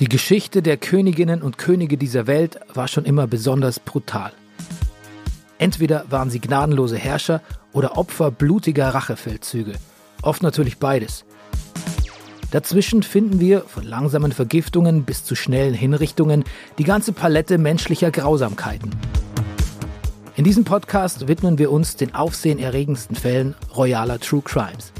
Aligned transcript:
Die 0.00 0.08
Geschichte 0.08 0.62
der 0.62 0.78
Königinnen 0.78 1.42
und 1.42 1.58
Könige 1.58 1.98
dieser 1.98 2.26
Welt 2.26 2.58
war 2.72 2.88
schon 2.88 3.04
immer 3.04 3.26
besonders 3.26 3.78
brutal. 3.78 4.32
Entweder 5.58 6.06
waren 6.08 6.30
sie 6.30 6.40
gnadenlose 6.40 6.96
Herrscher 6.96 7.42
oder 7.74 7.98
Opfer 7.98 8.30
blutiger 8.30 8.88
Rachefeldzüge. 8.94 9.74
Oft 10.22 10.42
natürlich 10.42 10.78
beides. 10.78 11.26
Dazwischen 12.50 13.02
finden 13.02 13.40
wir, 13.40 13.60
von 13.60 13.84
langsamen 13.84 14.32
Vergiftungen 14.32 15.04
bis 15.04 15.22
zu 15.22 15.34
schnellen 15.34 15.74
Hinrichtungen, 15.74 16.44
die 16.78 16.84
ganze 16.84 17.12
Palette 17.12 17.58
menschlicher 17.58 18.10
Grausamkeiten. 18.10 18.92
In 20.34 20.44
diesem 20.44 20.64
Podcast 20.64 21.28
widmen 21.28 21.58
wir 21.58 21.70
uns 21.70 21.96
den 21.96 22.14
aufsehenerregendsten 22.14 23.16
Fällen 23.16 23.54
royaler 23.76 24.18
True 24.18 24.40
Crimes. 24.42 24.94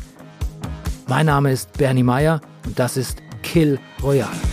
Mein 1.09 1.25
Name 1.25 1.53
ist 1.53 1.73
Bernie 1.79 2.03
Meyer 2.03 2.43
und 2.67 2.79
das 2.79 2.99
ist 2.99 3.23
Kill 3.43 3.79
Royale. 4.03 4.50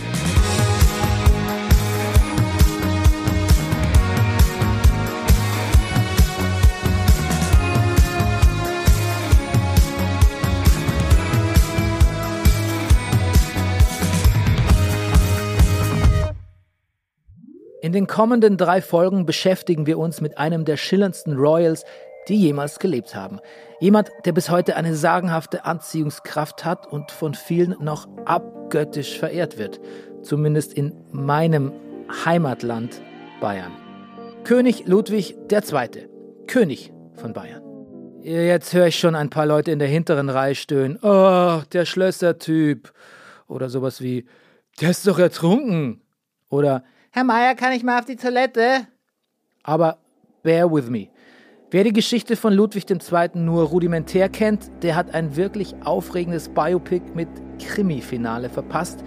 Kommenden 18.18 18.56
drei 18.56 18.82
Folgen 18.82 19.26
beschäftigen 19.26 19.86
wir 19.86 19.96
uns 19.96 20.20
mit 20.20 20.38
einem 20.38 20.64
der 20.64 20.76
schillerndsten 20.76 21.36
Royals, 21.36 21.84
die 22.26 22.34
jemals 22.34 22.80
gelebt 22.80 23.14
haben. 23.14 23.38
Jemand, 23.78 24.10
der 24.24 24.32
bis 24.32 24.50
heute 24.50 24.74
eine 24.74 24.96
sagenhafte 24.96 25.64
Anziehungskraft 25.64 26.64
hat 26.64 26.88
und 26.88 27.12
von 27.12 27.34
vielen 27.34 27.76
noch 27.80 28.08
abgöttisch 28.24 29.16
verehrt 29.20 29.56
wird. 29.56 29.78
Zumindest 30.22 30.72
in 30.72 30.94
meinem 31.12 31.70
Heimatland 32.24 33.00
Bayern. 33.40 33.70
König 34.42 34.88
Ludwig 34.88 35.36
II. 35.52 36.08
König 36.48 36.92
von 37.14 37.32
Bayern. 37.32 37.62
Jetzt 38.24 38.74
höre 38.74 38.88
ich 38.88 38.98
schon 38.98 39.14
ein 39.14 39.30
paar 39.30 39.46
Leute 39.46 39.70
in 39.70 39.78
der 39.78 39.86
hinteren 39.86 40.28
Reihe 40.28 40.56
stöhnen. 40.56 40.98
Oh, 41.02 41.60
der 41.72 41.84
Schlösser-Typ. 41.84 42.92
Oder 43.46 43.68
sowas 43.68 44.00
wie, 44.00 44.26
der 44.80 44.90
ist 44.90 45.06
doch 45.06 45.20
ertrunken. 45.20 46.02
Oder 46.50 46.82
Herr 47.18 47.24
Meier, 47.24 47.56
kann 47.56 47.72
ich 47.72 47.82
mal 47.82 47.98
auf 47.98 48.04
die 48.04 48.14
Toilette? 48.14 48.86
Aber 49.64 49.98
bear 50.44 50.72
with 50.72 50.88
me. 50.88 51.08
Wer 51.68 51.82
die 51.82 51.92
Geschichte 51.92 52.36
von 52.36 52.52
Ludwig 52.52 52.88
II. 52.88 53.30
nur 53.34 53.64
rudimentär 53.64 54.28
kennt, 54.28 54.70
der 54.84 54.94
hat 54.94 55.12
ein 55.12 55.34
wirklich 55.34 55.74
aufregendes 55.82 56.48
Biopic 56.48 57.02
mit 57.16 57.28
Krimi-Finale 57.58 58.48
verpasst, 58.48 59.02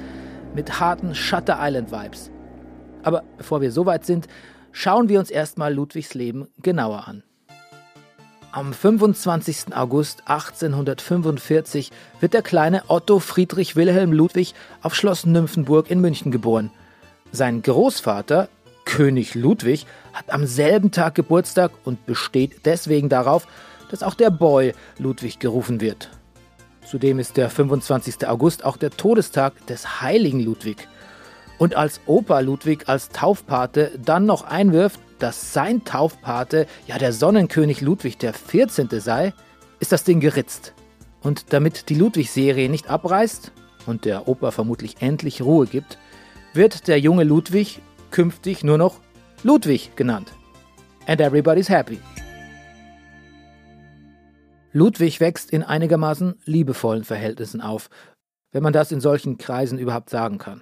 mit 0.54 0.82
harten 0.82 1.16
Shutter 1.16 1.58
Island-Vibes. 1.62 2.32
Aber 3.04 3.24
bevor 3.38 3.62
wir 3.62 3.72
soweit 3.72 4.06
sind, 4.06 4.28
schauen 4.74 5.08
wir 5.08 5.18
uns 5.18 5.32
erstmal 5.32 5.74
Ludwigs 5.74 6.14
Leben 6.14 6.50
genauer 6.62 7.08
an. 7.08 7.24
Am 8.52 8.74
25. 8.74 9.74
August 9.74 10.24
1845 10.28 11.92
wird 12.20 12.34
der 12.34 12.42
kleine 12.42 12.84
Otto 12.90 13.20
Friedrich 13.20 13.78
Wilhelm 13.78 14.12
Ludwig 14.12 14.54
auf 14.82 14.96
Schloss 14.96 15.26
Nymphenburg 15.26 15.90
in 15.90 16.02
München 16.02 16.30
geboren. 16.34 16.72
Sein 17.32 17.62
Großvater, 17.62 18.50
König 18.84 19.36
Ludwig, 19.36 19.86
hat 20.14 20.32
am 20.32 20.46
selben 20.46 20.92
Tag 20.92 21.16
Geburtstag 21.16 21.72
und 21.86 22.06
besteht 22.06 22.66
deswegen 22.66 23.08
darauf, 23.08 23.48
dass 23.90 24.04
auch 24.04 24.16
der 24.16 24.30
Boy 24.30 24.74
Ludwig 24.98 25.40
gerufen 25.40 25.80
wird. 25.80 26.10
Zudem 26.86 27.20
ist 27.20 27.38
der 27.38 27.50
25. 27.50 28.28
August 28.28 28.66
auch 28.66 28.76
der 28.76 28.90
Todestag 28.90 29.66
des 29.68 30.02
heiligen 30.02 30.42
Ludwig. 30.42 30.88
Und 31.58 31.76
als 31.76 32.02
Opa 32.06 32.40
Ludwig 32.40 32.90
als 32.90 33.10
Taufpate 33.10 33.92
dann 34.04 34.26
noch 34.26 34.44
einwirft, 34.44 35.00
dass 35.20 35.54
sein 35.54 35.86
Taufpate 35.86 36.66
ja 36.88 36.98
der 36.98 37.14
Sonnenkönig 37.14 37.82
Ludwig 37.82 38.18
der 38.18 38.34
14. 38.34 38.90
sei, 39.00 39.34
ist 39.80 39.92
das 39.92 40.04
Ding 40.04 40.20
geritzt. 40.20 40.74
Und 41.22 41.54
damit 41.54 41.90
die 41.90 41.96
Ludwig-Serie 41.96 42.68
nicht 42.68 42.90
abreißt 42.90 43.52
und 43.86 44.06
der 44.06 44.28
Opa 44.28 44.52
vermutlich 44.52 44.98
endlich 45.02 45.42
Ruhe 45.42 45.68
gibt, 45.68 45.98
wird 46.54 46.88
der 46.88 47.00
junge 47.00 47.24
Ludwig 47.24 47.82
künftig 48.12 48.64
nur 48.64 48.78
noch 48.78 49.00
Ludwig 49.44 49.96
genannt. 49.96 50.32
And 51.08 51.22
everybody's 51.22 51.70
happy. 51.70 52.00
Ludwig 54.74 55.20
wächst 55.20 55.52
in 55.52 55.64
einigermaßen 55.64 56.36
liebevollen 56.46 57.04
Verhältnissen 57.04 57.62
auf, 57.62 57.90
wenn 58.52 58.64
man 58.64 58.74
das 58.74 58.92
in 58.92 59.02
solchen 59.02 59.38
Kreisen 59.38 59.80
überhaupt 59.80 60.10
sagen 60.10 60.38
kann. 60.38 60.62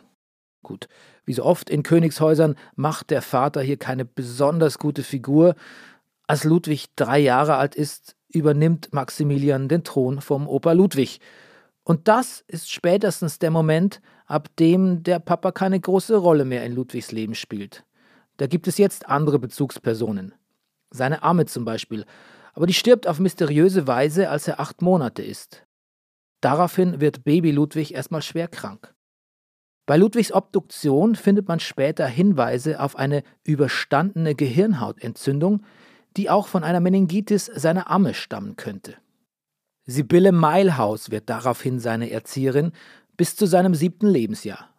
Gut, 0.64 0.88
wie 1.26 1.34
so 1.34 1.44
oft 1.44 1.70
in 1.70 1.84
Königshäusern 1.84 2.56
macht 2.76 3.12
der 3.12 3.22
Vater 3.22 3.62
hier 3.62 3.78
keine 3.78 4.06
besonders 4.06 4.80
gute 4.80 5.04
Figur. 5.04 5.56
Als 6.28 6.44
Ludwig 6.44 6.88
drei 6.96 7.20
Jahre 7.20 7.56
alt 7.56 7.76
ist, 7.76 8.16
übernimmt 8.30 8.94
Maximilian 8.94 9.68
den 9.68 9.84
Thron 9.84 10.22
vom 10.22 10.48
Opa 10.48 10.74
Ludwig. 10.74 11.20
Und 11.90 12.08
das 12.08 12.44
ist 12.46 12.72
spätestens 12.72 13.40
der 13.40 13.50
Moment, 13.50 14.00
ab 14.28 14.56
dem 14.60 15.02
der 15.02 15.18
Papa 15.18 15.52
keine 15.52 15.80
große 15.80 16.18
Rolle 16.18 16.46
mehr 16.46 16.64
in 16.64 16.76
Ludwigs 16.76 17.12
Leben 17.12 17.34
spielt. 17.34 17.84
Da 18.38 18.46
gibt 18.46 18.68
es 18.68 18.78
jetzt 18.78 19.10
andere 19.10 19.40
Bezugspersonen. 19.40 20.36
Seine 20.92 21.24
Amme 21.24 21.48
zum 21.48 21.66
Beispiel, 21.66 22.06
aber 22.54 22.68
die 22.68 22.76
stirbt 22.76 23.08
auf 23.08 23.18
mysteriöse 23.18 23.88
Weise, 23.88 24.30
als 24.30 24.48
er 24.48 24.60
acht 24.60 24.84
Monate 24.84 25.24
ist. 25.24 25.66
Daraufhin 26.42 27.02
wird 27.02 27.24
Baby 27.24 27.50
Ludwig 27.50 27.96
erstmal 27.96 28.22
schwer 28.22 28.48
krank. 28.48 28.94
Bei 29.88 29.98
Ludwigs 29.98 30.32
Obduktion 30.32 31.16
findet 31.16 31.48
man 31.48 31.60
später 31.60 32.06
Hinweise 32.06 32.82
auf 32.82 32.98
eine 32.98 33.24
überstandene 33.44 34.36
Gehirnhautentzündung, 34.36 35.64
die 36.18 36.30
auch 36.30 36.50
von 36.50 36.64
einer 36.64 36.82
Meningitis 36.82 37.48
seiner 37.48 37.90
Amme 37.90 38.14
stammen 38.14 38.58
könnte. 38.58 38.98
Sibylle 39.90 40.32
Meilhaus 40.32 41.10
wird 41.10 41.32
daraufhin 41.32 41.80
seine 41.80 42.12
Erzieherin 42.12 42.74
bis 43.18 43.36
zu 43.36 43.48
seinem 43.48 43.74
siebten 43.74 44.08
Lebensjahr. 44.08 44.70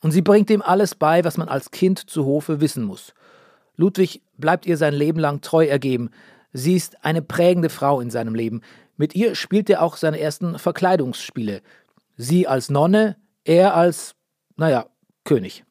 Und 0.00 0.12
sie 0.12 0.22
bringt 0.22 0.48
ihm 0.48 0.62
alles 0.62 0.94
bei, 0.94 1.24
was 1.24 1.36
man 1.36 1.48
als 1.48 1.72
Kind 1.72 1.98
zu 1.98 2.24
Hofe 2.24 2.60
wissen 2.60 2.84
muss. 2.84 3.12
Ludwig 3.74 4.22
bleibt 4.38 4.66
ihr 4.66 4.76
sein 4.76 4.94
Leben 4.94 5.18
lang 5.18 5.40
treu 5.40 5.66
ergeben. 5.66 6.10
Sie 6.52 6.76
ist 6.76 7.04
eine 7.04 7.20
prägende 7.20 7.68
Frau 7.68 8.00
in 8.00 8.10
seinem 8.10 8.36
Leben. 8.36 8.60
Mit 8.96 9.16
ihr 9.16 9.34
spielt 9.34 9.68
er 9.70 9.82
auch 9.82 9.96
seine 9.96 10.20
ersten 10.20 10.56
Verkleidungsspiele. 10.56 11.62
Sie 12.16 12.46
als 12.46 12.70
Nonne, 12.70 13.16
er 13.42 13.74
als, 13.74 14.14
naja, 14.56 14.86
König. 15.24 15.64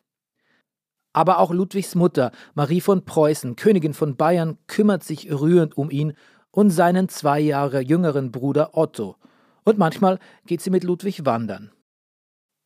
Aber 1.14 1.40
auch 1.40 1.52
Ludwigs 1.52 1.96
Mutter, 1.96 2.32
Marie 2.54 2.82
von 2.82 3.06
Preußen, 3.06 3.56
Königin 3.56 3.94
von 3.94 4.18
Bayern, 4.18 4.58
kümmert 4.68 5.06
sich 5.06 5.32
rührend 5.32 5.78
um 5.78 5.90
ihn 5.90 6.14
und 6.60 6.72
seinen 6.72 7.08
zwei 7.08 7.40
Jahre 7.40 7.80
jüngeren 7.80 8.34
Bruder 8.34 8.78
Otto. 8.78 9.16
Und 9.64 9.78
manchmal 9.78 10.20
geht 10.46 10.60
sie 10.60 10.70
mit 10.70 10.84
Ludwig 10.84 11.26
wandern. 11.26 11.72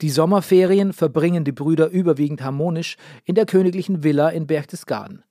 Die 0.02 0.10
Sommerferien 0.10 0.94
verbringen 0.94 1.44
die 1.44 1.52
Brüder 1.52 1.90
überwiegend 1.90 2.42
harmonisch 2.42 2.98
in 3.24 3.36
der 3.36 3.46
königlichen 3.46 4.02
Villa 4.04 4.30
in 4.30 4.48
Berchtesgaden. 4.48 5.24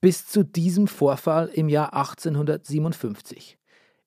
Bis 0.00 0.26
zu 0.26 0.44
diesem 0.44 0.88
Vorfall 0.88 1.50
im 1.52 1.68
Jahr 1.68 1.92
1857. 1.92 3.58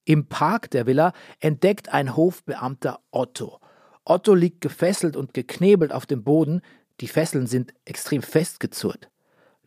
Im 0.06 0.26
Park 0.26 0.72
der 0.72 0.88
Villa 0.88 1.14
entdeckt 1.40 1.94
ein 1.94 2.16
Hofbeamter 2.16 3.02
Otto. 3.12 3.59
Otto 4.06 4.34
liegt 4.34 4.62
gefesselt 4.62 5.16
und 5.16 5.36
geknebelt 5.36 5.92
auf 5.92 6.08
dem 6.08 6.24
Boden, 6.24 6.62
die 7.00 7.08
Fesseln 7.08 7.46
sind 7.46 7.76
extrem 7.86 8.24
festgezurrt. 8.24 9.12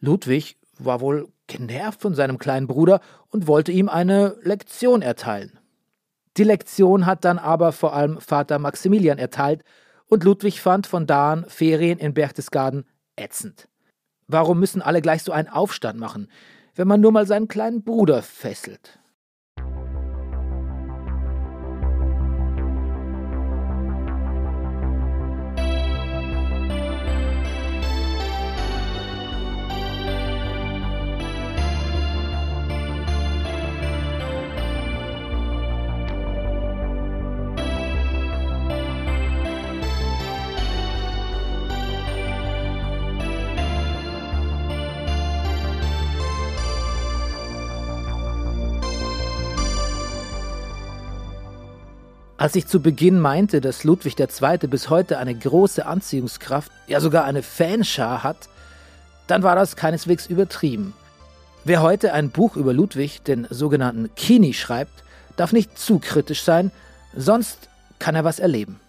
Ludwig 0.01 0.57
war 0.81 1.01
wohl 1.01 1.29
genervt 1.51 2.01
von 2.01 2.15
seinem 2.15 2.39
kleinen 2.39 2.67
Bruder 2.67 3.01
und 3.29 3.47
wollte 3.47 3.73
ihm 3.73 3.89
eine 3.89 4.37
Lektion 4.43 5.03
erteilen. 5.03 5.59
Die 6.37 6.45
Lektion 6.45 7.07
hat 7.07 7.25
dann 7.25 7.39
aber 7.39 7.73
vor 7.73 7.93
allem 7.93 8.21
Vater 8.21 8.59
Maximilian 8.59 9.19
erteilt 9.19 9.65
und 10.07 10.25
Ludwig 10.25 10.61
fand 10.61 10.87
von 10.87 11.07
da 11.07 11.33
an 11.33 11.45
Ferien 11.49 11.99
in 11.99 12.15
Berchtesgaden 12.15 12.87
ätzend. 13.17 13.69
Warum 14.29 14.61
müssen 14.61 14.81
alle 14.81 15.03
gleich 15.03 15.25
so 15.25 15.33
einen 15.33 15.49
Aufstand 15.49 15.99
machen, 15.99 16.29
wenn 16.77 16.87
man 16.87 17.01
nur 17.01 17.11
mal 17.11 17.27
seinen 17.27 17.49
kleinen 17.49 17.83
Bruder 17.83 18.23
fesselt? 18.23 19.00
Als 52.41 52.57
ich 52.57 52.67
zu 52.67 52.81
Beginn 52.81 53.21
meinte, 53.21 53.61
dass 53.61 53.85
Ludwig 53.85 54.19
II. 54.19 54.57
bis 54.67 54.89
heute 54.89 55.19
eine 55.19 55.35
große 55.35 55.85
Anziehungskraft, 55.85 56.73
ja 56.87 56.99
sogar 56.99 57.27
eine 57.27 57.43
Fanschar 57.43 58.23
hat, 58.23 58.49
dann 59.27 59.43
war 59.43 59.55
das 59.55 59.77
keineswegs 59.77 60.27
übertrieben. 60.27 60.95
Wer 61.67 61.83
heute 61.83 62.15
ein 62.15 62.31
Buch 62.31 62.57
über 62.57 62.73
Ludwig, 62.73 63.23
den 63.23 63.47
sogenannten 63.51 64.09
Kini, 64.17 64.55
schreibt, 64.55 65.05
darf 65.37 65.53
nicht 65.53 65.79
zu 65.79 65.99
kritisch 65.99 66.43
sein, 66.43 66.71
sonst 67.15 67.69
kann 67.99 68.15
er 68.15 68.25
was 68.25 68.39
erleben. 68.39 68.81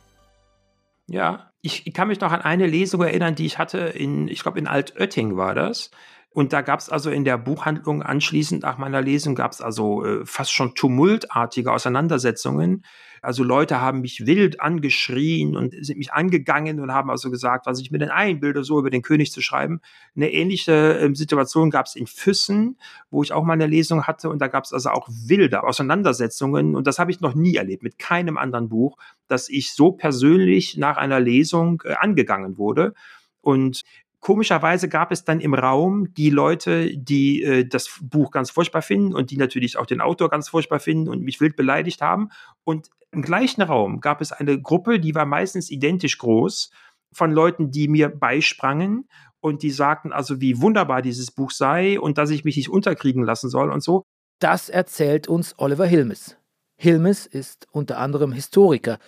Ja, 1.08 1.52
ich 1.62 1.94
kann 1.94 2.08
mich 2.08 2.22
noch 2.22 2.32
an 2.32 2.40
eine 2.40 2.68
Lesung 2.68 3.02
erinnern, 3.02 3.36
die 3.36 3.48
ich 3.48 3.58
hatte 3.58 3.80
in, 3.80 4.30
ich 4.30 4.44
glaube 4.44 4.60
in 4.60 4.68
Altötting 4.68 5.36
war 5.36 5.56
das. 5.56 5.92
Und 6.34 6.54
da 6.54 6.62
gab 6.62 6.80
es 6.80 6.88
also 6.90 7.10
in 7.10 7.26
der 7.26 7.38
Buchhandlung 7.38 8.04
anschließend 8.04 8.64
nach 8.64 8.78
meiner 8.78 9.02
Lesung 9.02 9.36
gab 9.36 9.52
es 9.52 9.62
also 9.62 10.06
äh, 10.06 10.26
fast 10.26 10.54
schon 10.54 10.76
tumultartige 10.76 11.74
Auseinandersetzungen. 11.74 12.86
Also 13.22 13.44
Leute 13.44 13.82
haben 13.82 14.00
mich 14.00 14.26
wild 14.26 14.62
angeschrien 14.62 15.58
und 15.58 15.76
sind 15.86 15.98
mich 15.98 16.14
angegangen 16.14 16.80
und 16.80 16.94
haben 16.94 17.12
also 17.12 17.30
gesagt, 17.30 17.66
was 17.66 17.82
ich 17.82 17.92
mir 17.92 17.98
denn 17.98 18.10
einbilde, 18.10 18.64
so 18.64 18.80
über 18.80 18.90
den 18.90 19.02
König 19.02 19.34
zu 19.34 19.42
schreiben. 19.42 19.82
Eine 20.16 20.32
ähnliche 20.32 21.00
äh, 21.00 21.14
Situation 21.14 21.70
gab 21.70 21.88
es 21.88 21.98
in 21.98 22.08
Füssen, 22.08 22.78
wo 23.10 23.24
ich 23.24 23.34
auch 23.34 23.44
mal 23.44 23.54
eine 23.54 23.68
Lesung 23.68 24.04
hatte 24.04 24.30
und 24.30 24.40
da 24.40 24.48
gab 24.48 24.64
es 24.64 24.72
also 24.72 24.90
auch 24.92 25.10
wilde 25.10 25.64
Auseinandersetzungen 25.64 26.78
und 26.78 26.88
das 26.88 26.98
habe 26.98 27.12
ich 27.12 27.20
noch 27.20 27.36
nie 27.36 27.58
erlebt 27.58 27.84
mit 27.84 28.00
keinem 28.00 28.38
anderen 28.38 28.70
Buch, 28.70 28.96
dass 29.28 29.50
ich 29.50 29.74
so 29.74 29.92
persönlich 29.92 30.78
nach 30.78 30.96
einer 30.96 31.20
Lesung 31.20 31.84
äh, 31.84 31.96
angegangen 31.96 32.58
wurde. 32.58 32.94
Und 33.42 33.82
Komischerweise 34.22 34.88
gab 34.88 35.12
es 35.12 35.24
dann 35.26 35.40
im 35.40 35.56
Raum 35.56 36.14
die 36.14 36.30
Leute, 36.30 36.96
die 36.96 37.42
äh, 37.42 37.66
das 37.66 38.00
Buch 38.02 38.30
ganz 38.30 38.52
furchtbar 38.52 38.84
finden 38.84 39.16
und 39.16 39.32
die 39.32 39.38
natürlich 39.38 39.78
auch 39.78 39.88
den 39.88 40.00
Autor 40.00 40.30
ganz 40.30 40.50
furchtbar 40.50 40.80
finden 40.80 41.10
und 41.10 41.24
mich 41.24 41.42
wild 41.42 41.56
beleidigt 41.56 42.02
haben. 42.02 42.30
Und 42.64 42.92
im 43.12 43.24
gleichen 43.24 43.64
Raum 43.64 44.00
gab 44.00 44.22
es 44.22 44.32
eine 44.32 44.62
Gruppe, 44.62 45.00
die 45.00 45.16
war 45.16 45.26
meistens 45.26 45.72
identisch 45.72 46.20
groß, 46.20 46.70
von 47.12 47.32
Leuten, 47.32 47.72
die 47.72 47.88
mir 47.88 48.10
beisprangen 48.10 49.10
und 49.42 49.64
die 49.64 49.72
sagten 49.72 50.14
also, 50.14 50.40
wie 50.40 50.62
wunderbar 50.62 51.02
dieses 51.02 51.32
Buch 51.32 51.50
sei 51.50 52.00
und 52.00 52.20
dass 52.20 52.30
ich 52.30 52.46
mich 52.46 52.56
nicht 52.58 52.70
unterkriegen 52.70 53.24
lassen 53.24 53.50
soll 53.50 53.72
und 53.72 53.84
so. 53.84 54.04
Das 54.40 54.70
erzählt 54.70 55.28
uns 55.28 55.56
Oliver 55.58 55.88
Hilmes. 55.88 56.38
Hilmes 56.78 57.26
ist 57.26 57.68
unter 57.72 57.98
anderem 57.98 58.32
Historiker, 58.32 59.00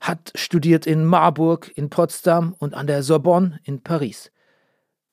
hat 0.00 0.32
studiert 0.34 0.86
in 0.86 1.04
Marburg, 1.04 1.70
in 1.76 1.90
Potsdam 1.90 2.54
und 2.58 2.74
an 2.74 2.86
der 2.86 3.02
Sorbonne 3.02 3.60
in 3.64 3.82
Paris. 3.82 4.32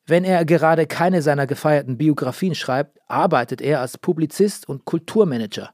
Wenn 0.05 0.25
er 0.25 0.43
gerade 0.43 0.85
keine 0.85 1.21
seiner 1.21 1.47
gefeierten 1.47 1.97
Biografien 1.97 2.55
schreibt, 2.55 2.99
arbeitet 3.07 3.61
er 3.61 3.79
als 3.79 3.97
Publizist 3.97 4.67
und 4.67 4.83
Kulturmanager. 4.83 5.71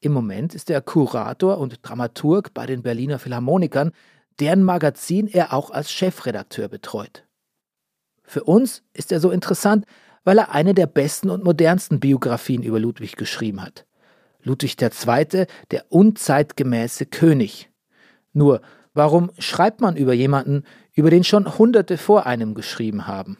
Im 0.00 0.12
Moment 0.12 0.54
ist 0.54 0.70
er 0.70 0.80
Kurator 0.80 1.58
und 1.58 1.80
Dramaturg 1.82 2.54
bei 2.54 2.66
den 2.66 2.82
Berliner 2.82 3.18
Philharmonikern, 3.18 3.90
deren 4.38 4.62
Magazin 4.62 5.26
er 5.26 5.52
auch 5.52 5.70
als 5.70 5.90
Chefredakteur 5.90 6.68
betreut. 6.68 7.24
Für 8.22 8.44
uns 8.44 8.82
ist 8.92 9.10
er 9.10 9.18
so 9.18 9.30
interessant, 9.30 9.86
weil 10.22 10.38
er 10.38 10.52
eine 10.52 10.74
der 10.74 10.86
besten 10.86 11.30
und 11.30 11.42
modernsten 11.42 12.00
Biografien 12.00 12.62
über 12.62 12.78
Ludwig 12.78 13.16
geschrieben 13.16 13.60
hat. 13.60 13.86
Ludwig 14.42 14.80
II., 14.80 15.46
der 15.70 15.84
unzeitgemäße 15.88 17.06
König. 17.06 17.70
Nur, 18.32 18.60
warum 18.92 19.30
schreibt 19.38 19.80
man 19.80 19.96
über 19.96 20.12
jemanden, 20.12 20.64
über 20.92 21.10
den 21.10 21.24
schon 21.24 21.58
Hunderte 21.58 21.98
vor 21.98 22.26
einem 22.26 22.54
geschrieben 22.54 23.06
haben? 23.06 23.38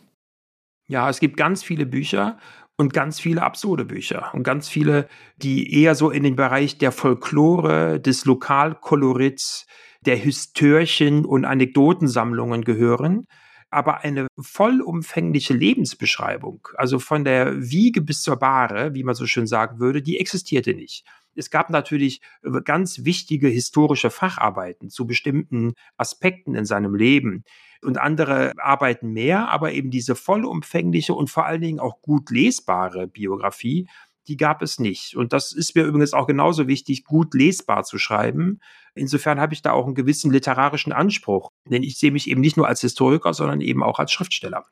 Ja, 0.86 1.08
es 1.08 1.20
gibt 1.20 1.36
ganz 1.36 1.62
viele 1.62 1.86
Bücher 1.86 2.38
und 2.76 2.92
ganz 2.92 3.20
viele 3.20 3.42
absurde 3.42 3.84
Bücher 3.84 4.31
und 4.34 4.42
ganz 4.42 4.69
viele, 4.69 5.08
die 5.36 5.72
eher 5.82 5.94
so 5.94 6.10
in 6.10 6.22
den 6.22 6.36
Bereich 6.36 6.76
der 6.78 6.92
Folklore, 6.92 8.00
des 8.00 8.25
Lokalkolorits, 8.26 9.66
der 10.04 10.16
Histörchen 10.16 11.25
und 11.25 11.44
Anekdotensammlungen 11.44 12.64
gehören. 12.64 13.26
Aber 13.70 14.04
eine 14.04 14.28
vollumfängliche 14.38 15.54
Lebensbeschreibung, 15.54 16.69
also 16.76 16.98
von 16.98 17.25
der 17.25 17.56
Wiege 17.70 18.02
bis 18.02 18.22
zur 18.22 18.36
Bahre, 18.36 18.94
wie 18.94 19.02
man 19.04 19.14
so 19.14 19.26
schön 19.26 19.46
sagen 19.46 19.81
würde, 19.81 20.02
die 20.02 20.20
existierte 20.20 20.75
nicht. 20.75 21.04
Es 21.34 21.50
gab 21.50 21.70
natürlich 21.70 22.20
ganz 22.64 23.04
wichtige 23.04 23.48
historische 23.48 24.10
Facharbeiten 24.10 24.90
zu 24.90 25.06
bestimmten 25.06 25.72
Aspekten 25.96 26.54
in 26.54 26.64
seinem 26.66 26.94
Leben 26.94 27.42
und 27.84 27.98
andere 27.98 28.52
arbeiten 28.58 29.12
mehr, 29.12 29.48
aber 29.50 29.72
eben 29.72 29.90
diese 29.90 30.14
vollumfängliche 30.14 31.14
und 31.14 31.31
vor 31.31 31.46
allen 31.46 31.60
Dingen 31.60 31.81
auch 31.81 32.00
gut 32.02 32.31
lesbare 32.31 33.06
Biografie, 33.06 33.88
die 34.26 34.36
gab 34.36 34.62
es 34.62 34.78
nicht. 34.78 35.16
Und 35.16 35.32
das 35.32 35.52
ist 35.52 35.75
mir 35.75 35.84
übrigens 35.84 36.14
auch 36.14 36.26
genauso 36.26 36.66
wichtig, 36.66 37.04
gut 37.04 37.34
lesbar 37.34 37.84
zu 37.84 37.98
schreiben. 37.98 38.60
Insofern 38.94 39.40
habe 39.40 39.54
ich 39.54 39.62
da 39.62 39.72
auch 39.72 39.86
einen 39.86 39.94
gewissen 39.94 40.31
literarischen 40.31 40.92
Anspruch, 40.92 41.50
denn 41.69 41.82
ich 41.82 41.98
sehe 41.98 42.10
mich 42.10 42.28
eben 42.28 42.40
nicht 42.40 42.56
nur 42.56 42.66
als 42.66 42.81
Historiker, 42.81 43.34
sondern 43.34 43.60
eben 43.60 43.82
auch 43.82 43.98
als 43.98 44.12
Schriftsteller. 44.12 44.64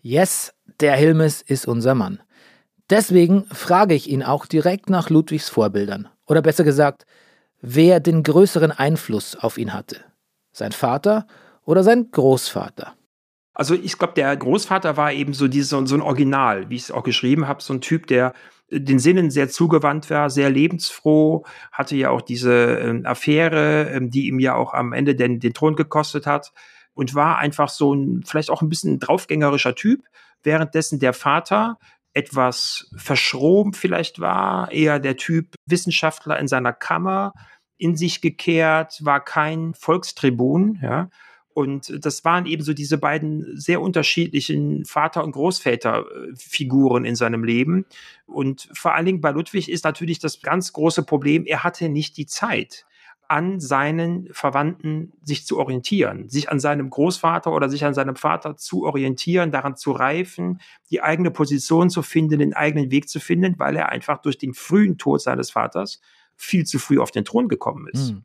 Yes, 0.00 0.52
der 0.80 0.96
Hilmes 0.96 1.42
ist 1.42 1.66
unser 1.66 1.94
Mann. 1.94 2.20
Deswegen 2.90 3.44
frage 3.46 3.94
ich 3.94 4.10
ihn 4.10 4.22
auch 4.22 4.46
direkt 4.46 4.90
nach 4.90 5.08
Ludwigs 5.08 5.48
Vorbildern. 5.48 6.08
Oder 6.26 6.42
besser 6.42 6.64
gesagt, 6.64 7.06
wer 7.60 8.00
den 8.00 8.22
größeren 8.22 8.72
Einfluss 8.72 9.36
auf 9.36 9.56
ihn 9.56 9.72
hatte. 9.72 10.04
Sein 10.52 10.72
Vater 10.72 11.26
oder 11.64 11.82
sein 11.82 12.10
Großvater? 12.10 12.94
Also 13.54 13.74
ich 13.74 13.98
glaube, 13.98 14.14
der 14.14 14.34
Großvater 14.36 14.96
war 14.96 15.12
eben 15.12 15.34
so, 15.34 15.46
dieses, 15.46 15.70
so 15.70 15.94
ein 15.94 16.00
Original, 16.00 16.70
wie 16.70 16.76
ich 16.76 16.84
es 16.84 16.90
auch 16.90 17.02
geschrieben 17.02 17.46
habe, 17.48 17.62
so 17.62 17.74
ein 17.74 17.80
Typ, 17.80 18.06
der 18.06 18.32
äh, 18.68 18.80
den 18.80 18.98
Sinnen 18.98 19.30
sehr 19.30 19.48
zugewandt 19.48 20.08
war, 20.10 20.30
sehr 20.30 20.50
lebensfroh, 20.50 21.44
hatte 21.70 21.96
ja 21.96 22.10
auch 22.10 22.22
diese 22.22 22.80
äh, 22.80 23.04
Affäre, 23.04 23.90
äh, 23.90 24.00
die 24.02 24.28
ihm 24.28 24.38
ja 24.38 24.54
auch 24.54 24.72
am 24.72 24.92
Ende 24.92 25.14
den, 25.14 25.38
den 25.38 25.52
Thron 25.52 25.76
gekostet 25.76 26.26
hat 26.26 26.52
und 26.94 27.14
war 27.14 27.38
einfach 27.38 27.68
so 27.68 27.94
ein, 27.94 28.22
vielleicht 28.24 28.50
auch 28.50 28.62
ein 28.62 28.68
bisschen 28.68 28.98
draufgängerischer 28.98 29.74
Typ, 29.74 30.02
währenddessen 30.42 30.98
der 30.98 31.12
Vater 31.12 31.78
etwas 32.14 32.90
verschroben 32.96 33.72
vielleicht 33.72 34.20
war, 34.20 34.70
eher 34.70 34.98
der 34.98 35.16
Typ 35.16 35.54
Wissenschaftler 35.66 36.38
in 36.38 36.48
seiner 36.48 36.72
Kammer, 36.72 37.32
in 37.78 37.96
sich 37.96 38.20
gekehrt, 38.20 38.98
war 39.02 39.24
kein 39.24 39.74
Volkstribun, 39.74 40.78
ja, 40.82 41.08
und 41.54 42.04
das 42.04 42.24
waren 42.24 42.46
eben 42.46 42.62
so 42.62 42.72
diese 42.72 42.98
beiden 42.98 43.56
sehr 43.58 43.80
unterschiedlichen 43.80 44.84
Vater- 44.84 45.24
und 45.24 45.32
Großväterfiguren 45.32 47.04
in 47.04 47.16
seinem 47.16 47.44
Leben. 47.44 47.84
Und 48.26 48.68
vor 48.72 48.94
allen 48.94 49.06
Dingen 49.06 49.20
bei 49.20 49.30
Ludwig 49.30 49.70
ist 49.70 49.84
natürlich 49.84 50.18
das 50.18 50.40
ganz 50.40 50.72
große 50.72 51.02
Problem, 51.02 51.44
er 51.46 51.62
hatte 51.64 51.88
nicht 51.88 52.16
die 52.16 52.26
Zeit 52.26 52.86
an 53.28 53.60
seinen 53.60 54.28
Verwandten 54.32 55.12
sich 55.22 55.46
zu 55.46 55.58
orientieren, 55.58 56.28
sich 56.28 56.50
an 56.50 56.60
seinem 56.60 56.90
Großvater 56.90 57.50
oder 57.50 57.70
sich 57.70 57.82
an 57.84 57.94
seinem 57.94 58.14
Vater 58.14 58.58
zu 58.58 58.84
orientieren, 58.84 59.50
daran 59.50 59.74
zu 59.74 59.92
reifen, 59.92 60.60
die 60.90 61.00
eigene 61.00 61.30
Position 61.30 61.88
zu 61.88 62.02
finden, 62.02 62.40
den 62.40 62.52
eigenen 62.52 62.90
Weg 62.90 63.08
zu 63.08 63.20
finden, 63.20 63.54
weil 63.58 63.76
er 63.76 63.88
einfach 63.88 64.20
durch 64.20 64.36
den 64.36 64.52
frühen 64.52 64.98
Tod 64.98 65.22
seines 65.22 65.50
Vaters 65.50 66.02
viel 66.36 66.66
zu 66.66 66.78
früh 66.78 66.98
auf 66.98 67.10
den 67.10 67.24
Thron 67.24 67.48
gekommen 67.48 67.88
ist. 67.90 68.12
Mhm. 68.12 68.24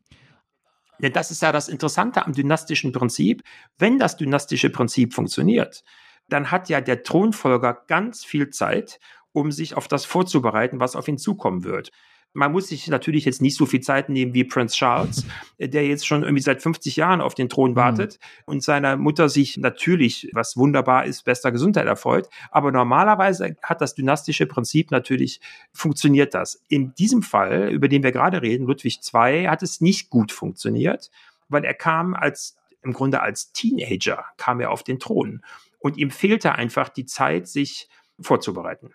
Denn 1.00 1.12
das 1.12 1.30
ist 1.30 1.42
ja 1.42 1.52
das 1.52 1.68
Interessante 1.68 2.26
am 2.26 2.32
dynastischen 2.32 2.92
Prinzip. 2.92 3.42
Wenn 3.78 3.98
das 3.98 4.16
dynastische 4.16 4.70
Prinzip 4.70 5.14
funktioniert, 5.14 5.84
dann 6.28 6.50
hat 6.50 6.68
ja 6.68 6.80
der 6.80 7.02
Thronfolger 7.02 7.84
ganz 7.86 8.24
viel 8.24 8.50
Zeit, 8.50 8.98
um 9.32 9.52
sich 9.52 9.76
auf 9.76 9.88
das 9.88 10.04
vorzubereiten, 10.04 10.80
was 10.80 10.96
auf 10.96 11.08
ihn 11.08 11.18
zukommen 11.18 11.64
wird. 11.64 11.90
Man 12.38 12.52
muss 12.52 12.68
sich 12.68 12.86
natürlich 12.86 13.24
jetzt 13.24 13.42
nicht 13.42 13.56
so 13.56 13.66
viel 13.66 13.80
Zeit 13.80 14.08
nehmen 14.08 14.32
wie 14.32 14.44
Prince 14.44 14.76
Charles, 14.76 15.26
äh, 15.58 15.68
der 15.68 15.84
jetzt 15.84 16.06
schon 16.06 16.22
irgendwie 16.22 16.42
seit 16.42 16.62
50 16.62 16.94
Jahren 16.94 17.20
auf 17.20 17.34
den 17.34 17.48
Thron 17.48 17.72
mhm. 17.72 17.76
wartet 17.76 18.20
mhm. 18.20 18.52
und 18.52 18.62
seiner 18.62 18.96
Mutter 18.96 19.28
sich 19.28 19.56
natürlich, 19.56 20.30
was 20.32 20.56
wunderbar 20.56 21.04
ist, 21.04 21.24
bester 21.24 21.50
Gesundheit 21.50 21.86
erfreut. 21.86 22.28
Aber 22.52 22.70
normalerweise 22.70 23.56
hat 23.60 23.80
das 23.80 23.96
dynastische 23.96 24.46
Prinzip 24.46 24.92
natürlich 24.92 25.40
funktioniert 25.72 26.32
das. 26.32 26.62
In 26.68 26.94
diesem 26.94 27.22
Fall, 27.22 27.70
über 27.70 27.88
den 27.88 28.04
wir 28.04 28.12
gerade 28.12 28.40
reden, 28.40 28.66
Ludwig 28.66 29.00
II, 29.12 29.48
hat 29.48 29.64
es 29.64 29.80
nicht 29.80 30.08
gut 30.08 30.30
funktioniert, 30.30 31.10
weil 31.48 31.64
er 31.64 31.74
kam 31.74 32.14
als 32.14 32.56
im 32.82 32.92
Grunde 32.92 33.20
als 33.20 33.50
Teenager 33.50 34.24
kam 34.36 34.60
er 34.60 34.70
auf 34.70 34.84
den 34.84 35.00
Thron 35.00 35.42
und 35.80 35.96
ihm 35.96 36.12
fehlte 36.12 36.52
einfach 36.52 36.88
die 36.88 37.04
Zeit, 37.04 37.48
sich 37.48 37.88
vorzubereiten. 38.20 38.94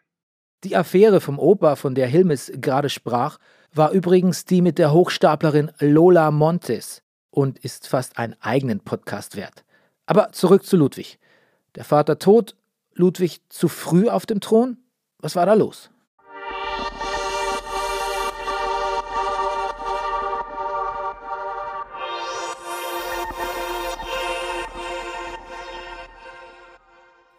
Die 0.63 0.77
Affäre 0.77 1.20
vom 1.20 1.39
Opa, 1.39 1.75
von 1.75 1.93
der 1.93 2.08
Hilmes 2.08 2.51
gerade 2.55 2.89
sprach, 2.89 3.38
war 3.74 3.91
übrigens 3.91 4.46
die 4.46 4.62
mit 4.62 4.77
der 4.77 4.93
Hochstaplerin 4.93 5.72
Lola 5.79 6.32
Montes 6.32 7.01
und 7.32 7.60
ist 7.60 7.88
fast 7.88 8.17
einen 8.17 8.36
eigenen 8.39 8.79
Podcast 8.79 9.36
wert. 9.36 9.65
Aber 10.05 10.32
zurück 10.32 10.63
zu 10.63 10.77
Ludwig. 10.77 11.20
Der 11.75 11.84
Vater 11.84 12.17
tot, 12.17 12.55
Ludwig 12.93 13.41
zu 13.50 13.67
früh 13.67 14.08
auf 14.08 14.25
dem 14.25 14.39
Thron? 14.39 14.77
Was 15.20 15.36
war 15.36 15.46
da 15.46 15.53
los? 15.53 15.89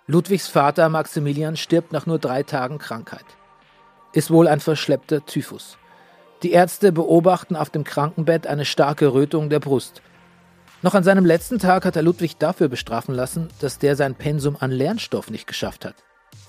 Ludwigs 0.06 0.48
Vater 0.48 0.90
Maximilian 0.90 1.56
stirbt 1.56 1.92
nach 1.92 2.04
nur 2.04 2.18
drei 2.18 2.42
Tagen 2.42 2.76
Krankheit. 2.76 3.24
Ist 4.12 4.30
wohl 4.30 4.48
ein 4.48 4.60
verschleppter 4.60 5.24
Typhus. 5.24 5.78
Die 6.42 6.52
Ärzte 6.52 6.92
beobachten 6.92 7.56
auf 7.56 7.70
dem 7.70 7.84
Krankenbett 7.84 8.46
eine 8.46 8.66
starke 8.66 9.14
Rötung 9.14 9.48
der 9.48 9.60
Brust. 9.60 10.02
Noch 10.82 10.94
an 10.94 11.04
seinem 11.04 11.24
letzten 11.24 11.58
Tag 11.58 11.86
hat 11.86 11.96
er 11.96 12.02
Ludwig 12.02 12.36
dafür 12.36 12.68
bestrafen 12.68 13.14
lassen, 13.14 13.48
dass 13.60 13.78
der 13.78 13.96
sein 13.96 14.14
Pensum 14.14 14.58
an 14.60 14.70
Lernstoff 14.70 15.30
nicht 15.30 15.46
geschafft 15.46 15.86
hat. 15.86 15.94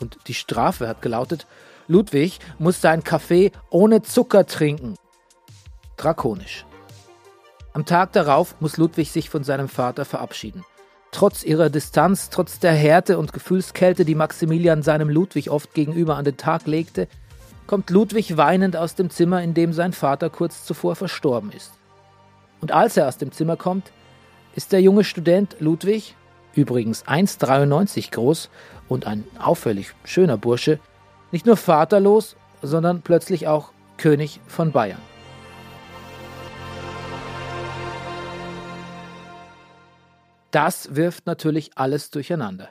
Und 0.01 0.17
die 0.27 0.33
Strafe 0.33 0.89
hat 0.89 1.01
gelautet, 1.01 1.47
Ludwig 1.87 2.39
muss 2.59 2.81
seinen 2.81 3.05
Kaffee 3.05 3.53
ohne 3.69 4.01
Zucker 4.01 4.45
trinken. 4.45 4.95
Drakonisch. 5.95 6.65
Am 7.71 7.85
Tag 7.85 8.11
darauf 8.11 8.59
muss 8.59 8.75
Ludwig 8.75 9.11
sich 9.11 9.29
von 9.29 9.45
seinem 9.45 9.69
Vater 9.69 10.03
verabschieden. 10.03 10.65
Trotz 11.15 11.45
ihrer 11.45 11.69
Distanz, 11.69 12.29
trotz 12.29 12.59
der 12.59 12.73
Härte 12.73 13.17
und 13.17 13.31
Gefühlskälte, 13.31 14.03
die 14.03 14.15
Maximilian 14.15 14.83
seinem 14.83 15.07
Ludwig 15.07 15.49
oft 15.49 15.73
gegenüber 15.73 16.17
an 16.17 16.25
den 16.25 16.35
Tag 16.35 16.67
legte, 16.67 17.07
kommt 17.67 17.89
Ludwig 17.89 18.35
weinend 18.35 18.75
aus 18.75 18.95
dem 18.95 19.09
Zimmer, 19.09 19.41
in 19.41 19.53
dem 19.53 19.71
sein 19.71 19.93
Vater 19.93 20.29
kurz 20.29 20.65
zuvor 20.65 20.97
verstorben 20.97 21.53
ist. 21.53 21.71
Und 22.59 22.73
als 22.73 22.97
er 22.97 23.07
aus 23.07 23.17
dem 23.17 23.31
Zimmer 23.31 23.55
kommt, 23.55 23.93
ist 24.55 24.73
der 24.73 24.81
junge 24.81 25.05
Student 25.05 25.55
Ludwig, 25.59 26.17
übrigens 26.53 27.05
1,93 27.05 28.11
groß 28.11 28.49
und 28.89 29.07
ein 29.07 29.23
auffällig 29.39 29.93
schöner 30.03 30.35
Bursche, 30.35 30.81
nicht 31.31 31.45
nur 31.45 31.55
vaterlos, 31.55 32.35
sondern 32.61 33.03
plötzlich 33.03 33.47
auch 33.47 33.71
König 33.95 34.41
von 34.47 34.73
Bayern. 34.73 35.14
Das 40.55 40.95
wirft 40.95 41.25
natürlich 41.25 41.71
alles 41.75 42.11
durcheinander. 42.11 42.69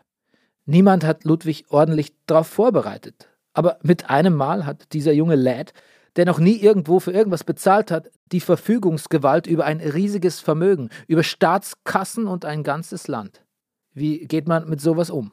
Niemand 0.64 1.04
hat 1.04 1.24
Ludwig 1.24 1.66
ordentlich 1.68 2.14
darauf 2.24 2.46
vorbereitet. 2.46 3.28
Aber 3.52 3.78
mit 3.82 4.08
einem 4.08 4.34
Mal 4.34 4.64
hat 4.64 4.94
dieser 4.94 5.12
junge 5.12 5.34
Lad, 5.36 5.74
der 6.16 6.24
noch 6.24 6.38
nie 6.38 6.56
irgendwo 6.56 6.98
für 6.98 7.12
irgendwas 7.12 7.44
bezahlt 7.44 7.90
hat, 7.90 8.10
die 8.32 8.40
Verfügungsgewalt 8.40 9.46
über 9.46 9.66
ein 9.66 9.80
riesiges 9.80 10.40
Vermögen, 10.40 10.88
über 11.08 11.22
Staatskassen 11.22 12.26
und 12.26 12.46
ein 12.46 12.62
ganzes 12.62 13.06
Land. 13.06 13.44
Wie 13.92 14.20
geht 14.28 14.48
man 14.48 14.66
mit 14.66 14.80
sowas 14.80 15.10
um? 15.10 15.32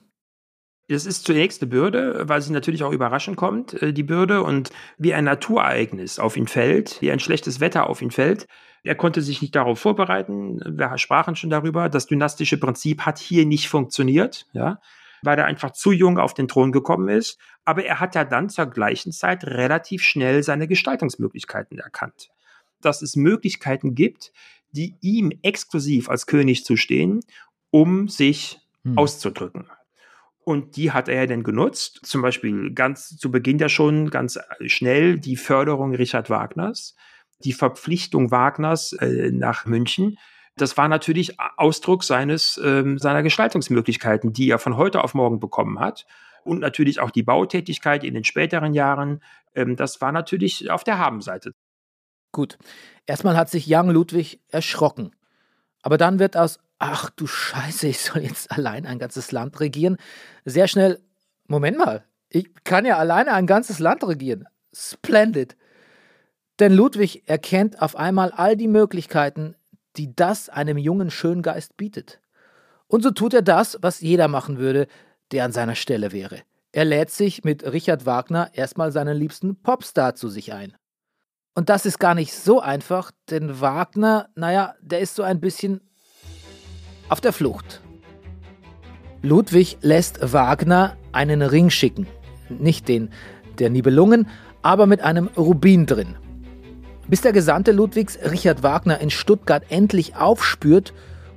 Es 0.91 1.05
ist 1.05 1.23
zunächst 1.23 1.61
eine 1.61 1.69
Bürde, 1.69 2.23
weil 2.27 2.41
sie 2.41 2.51
natürlich 2.51 2.83
auch 2.83 2.91
überraschend 2.91 3.37
kommt, 3.37 3.81
äh, 3.81 3.93
die 3.93 4.03
Bürde, 4.03 4.43
und 4.43 4.71
wie 4.97 5.13
ein 5.13 5.23
Naturereignis 5.23 6.19
auf 6.19 6.35
ihn 6.35 6.47
fällt, 6.47 7.01
wie 7.01 7.11
ein 7.11 7.19
schlechtes 7.19 7.59
Wetter 7.59 7.89
auf 7.89 8.01
ihn 8.01 8.11
fällt. 8.11 8.47
Er 8.83 8.95
konnte 8.95 9.21
sich 9.21 9.41
nicht 9.41 9.55
darauf 9.55 9.79
vorbereiten. 9.79 10.59
Wir 10.65 10.97
sprachen 10.97 11.35
schon 11.35 11.49
darüber. 11.49 11.87
Das 11.87 12.07
dynastische 12.07 12.59
Prinzip 12.59 13.01
hat 13.01 13.19
hier 13.19 13.45
nicht 13.45 13.69
funktioniert, 13.69 14.47
ja, 14.53 14.79
weil 15.21 15.37
er 15.37 15.45
einfach 15.45 15.71
zu 15.71 15.91
jung 15.91 16.17
auf 16.17 16.33
den 16.33 16.47
Thron 16.47 16.71
gekommen 16.71 17.07
ist. 17.07 17.39
Aber 17.63 17.85
er 17.85 17.99
hat 17.99 18.15
ja 18.15 18.23
dann 18.23 18.49
zur 18.49 18.65
gleichen 18.65 19.11
Zeit 19.11 19.43
relativ 19.43 20.01
schnell 20.03 20.41
seine 20.43 20.67
Gestaltungsmöglichkeiten 20.67 21.77
erkannt. 21.77 22.29
Dass 22.81 23.03
es 23.03 23.15
Möglichkeiten 23.15 23.93
gibt, 23.93 24.33
die 24.71 24.95
ihm 25.01 25.31
exklusiv 25.43 26.09
als 26.09 26.25
König 26.25 26.65
zustehen, 26.65 27.19
um 27.69 28.07
sich 28.07 28.59
hm. 28.83 28.97
auszudrücken. 28.97 29.69
Und 30.43 30.75
die 30.75 30.91
hat 30.91 31.07
er 31.07 31.27
dann 31.27 31.43
genutzt, 31.43 31.99
zum 32.03 32.21
Beispiel 32.21 32.73
ganz 32.73 33.15
zu 33.17 33.31
Beginn 33.31 33.59
ja 33.59 33.69
schon 33.69 34.09
ganz 34.09 34.39
schnell 34.65 35.19
die 35.19 35.37
Förderung 35.37 35.93
Richard 35.93 36.29
Wagners 36.29 36.95
die 37.43 37.53
Verpflichtung 37.53 38.31
Wagners 38.31 38.93
äh, 38.93 39.31
nach 39.31 39.65
München. 39.65 40.17
Das 40.55 40.77
war 40.77 40.87
natürlich 40.87 41.37
Ausdruck 41.57 42.03
seines, 42.03 42.59
ähm, 42.63 42.97
seiner 42.97 43.23
Gestaltungsmöglichkeiten, 43.23 44.33
die 44.33 44.49
er 44.49 44.59
von 44.59 44.77
heute 44.77 45.03
auf 45.03 45.13
morgen 45.13 45.39
bekommen 45.39 45.79
hat. 45.79 46.05
Und 46.43 46.59
natürlich 46.59 46.99
auch 46.99 47.11
die 47.11 47.23
Bautätigkeit 47.23 48.03
in 48.03 48.13
den 48.13 48.23
späteren 48.23 48.73
Jahren. 48.73 49.21
Ähm, 49.55 49.75
das 49.75 50.01
war 50.01 50.11
natürlich 50.11 50.69
auf 50.69 50.83
der 50.83 50.97
Habenseite. 50.97 51.53
Gut. 52.31 52.57
Erstmal 53.05 53.37
hat 53.37 53.49
sich 53.49 53.65
Young 53.67 53.89
Ludwig 53.89 54.39
erschrocken. 54.49 55.11
Aber 55.81 55.97
dann 55.97 56.19
wird 56.19 56.37
aus, 56.37 56.59
ach 56.81 57.11
du 57.11 57.27
Scheiße, 57.27 57.87
ich 57.87 57.99
soll 57.99 58.23
jetzt 58.23 58.51
allein 58.51 58.85
ein 58.85 58.99
ganzes 58.99 59.31
Land 59.31 59.59
regieren, 59.59 59.97
sehr 60.45 60.67
schnell, 60.67 60.99
Moment 61.47 61.77
mal, 61.77 62.03
ich 62.27 62.49
kann 62.63 62.85
ja 62.85 62.97
alleine 62.97 63.33
ein 63.33 63.45
ganzes 63.45 63.79
Land 63.79 64.03
regieren. 64.03 64.47
Splendid. 64.73 65.57
Denn 66.59 66.73
Ludwig 66.73 67.27
erkennt 67.27 67.81
auf 67.81 67.95
einmal 67.95 68.31
all 68.31 68.55
die 68.55 68.67
Möglichkeiten, 68.67 69.55
die 69.97 70.15
das 70.15 70.49
einem 70.49 70.77
jungen 70.77 71.11
Schöngeist 71.11 71.77
bietet. 71.77 72.19
Und 72.87 73.03
so 73.03 73.11
tut 73.11 73.33
er 73.33 73.41
das, 73.41 73.77
was 73.81 74.01
jeder 74.01 74.27
machen 74.27 74.57
würde, 74.57 74.87
der 75.31 75.45
an 75.45 75.51
seiner 75.51 75.75
Stelle 75.75 76.11
wäre. 76.11 76.39
Er 76.71 76.85
lädt 76.85 77.11
sich 77.11 77.43
mit 77.43 77.63
Richard 77.63 78.05
Wagner 78.05 78.49
erstmal 78.53 78.91
seinen 78.91 79.17
liebsten 79.17 79.61
Popstar 79.61 80.15
zu 80.15 80.29
sich 80.29 80.53
ein. 80.53 80.75
Und 81.53 81.69
das 81.69 81.85
ist 81.85 81.99
gar 81.99 82.15
nicht 82.15 82.33
so 82.33 82.61
einfach, 82.61 83.11
denn 83.29 83.59
Wagner, 83.59 84.29
naja, 84.35 84.75
der 84.81 85.01
ist 85.01 85.15
so 85.15 85.23
ein 85.23 85.41
bisschen 85.41 85.81
auf 87.11 87.19
der 87.19 87.33
Flucht. 87.33 87.81
Ludwig 89.21 89.77
lässt 89.81 90.33
Wagner 90.33 90.95
einen 91.11 91.41
Ring 91.41 91.69
schicken. 91.69 92.07
Nicht 92.49 92.87
den 92.87 93.09
der 93.59 93.69
Nibelungen, 93.69 94.27
aber 94.61 94.87
mit 94.87 95.01
einem 95.01 95.27
Rubin 95.37 95.85
drin. 95.85 96.15
Bis 97.09 97.19
der 97.19 97.33
Gesandte 97.33 97.73
Ludwigs 97.73 98.17
Richard 98.23 98.63
Wagner 98.63 98.99
in 98.99 99.09
Stuttgart 99.09 99.63
endlich 99.69 100.15
aufspürt 100.15 100.93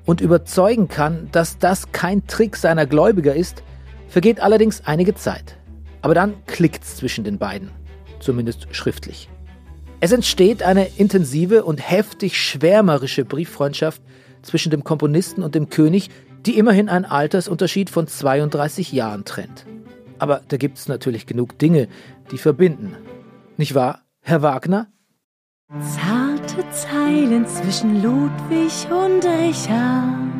und 0.07 0.21
überzeugen 0.21 0.87
kann, 0.87 1.29
dass 1.33 1.59
das 1.59 1.91
kein 1.91 2.25
Trick 2.29 2.57
seiner 2.57 2.87
Gläubiger 2.87 3.35
ist, 3.35 3.65
vergeht 4.07 4.41
allerdings 4.41 4.83
einige 4.85 5.17
Zeit. 5.17 5.57
Aber 6.03 6.15
dann 6.15 6.35
klickt's 6.47 6.97
zwischen 6.97 7.25
den 7.25 7.39
beiden, 7.39 7.73
zumindest 8.21 8.69
schriftlich. 8.71 9.29
Es 9.99 10.13
entsteht 10.13 10.63
eine 10.63 10.87
intensive 10.97 11.65
und 11.65 11.79
heftig 11.79 12.41
schwärmerische 12.41 13.25
Brieffreundschaft 13.25 14.01
zwischen 14.45 14.71
dem 14.71 14.85
Komponisten 14.85 15.43
und 15.43 15.55
dem 15.55 15.69
König, 15.69 16.11
die 16.47 16.59
immerhin 16.59 16.89
einen 16.89 17.05
Altersunterschied 17.05 17.91
von 17.91 18.07
32 18.07 18.93
Jahren 18.93 19.25
trennt. 19.25 19.67
Aber 20.19 20.43
da 20.49 20.57
gibt 20.57 20.79
es 20.79 20.89
natürlich 20.89 21.27
genug 21.27 21.59
Dinge, 21.59 21.89
die 22.31 22.39
verbinden. 22.39 22.97
Nicht 23.57 23.75
wahr, 23.75 24.03
Herr 24.21 24.43
Wagner? 24.43 24.89
Zarte 25.81 26.65
Zeilen 26.71 27.47
zwischen 27.47 28.03
Ludwig 28.03 28.87
und 28.91 29.25
Richard. 29.25 30.35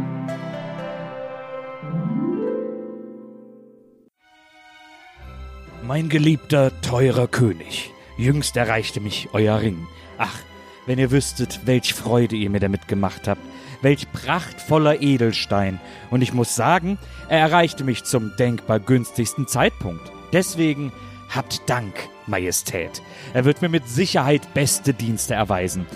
Mein 5.87 6.09
geliebter, 6.09 6.73
teurer 6.81 7.29
König, 7.29 7.91
jüngst 8.17 8.57
erreichte 8.57 9.01
mich 9.01 9.29
euer 9.33 9.61
Ring. 9.61 9.87
Ach, 10.17 10.39
wenn 10.87 10.99
ihr 10.99 11.11
wüsstet, 11.11 11.61
welch 11.67 11.93
Freude 11.93 12.37
ihr 12.37 12.49
mir 12.49 12.61
damit 12.61 12.89
gemacht 12.89 13.29
habt, 13.29 13.43
welch 13.85 14.11
prachtvoller 14.13 15.01
Edelstein. 15.01 15.79
Und 16.11 16.23
ich 16.23 16.35
muss 16.35 16.57
sagen, 16.57 16.99
er 17.29 17.39
erreichte 17.39 17.85
mich 17.85 18.03
zum 18.03 18.33
denkbar 18.37 18.81
günstigsten 18.81 19.47
Zeitpunkt. 19.47 20.11
Deswegen 20.33 20.93
Habt 21.35 21.69
Dank, 21.69 21.95
Majestät. 22.27 23.03
Er 23.33 23.45
wird 23.45 23.61
mir 23.61 23.69
mit 23.69 23.89
Sicherheit 23.89 24.55
beste 24.55 24.95
Dienste 24.95 25.35
erweisen. 25.35 25.87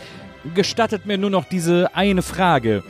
Gestattet 0.55 1.07
mir 1.07 1.17
nur 1.17 1.31
noch 1.31 1.45
diese 1.45 1.95
eine 1.95 2.23
Frage. 2.23 2.83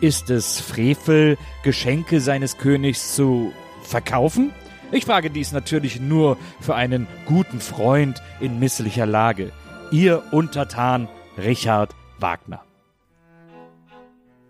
Ist 0.00 0.28
es 0.28 0.60
Frevel, 0.60 1.38
Geschenke 1.62 2.20
seines 2.20 2.58
Königs 2.58 3.14
zu 3.14 3.52
verkaufen? 3.84 4.52
Ich 4.90 5.04
frage 5.04 5.30
dies 5.30 5.52
natürlich 5.52 6.00
nur 6.00 6.38
für 6.60 6.74
einen 6.74 7.06
guten 7.26 7.60
Freund 7.60 8.20
in 8.40 8.58
misslicher 8.58 9.06
Lage. 9.06 9.52
Ihr 9.92 10.22
Untertan 10.32 11.08
Richard 11.38 11.94
Wagner. 12.18 12.62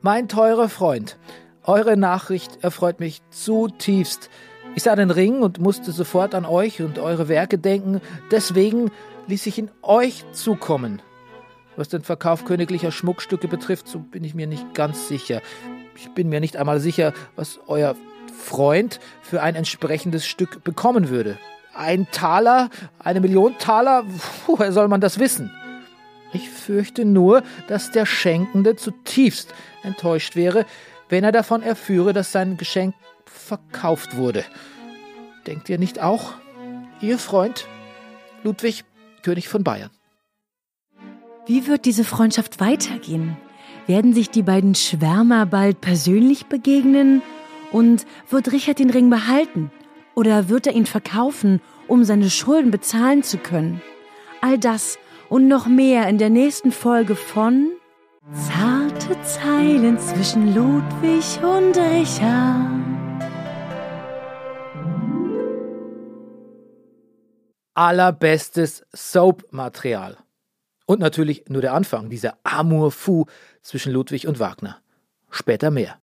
Mein 0.05 0.27
teurer 0.27 0.69
Freund, 0.69 1.17
eure 1.63 1.97
Nachricht 1.97 2.65
erfreut 2.65 2.99
mich 2.99 3.23
zutiefst. 3.31 4.31
Ich 4.75 4.83
sah 4.83 4.97
den 4.97 5.13
Ring 5.13 5.43
und 5.43 5.61
musste 5.61 5.93
sofort 5.93 6.35
an 6.35 6.45
euch 6.45 6.83
und 6.83 6.99
eure 6.99 7.29
Werke 7.29 7.57
denken, 7.57 8.01
deswegen 8.33 8.91
ließ 9.29 9.47
ich 9.47 9.59
ihn 9.59 9.71
euch 9.81 10.25
zukommen. 10.33 11.01
Was 11.77 11.89
den 11.89 12.03
Verkauf 12.03 12.45
königlicher 12.45 12.91
Schmuckstücke 12.91 13.47
betrifft, 13.47 13.87
so 13.87 14.01
bin 14.01 14.25
ich 14.25 14.35
mir 14.35 14.49
nicht 14.49 14.75
ganz 14.75 15.07
sicher. 15.07 15.41
Ich 15.95 16.11
bin 16.11 16.29
mir 16.29 16.41
nicht 16.41 16.57
einmal 16.57 16.81
sicher, 16.81 17.13
was 17.37 17.61
euer 17.69 17.95
Freund 18.37 18.99
für 19.23 19.41
ein 19.41 19.55
entsprechendes 19.55 20.27
Stück 20.27 20.65
bekommen 20.65 21.11
würde. 21.11 21.39
Ein 21.75 22.09
Taler, 22.11 22.71
eine 22.99 23.21
Million 23.21 23.57
Taler, 23.61 24.03
woher 24.49 24.73
soll 24.73 24.89
man 24.89 25.01
das 25.01 25.21
wissen? 25.21 25.53
Ich 26.33 26.49
fürchte 26.49 27.05
nur, 27.05 27.43
dass 27.69 27.91
der 27.91 28.07
Schenkende 28.07 28.77
zutiefst 28.77 29.55
enttäuscht 29.83 30.37
wäre, 30.37 30.67
wenn 31.09 31.25
er 31.25 31.33
davon 31.33 31.63
erführe, 31.63 32.13
dass 32.13 32.33
sein 32.33 32.57
Geschenk 32.57 32.95
verkauft 33.27 34.17
wurde. 34.17 34.45
Denkt 35.47 35.69
ihr 35.69 35.79
nicht 35.79 36.01
auch? 36.01 36.33
Ihr 37.01 37.19
Freund 37.19 37.67
Ludwig, 38.45 38.85
König 39.23 39.49
von 39.49 39.63
Bayern. 39.63 39.91
Wie 41.47 41.67
wird 41.67 41.85
diese 41.85 42.05
Freundschaft 42.05 42.61
weitergehen? 42.61 43.37
Werden 43.87 44.15
sich 44.15 44.31
die 44.31 44.43
beiden 44.43 44.75
Schwärmer 44.75 45.47
bald 45.47 45.81
persönlich 45.81 46.47
begegnen? 46.47 47.23
Und 47.73 48.07
wird 48.31 48.53
Richard 48.53 48.79
den 48.79 48.91
Ring 48.91 49.11
behalten? 49.11 49.71
Oder 50.15 50.49
wird 50.49 50.67
er 50.67 50.75
ihn 50.75 50.87
verkaufen, 50.87 51.61
um 51.89 52.05
seine 52.05 52.31
Schulden 52.31 52.71
bezahlen 52.71 53.23
zu 53.23 53.39
können? 53.39 53.81
All 54.41 54.59
das 54.59 54.99
und 55.33 55.49
noch 55.49 55.67
mehr 55.67 56.11
in 56.11 56.19
der 56.19 56.29
nächsten 56.29 56.73
Folge 56.73 57.17
von 57.17 57.71
Zarte 58.35 59.17
Zeilen 59.23 59.99
zwischen 59.99 60.55
Ludwig 60.55 61.25
und 61.43 61.75
Richard. 61.75 62.69
Allerbestes 67.73 68.85
Soap-Material. 68.93 70.19
Und 70.85 71.01
natürlich 71.01 71.45
nur 71.49 71.63
der 71.63 71.73
Anfang, 71.73 72.11
dieser 72.11 72.37
Amour 72.45 72.93
fou 72.93 73.25
zwischen 73.63 73.91
Ludwig 73.91 74.27
und 74.27 74.39
Wagner. 74.39 74.83
Später 75.31 75.71
mehr. 75.71 76.02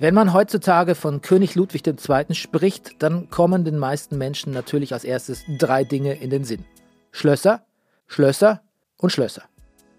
Wenn 0.00 0.14
man 0.14 0.32
heutzutage 0.32 0.94
von 0.94 1.22
König 1.22 1.56
Ludwig 1.56 1.84
II. 1.84 2.32
spricht, 2.34 3.02
dann 3.02 3.30
kommen 3.30 3.64
den 3.64 3.78
meisten 3.78 4.16
Menschen 4.16 4.52
natürlich 4.52 4.92
als 4.92 5.02
erstes 5.02 5.42
drei 5.58 5.82
Dinge 5.82 6.14
in 6.14 6.30
den 6.30 6.44
Sinn. 6.44 6.64
Schlösser, 7.10 7.64
Schlösser 8.06 8.62
und 8.96 9.10
Schlösser. 9.10 9.42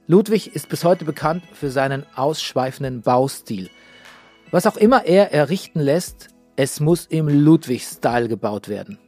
Ludwig 0.07 0.55
ist 0.55 0.69
bis 0.69 0.85
heute 0.85 1.03
bekannt 1.03 1.43
für 1.51 1.69
seinen 1.69 2.05
ausschweifenden 2.15 3.01
Baustil. 3.01 3.69
Was 4.51 4.65
auch 4.67 4.77
immer 4.77 5.05
er 5.05 5.33
errichten 5.33 5.81
lässt, 5.81 6.29
es 6.55 6.79
muss 6.79 7.05
im 7.05 7.27
Ludwig-Style 7.27 8.29
gebaut 8.29 8.69
werden. 8.69 8.99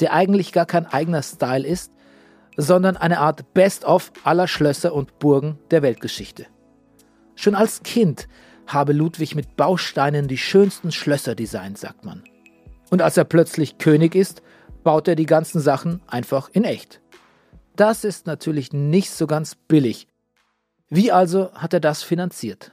Der 0.00 0.12
eigentlich 0.12 0.52
gar 0.52 0.66
kein 0.66 0.84
eigener 0.84 1.22
Style 1.22 1.66
ist, 1.66 1.92
sondern 2.58 2.98
eine 2.98 3.20
Art 3.20 3.54
Best-of 3.54 4.12
aller 4.22 4.48
Schlösser 4.48 4.92
und 4.92 5.18
Burgen 5.18 5.58
der 5.70 5.80
Weltgeschichte. 5.80 6.46
Schon 7.36 7.54
als 7.54 7.82
Kind 7.82 8.28
habe 8.66 8.92
Ludwig 8.92 9.34
mit 9.34 9.56
Bausteinen 9.56 10.28
die 10.28 10.38
schönsten 10.38 10.92
Schlösser 10.92 11.34
designt, 11.34 11.78
sagt 11.78 12.04
man. 12.04 12.24
Und 12.90 13.02
als 13.02 13.16
er 13.16 13.24
plötzlich 13.24 13.78
König 13.78 14.14
ist, 14.14 14.42
baut 14.84 15.08
er 15.08 15.16
die 15.16 15.26
ganzen 15.26 15.60
Sachen 15.60 16.00
einfach 16.06 16.48
in 16.52 16.64
echt. 16.64 17.00
Das 17.74 18.04
ist 18.04 18.26
natürlich 18.26 18.72
nicht 18.72 19.10
so 19.10 19.26
ganz 19.26 19.54
billig. 19.54 20.08
Wie 20.88 21.12
also 21.12 21.52
hat 21.52 21.74
er 21.74 21.80
das 21.80 22.02
finanziert? 22.02 22.72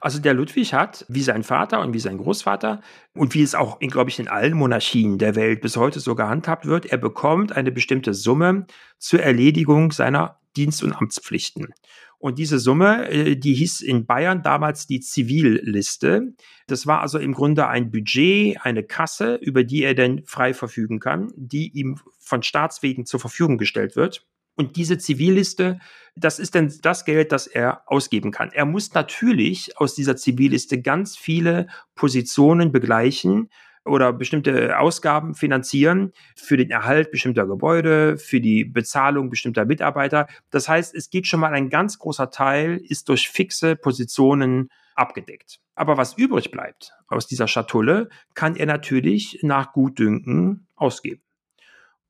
Also 0.00 0.20
der 0.20 0.34
Ludwig 0.34 0.74
hat, 0.74 1.04
wie 1.08 1.22
sein 1.22 1.42
Vater 1.42 1.80
und 1.80 1.92
wie 1.92 1.98
sein 1.98 2.18
Großvater 2.18 2.80
und 3.14 3.34
wie 3.34 3.42
es 3.42 3.56
auch, 3.56 3.80
glaube 3.80 4.10
ich, 4.10 4.20
in 4.20 4.28
allen 4.28 4.54
Monarchien 4.54 5.18
der 5.18 5.34
Welt 5.34 5.60
bis 5.60 5.76
heute 5.76 5.98
so 5.98 6.14
gehandhabt 6.14 6.66
wird, 6.66 6.86
er 6.86 6.98
bekommt 6.98 7.52
eine 7.52 7.72
bestimmte 7.72 8.14
Summe 8.14 8.66
zur 8.98 9.20
Erledigung 9.22 9.90
seiner 9.90 10.38
Dienst- 10.56 10.84
und 10.84 10.92
Amtspflichten. 10.92 11.74
Und 12.18 12.38
diese 12.38 12.58
Summe, 12.58 13.08
äh, 13.10 13.36
die 13.36 13.54
hieß 13.54 13.80
in 13.80 14.04
Bayern 14.04 14.42
damals 14.42 14.86
die 14.86 15.00
Zivilliste. 15.00 16.34
Das 16.66 16.86
war 16.86 17.00
also 17.00 17.18
im 17.18 17.32
Grunde 17.32 17.68
ein 17.68 17.90
Budget, 17.90 18.58
eine 18.62 18.82
Kasse, 18.82 19.36
über 19.36 19.62
die 19.64 19.84
er 19.84 19.94
denn 19.94 20.22
frei 20.26 20.52
verfügen 20.52 20.98
kann, 20.98 21.32
die 21.36 21.70
ihm 21.78 22.00
von 22.18 22.42
Staatswegen 22.42 23.06
zur 23.06 23.20
Verfügung 23.20 23.56
gestellt 23.56 23.94
wird. 23.94 24.26
Und 24.56 24.74
diese 24.74 24.98
Zivilliste, 24.98 25.78
das 26.16 26.40
ist 26.40 26.56
dann 26.56 26.74
das 26.82 27.04
Geld, 27.04 27.30
das 27.30 27.46
er 27.46 27.82
ausgeben 27.86 28.32
kann. 28.32 28.50
Er 28.52 28.64
muss 28.64 28.92
natürlich 28.92 29.78
aus 29.78 29.94
dieser 29.94 30.16
Zivilliste 30.16 30.82
ganz 30.82 31.16
viele 31.16 31.68
Positionen 31.94 32.72
begleichen, 32.72 33.50
oder 33.88 34.12
bestimmte 34.12 34.78
Ausgaben 34.78 35.34
finanzieren 35.34 36.12
für 36.36 36.56
den 36.56 36.70
Erhalt 36.70 37.10
bestimmter 37.10 37.46
Gebäude, 37.46 38.18
für 38.18 38.40
die 38.40 38.64
Bezahlung 38.64 39.30
bestimmter 39.30 39.64
Mitarbeiter. 39.64 40.26
Das 40.50 40.68
heißt, 40.68 40.94
es 40.94 41.10
geht 41.10 41.26
schon 41.26 41.40
mal 41.40 41.52
ein 41.52 41.70
ganz 41.70 41.98
großer 41.98 42.30
Teil, 42.30 42.80
ist 42.88 43.08
durch 43.08 43.28
fixe 43.28 43.76
Positionen 43.76 44.68
abgedeckt. 44.94 45.60
Aber 45.74 45.96
was 45.96 46.18
übrig 46.18 46.50
bleibt 46.50 46.92
aus 47.06 47.26
dieser 47.26 47.48
Schatulle, 47.48 48.08
kann 48.34 48.56
er 48.56 48.66
natürlich 48.66 49.38
nach 49.42 49.72
Gutdünken 49.72 50.66
ausgeben. 50.76 51.22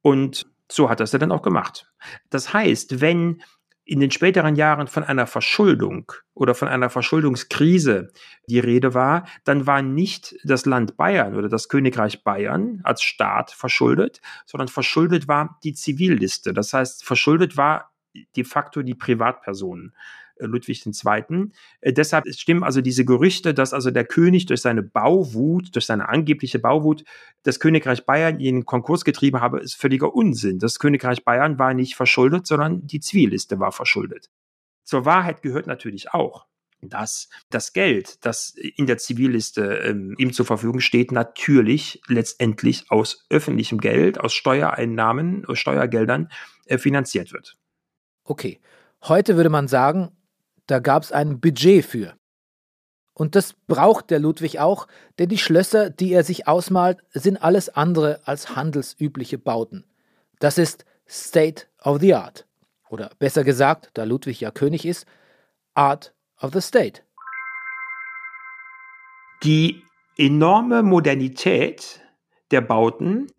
Und 0.03 0.47
so 0.71 0.91
hat 0.91 1.01
er 1.01 1.05
es 1.05 1.11
dann 1.11 1.33
auch 1.33 1.43
gemacht. 1.43 1.91
Das 2.31 2.53
heißt, 2.53 3.01
wenn 3.01 3.43
in 3.89 4.01
den 4.01 4.11
späteren 4.11 4.55
Jahren 4.55 4.87
von 4.87 5.03
einer 5.03 5.27
Verschuldung 5.27 6.13
oder 6.35 6.55
von 6.55 6.69
einer 6.69 6.91
Verschuldungskrise 6.91 8.13
die 8.47 8.59
Rede 8.59 8.93
war, 8.93 9.27
dann 9.45 9.67
war 9.67 9.81
nicht 9.81 10.37
das 10.45 10.67
Land 10.67 10.99
Bayern 10.99 11.35
oder 11.35 11.49
das 11.49 11.71
Königreich 11.71 12.23
Bayern 12.23 12.81
als 12.85 13.01
Staat 13.01 13.51
verschuldet, 13.51 14.21
sondern 14.45 14.69
verschuldet 14.69 15.27
war 15.27 15.59
die 15.65 15.73
Zivilliste. 15.73 16.53
Das 16.53 16.75
heißt, 16.75 17.03
verschuldet 17.03 17.57
war 17.57 17.91
de 18.37 18.45
facto 18.45 18.83
die 18.83 18.95
Privatpersonen. 18.95 19.95
Äh, 20.39 20.47
Ludwig 20.47 20.85
II. 20.87 21.51
Äh, 21.81 21.93
deshalb 21.93 22.29
stimmen 22.29 22.63
also 22.63 22.81
diese 22.81 23.05
Gerüchte, 23.05 23.55
dass 23.55 23.73
also 23.73 23.91
der 23.91 24.05
König 24.05 24.47
durch 24.47 24.61
seine 24.61 24.83
Bauwut, 24.83 25.75
durch 25.75 25.87
seine 25.87 26.09
angebliche 26.09 26.59
Bauwut, 26.59 27.05
das 27.43 27.61
Königreich 27.61 28.05
Bayern 28.07 28.41
in 28.41 28.57
den 28.57 28.67
Konkurs 28.67 29.05
getrieben 29.05 29.41
habe, 29.41 29.61
ist 29.61 29.75
völliger 29.75 30.15
Unsinn. 30.15 30.59
Das 30.59 30.79
Königreich 30.79 31.25
Bayern 31.25 31.59
war 31.59 31.75
nicht 31.75 31.95
verschuldet, 31.95 32.47
sondern 32.47 32.87
die 32.87 33.01
Zivilliste 33.01 33.59
war 33.59 33.73
verschuldet. 33.73 34.31
Zur 34.85 35.05
Wahrheit 35.05 35.43
gehört 35.43 35.67
natürlich 35.67 36.15
auch, 36.15 36.47
dass 36.81 37.29
das 37.51 37.73
Geld, 37.73 38.25
das 38.25 38.55
in 38.55 38.87
der 38.87 38.99
Zivilliste 38.99 39.63
ähm, 39.79 40.15
ihm 40.19 40.33
zur 40.33 40.47
Verfügung 40.47 40.81
steht, 40.81 41.13
natürlich 41.13 42.01
letztendlich 42.07 42.91
aus 42.91 43.27
öffentlichem 43.31 43.79
Geld, 43.79 44.21
aus 44.21 44.33
Steuereinnahmen, 44.33 45.45
aus 45.47 45.59
Steuergeldern 45.59 46.31
äh, 46.67 46.79
finanziert 46.79 47.33
wird. 47.33 47.57
Okay, 48.25 48.61
heute 49.03 49.37
würde 49.37 49.51
man 49.51 49.69
sagen, 49.69 50.11
da 50.69 50.79
gab 50.79 51.03
es 51.03 51.11
ein 51.11 51.41
Budget 51.41 51.85
für. 51.85 52.15
Und 53.15 53.35
das 53.35 53.55
braucht 53.67 54.11
der 54.11 54.21
Ludwig 54.21 54.61
auch, 54.61 54.87
denn 55.19 55.29
die 55.29 55.39
Schlösser, 55.39 55.91
die 55.91 56.13
er 56.13 56.23
sich 56.23 56.47
ausmalt, 56.47 56.99
sind 57.11 57.43
alles 57.43 57.69
andere 57.69 58.21
als 58.25 58.55
handelsübliche 58.55 59.39
Bauten. 59.39 59.85
Das 60.39 60.57
ist 60.57 60.85
State 61.09 61.67
of 61.83 62.01
the 62.01 62.15
Art. 62.15 62.47
Oder 62.91 63.11
besser 63.19 63.43
gesagt, 63.43 63.91
da 63.95 64.05
Ludwig 64.05 64.41
ja 64.41 64.53
König 64.53 64.87
ist, 64.87 65.05
Art 65.75 66.15
of 66.41 66.53
the 66.53 66.61
State. 66.61 67.03
Die 69.43 69.83
enorme 70.17 70.83
Modernität 70.83 72.01
der 72.51 72.61
Bauten, 72.61 73.33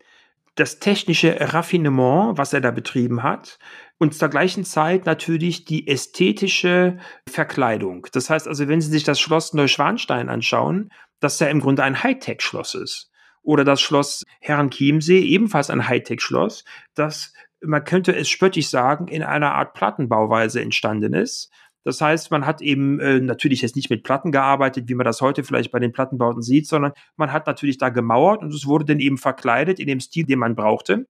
das 0.56 0.78
technische 0.78 1.36
Raffinement, 1.40 2.36
was 2.36 2.52
er 2.52 2.60
da 2.60 2.70
betrieben 2.70 3.22
hat, 3.22 3.58
und 4.00 4.14
zur 4.14 4.30
gleichen 4.30 4.64
Zeit 4.64 5.04
natürlich 5.04 5.66
die 5.66 5.86
ästhetische 5.86 6.96
Verkleidung. 7.28 8.06
Das 8.12 8.30
heißt 8.30 8.48
also, 8.48 8.66
wenn 8.66 8.80
Sie 8.80 8.90
sich 8.90 9.04
das 9.04 9.20
Schloss 9.20 9.52
Neuschwanstein 9.52 10.30
anschauen, 10.30 10.90
das 11.20 11.38
ja 11.38 11.48
im 11.48 11.60
Grunde 11.60 11.84
ein 11.84 12.02
Hightech-Schloss 12.02 12.74
ist. 12.74 13.10
Oder 13.42 13.62
das 13.62 13.82
Schloss 13.82 14.24
Herrenchiemsee, 14.40 15.20
ebenfalls 15.20 15.68
ein 15.68 15.86
Hightech-Schloss, 15.86 16.64
das, 16.94 17.34
man 17.60 17.84
könnte 17.84 18.16
es 18.16 18.30
spöttisch 18.30 18.68
sagen, 18.68 19.06
in 19.06 19.22
einer 19.22 19.54
Art 19.54 19.74
Plattenbauweise 19.74 20.62
entstanden 20.62 21.12
ist. 21.12 21.50
Das 21.84 22.00
heißt, 22.00 22.30
man 22.30 22.46
hat 22.46 22.62
eben 22.62 23.00
äh, 23.00 23.20
natürlich 23.20 23.60
jetzt 23.60 23.76
nicht 23.76 23.90
mit 23.90 24.02
Platten 24.02 24.32
gearbeitet, 24.32 24.88
wie 24.88 24.94
man 24.94 25.04
das 25.04 25.20
heute 25.20 25.44
vielleicht 25.44 25.72
bei 25.72 25.78
den 25.78 25.92
Plattenbauten 25.92 26.40
sieht, 26.40 26.66
sondern 26.66 26.92
man 27.16 27.32
hat 27.32 27.46
natürlich 27.46 27.76
da 27.76 27.90
gemauert 27.90 28.40
und 28.40 28.54
es 28.54 28.66
wurde 28.66 28.86
dann 28.86 29.00
eben 29.00 29.18
verkleidet 29.18 29.78
in 29.78 29.88
dem 29.88 30.00
Stil, 30.00 30.24
den 30.24 30.38
man 30.38 30.56
brauchte. 30.56 31.06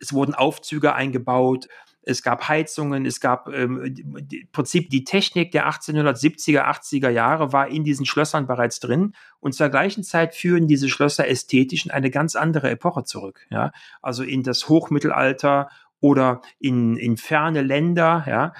Es 0.00 0.14
wurden 0.14 0.34
Aufzüge 0.34 0.94
eingebaut, 0.94 1.68
es 2.02 2.22
gab 2.22 2.48
Heizungen, 2.48 3.06
es 3.06 3.20
gab 3.20 3.48
ähm, 3.48 3.82
im 3.82 4.48
Prinzip 4.52 4.90
die 4.90 5.04
Technik 5.04 5.52
der 5.52 5.68
1870er, 5.68 6.64
80er 6.64 7.08
Jahre 7.10 7.52
war 7.52 7.68
in 7.68 7.84
diesen 7.84 8.06
Schlössern 8.06 8.46
bereits 8.46 8.80
drin 8.80 9.14
und 9.40 9.54
zur 9.54 9.68
gleichen 9.68 10.02
Zeit 10.02 10.34
führen 10.34 10.66
diese 10.66 10.88
Schlösser 10.88 11.28
ästhetisch 11.28 11.84
in 11.84 11.90
eine 11.90 12.10
ganz 12.10 12.34
andere 12.36 12.70
Epoche 12.70 13.04
zurück, 13.04 13.46
ja, 13.50 13.72
also 14.00 14.22
in 14.22 14.42
das 14.42 14.68
Hochmittelalter 14.68 15.68
oder 16.00 16.42
in, 16.58 16.96
in 16.96 17.16
ferne 17.16 17.62
Länder, 17.62 18.24
ja. 18.28 18.52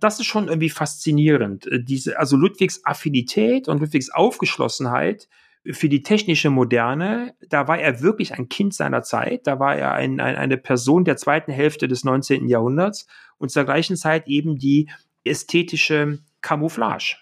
Das 0.00 0.20
ist 0.20 0.26
schon 0.26 0.48
irgendwie 0.48 0.70
faszinierend. 0.70 1.66
Äh, 1.66 1.82
diese, 1.82 2.18
also 2.18 2.36
Ludwigs 2.36 2.84
Affinität 2.84 3.68
und 3.68 3.80
Ludwigs 3.80 4.10
Aufgeschlossenheit 4.10 5.28
für 5.70 5.88
die 5.88 6.02
technische 6.02 6.50
Moderne, 6.50 7.34
da 7.48 7.68
war 7.68 7.78
er 7.78 8.00
wirklich 8.00 8.34
ein 8.34 8.48
Kind 8.48 8.74
seiner 8.74 9.02
Zeit, 9.02 9.46
da 9.46 9.60
war 9.60 9.76
er 9.76 9.92
ein, 9.92 10.20
ein, 10.20 10.36
eine 10.36 10.56
Person 10.56 11.04
der 11.04 11.16
zweiten 11.16 11.52
Hälfte 11.52 11.86
des 11.86 12.04
19. 12.04 12.48
Jahrhunderts 12.48 13.06
und 13.38 13.50
zur 13.50 13.64
gleichen 13.64 13.96
Zeit 13.96 14.26
eben 14.26 14.58
die 14.58 14.90
ästhetische 15.24 16.18
Camouflage. 16.40 17.16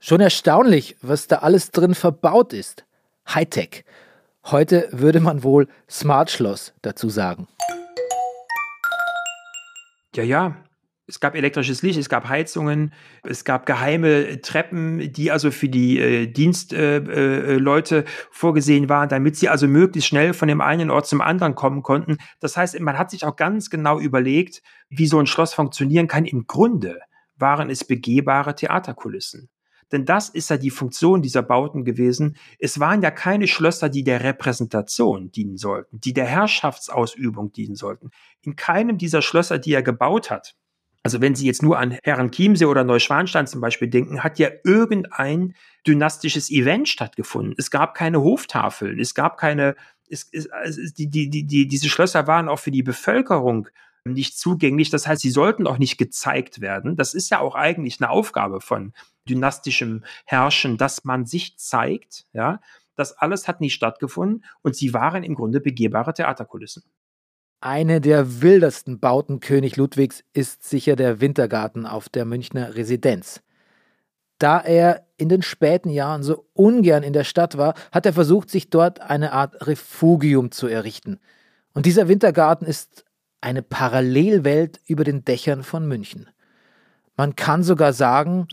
Schon 0.00 0.20
erstaunlich, 0.20 0.96
was 1.02 1.26
da 1.26 1.38
alles 1.38 1.70
drin 1.70 1.94
verbaut 1.94 2.52
ist. 2.52 2.86
Hightech. 3.28 3.84
Heute 4.44 4.88
würde 4.92 5.20
man 5.20 5.42
wohl 5.42 5.68
Smart 5.90 6.30
Schloss 6.30 6.72
dazu 6.80 7.10
sagen. 7.10 7.48
Ja, 10.14 10.22
ja, 10.22 10.56
es 11.08 11.20
gab 11.20 11.34
elektrisches 11.34 11.80
Licht, 11.82 11.98
es 11.98 12.10
gab 12.10 12.28
Heizungen, 12.28 12.92
es 13.22 13.44
gab 13.44 13.64
geheime 13.64 14.42
Treppen, 14.42 15.10
die 15.12 15.30
also 15.30 15.50
für 15.50 15.70
die 15.70 15.98
äh, 15.98 16.26
Dienstleute 16.26 17.96
äh, 17.96 18.00
äh, 18.00 18.04
vorgesehen 18.30 18.90
waren, 18.90 19.08
damit 19.08 19.36
sie 19.36 19.48
also 19.48 19.66
möglichst 19.66 20.08
schnell 20.08 20.34
von 20.34 20.48
dem 20.48 20.60
einen 20.60 20.90
Ort 20.90 21.06
zum 21.06 21.22
anderen 21.22 21.54
kommen 21.54 21.82
konnten. 21.82 22.18
Das 22.40 22.58
heißt, 22.58 22.78
man 22.80 22.98
hat 22.98 23.10
sich 23.10 23.24
auch 23.24 23.36
ganz 23.36 23.70
genau 23.70 23.98
überlegt, 23.98 24.62
wie 24.90 25.06
so 25.06 25.18
ein 25.18 25.26
Schloss 25.26 25.54
funktionieren 25.54 26.08
kann. 26.08 26.26
Im 26.26 26.46
Grunde 26.46 26.98
waren 27.36 27.70
es 27.70 27.84
begehbare 27.84 28.54
Theaterkulissen. 28.54 29.48
Denn 29.90 30.04
das 30.04 30.28
ist 30.28 30.50
ja 30.50 30.58
die 30.58 30.68
Funktion 30.68 31.22
dieser 31.22 31.40
Bauten 31.40 31.86
gewesen. 31.86 32.36
Es 32.58 32.78
waren 32.78 33.00
ja 33.00 33.10
keine 33.10 33.46
Schlösser, 33.46 33.88
die 33.88 34.04
der 34.04 34.22
Repräsentation 34.22 35.30
dienen 35.30 35.56
sollten, 35.56 35.98
die 36.00 36.12
der 36.12 36.26
Herrschaftsausübung 36.26 37.52
dienen 37.52 37.74
sollten. 37.74 38.10
In 38.42 38.54
keinem 38.54 38.98
dieser 38.98 39.22
Schlösser, 39.22 39.58
die 39.58 39.72
er 39.72 39.82
gebaut 39.82 40.30
hat, 40.30 40.56
also 41.02 41.20
wenn 41.20 41.34
Sie 41.34 41.46
jetzt 41.46 41.62
nur 41.62 41.78
an 41.78 41.96
Herren 42.02 42.30
Chiemsee 42.30 42.66
oder 42.66 42.84
Neuschwanstein 42.84 43.46
zum 43.46 43.60
Beispiel 43.60 43.88
denken, 43.88 44.22
hat 44.22 44.38
ja 44.38 44.50
irgendein 44.64 45.54
dynastisches 45.86 46.50
Event 46.50 46.88
stattgefunden. 46.88 47.54
Es 47.56 47.70
gab 47.70 47.94
keine 47.94 48.20
Hoftafeln, 48.20 48.98
es 48.98 49.14
gab 49.14 49.38
keine, 49.38 49.76
es, 50.08 50.28
es, 50.32 50.48
es, 50.64 50.94
die, 50.94 51.08
die, 51.08 51.30
die, 51.30 51.68
diese 51.68 51.88
Schlösser 51.88 52.26
waren 52.26 52.48
auch 52.48 52.58
für 52.58 52.70
die 52.70 52.82
Bevölkerung 52.82 53.68
nicht 54.04 54.38
zugänglich. 54.38 54.90
Das 54.90 55.06
heißt, 55.06 55.22
sie 55.22 55.30
sollten 55.30 55.66
auch 55.66 55.78
nicht 55.78 55.98
gezeigt 55.98 56.60
werden. 56.60 56.96
Das 56.96 57.14
ist 57.14 57.30
ja 57.30 57.40
auch 57.40 57.54
eigentlich 57.54 58.00
eine 58.00 58.10
Aufgabe 58.10 58.60
von 58.60 58.92
dynastischem 59.28 60.04
Herrschen, 60.24 60.78
dass 60.78 61.04
man 61.04 61.26
sich 61.26 61.58
zeigt, 61.58 62.26
ja. 62.32 62.60
Das 62.96 63.12
alles 63.12 63.46
hat 63.46 63.60
nicht 63.60 63.74
stattgefunden 63.74 64.44
und 64.62 64.74
sie 64.74 64.92
waren 64.92 65.22
im 65.22 65.36
Grunde 65.36 65.60
begehbare 65.60 66.12
Theaterkulissen. 66.12 66.82
Eine 67.60 68.00
der 68.00 68.40
wildesten 68.40 69.00
Bauten 69.00 69.40
König 69.40 69.76
Ludwigs 69.76 70.22
ist 70.32 70.62
sicher 70.62 70.94
der 70.94 71.20
Wintergarten 71.20 71.86
auf 71.86 72.08
der 72.08 72.24
Münchner 72.24 72.76
Residenz. 72.76 73.42
Da 74.38 74.60
er 74.60 75.08
in 75.16 75.28
den 75.28 75.42
späten 75.42 75.90
Jahren 75.90 76.22
so 76.22 76.46
ungern 76.52 77.02
in 77.02 77.12
der 77.12 77.24
Stadt 77.24 77.58
war, 77.58 77.74
hat 77.90 78.06
er 78.06 78.12
versucht, 78.12 78.48
sich 78.50 78.70
dort 78.70 79.00
eine 79.00 79.32
Art 79.32 79.66
Refugium 79.66 80.52
zu 80.52 80.68
errichten. 80.68 81.18
Und 81.74 81.86
dieser 81.86 82.06
Wintergarten 82.06 82.64
ist 82.64 83.04
eine 83.40 83.62
Parallelwelt 83.62 84.80
über 84.86 85.02
den 85.02 85.24
Dächern 85.24 85.64
von 85.64 85.88
München. 85.88 86.28
Man 87.16 87.34
kann 87.34 87.64
sogar 87.64 87.92
sagen, 87.92 88.46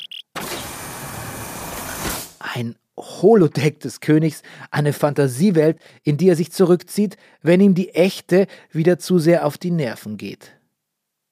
ein 2.39 2.75
Holodeck 2.97 3.79
des 3.79 3.99
Königs, 3.99 4.41
eine 4.71 4.93
Fantasiewelt, 4.93 5.79
in 6.03 6.17
die 6.17 6.29
er 6.29 6.35
sich 6.35 6.51
zurückzieht, 6.51 7.17
wenn 7.41 7.61
ihm 7.61 7.75
die 7.75 7.93
echte 7.93 8.47
wieder 8.71 8.99
zu 8.99 9.19
sehr 9.19 9.45
auf 9.45 9.57
die 9.57 9.71
Nerven 9.71 10.17
geht. 10.17 10.51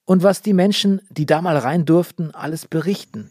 Und 0.04 0.22
was 0.22 0.42
die 0.42 0.52
Menschen, 0.52 1.00
die 1.08 1.24
da 1.24 1.40
mal 1.40 1.56
rein 1.56 1.86
durften, 1.86 2.34
alles 2.34 2.66
berichten. 2.66 3.30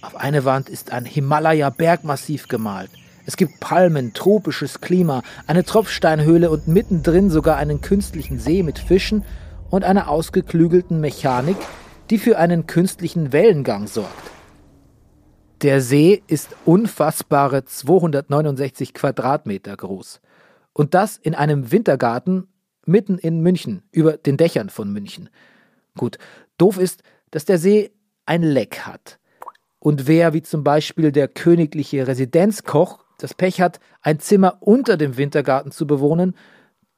Auf 0.00 0.16
eine 0.16 0.44
Wand 0.44 0.68
ist 0.68 0.92
ein 0.92 1.04
Himalaya-Bergmassiv 1.04 2.48
gemalt. 2.48 2.90
Es 3.26 3.36
gibt 3.36 3.60
Palmen, 3.60 4.14
tropisches 4.14 4.80
Klima, 4.80 5.22
eine 5.46 5.64
Tropfsteinhöhle 5.64 6.50
und 6.50 6.66
mittendrin 6.66 7.28
sogar 7.28 7.58
einen 7.58 7.82
künstlichen 7.82 8.38
See 8.38 8.62
mit 8.62 8.78
Fischen 8.78 9.22
und 9.68 9.84
einer 9.84 10.08
ausgeklügelten 10.08 10.98
Mechanik, 11.00 11.56
die 12.08 12.16
für 12.16 12.38
einen 12.38 12.66
künstlichen 12.66 13.32
Wellengang 13.32 13.86
sorgt. 13.86 14.37
Der 15.62 15.80
See 15.80 16.22
ist 16.28 16.54
unfassbare 16.66 17.64
269 17.64 18.94
Quadratmeter 18.94 19.76
groß. 19.76 20.20
Und 20.72 20.94
das 20.94 21.16
in 21.16 21.34
einem 21.34 21.72
Wintergarten 21.72 22.46
mitten 22.86 23.18
in 23.18 23.40
München, 23.40 23.82
über 23.90 24.16
den 24.16 24.36
Dächern 24.36 24.70
von 24.70 24.92
München. 24.92 25.30
Gut, 25.96 26.16
doof 26.58 26.78
ist, 26.78 27.02
dass 27.32 27.44
der 27.44 27.58
See 27.58 27.90
ein 28.24 28.42
Leck 28.42 28.86
hat. 28.86 29.18
Und 29.80 30.06
wer, 30.06 30.32
wie 30.32 30.42
zum 30.42 30.62
Beispiel 30.62 31.10
der 31.10 31.26
königliche 31.26 32.06
Residenzkoch, 32.06 33.04
das 33.18 33.34
Pech 33.34 33.60
hat, 33.60 33.80
ein 34.00 34.20
Zimmer 34.20 34.58
unter 34.60 34.96
dem 34.96 35.16
Wintergarten 35.16 35.72
zu 35.72 35.88
bewohnen, 35.88 36.36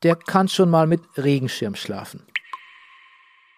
der 0.02 0.16
kann 0.16 0.48
schon 0.48 0.68
mal 0.68 0.86
mit 0.86 1.00
Regenschirm 1.16 1.76
schlafen. 1.76 2.24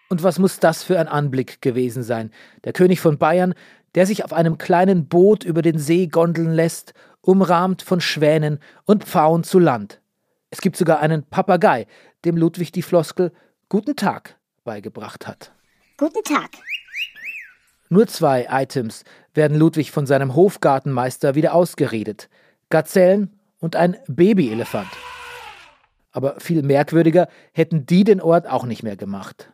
Und 0.09 0.23
was 0.23 0.39
muss 0.39 0.59
das 0.59 0.83
für 0.83 0.99
ein 0.99 1.07
Anblick 1.07 1.61
gewesen 1.61 2.03
sein? 2.03 2.31
Der 2.63 2.71
König 2.71 3.01
von 3.01 3.17
Bayern, 3.17 3.53
der 3.95 4.05
sich 4.05 4.23
auf 4.25 4.33
einem 4.33 4.57
kleinen 4.57 5.07
Boot 5.07 5.43
über 5.43 5.61
den 5.61 5.77
See 5.77 6.07
gondeln 6.07 6.51
lässt, 6.53 6.93
umrahmt 7.21 7.81
von 7.81 8.01
Schwänen 8.01 8.59
und 8.85 9.03
Pfauen 9.03 9.43
zu 9.43 9.59
Land. 9.59 10.01
Es 10.49 10.61
gibt 10.61 10.77
sogar 10.77 10.99
einen 10.99 11.23
Papagei, 11.23 11.87
dem 12.25 12.37
Ludwig 12.37 12.71
die 12.71 12.81
Floskel 12.81 13.31
Guten 13.69 13.95
Tag 13.95 14.37
beigebracht 14.63 15.27
hat. 15.27 15.51
Guten 15.97 16.23
Tag. 16.23 16.51
Nur 17.89 18.07
zwei 18.07 18.47
Items 18.49 19.03
werden 19.33 19.57
Ludwig 19.57 19.91
von 19.91 20.05
seinem 20.05 20.35
Hofgartenmeister 20.35 21.35
wieder 21.35 21.53
ausgeredet: 21.53 22.29
Gazellen 22.69 23.39
und 23.59 23.75
ein 23.75 23.97
Babyelefant. 24.07 24.89
Aber 26.11 26.39
viel 26.39 26.61
merkwürdiger 26.61 27.27
hätten 27.51 27.85
die 27.85 28.03
den 28.03 28.21
Ort 28.21 28.47
auch 28.47 28.65
nicht 28.65 28.83
mehr 28.83 28.95
gemacht. 28.95 29.52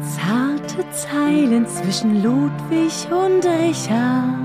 Zarte 0.00 0.90
Zeilen 0.92 1.66
zwischen 1.66 2.22
Ludwig 2.22 3.08
und 3.10 3.44
Richard. 3.44 4.38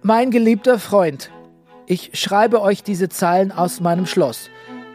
Mein 0.00 0.30
geliebter 0.30 0.78
Freund, 0.78 1.30
ich 1.84 2.12
schreibe 2.14 2.62
euch 2.62 2.82
diese 2.82 3.10
Zeilen 3.10 3.52
aus 3.52 3.80
meinem 3.80 4.06
Schloss. 4.06 4.48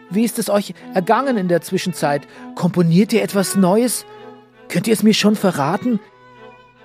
Wie 0.09 0.23
ist 0.23 0.39
es 0.39 0.49
euch 0.49 0.73
ergangen 0.95 1.37
in 1.37 1.47
der 1.47 1.61
Zwischenzeit? 1.61 2.27
Komponiert 2.55 3.13
ihr 3.13 3.21
etwas 3.21 3.55
Neues? 3.55 4.03
Könnt 4.67 4.87
ihr 4.87 4.93
es 4.93 5.03
mir 5.03 5.13
schon 5.13 5.35
verraten? 5.35 5.99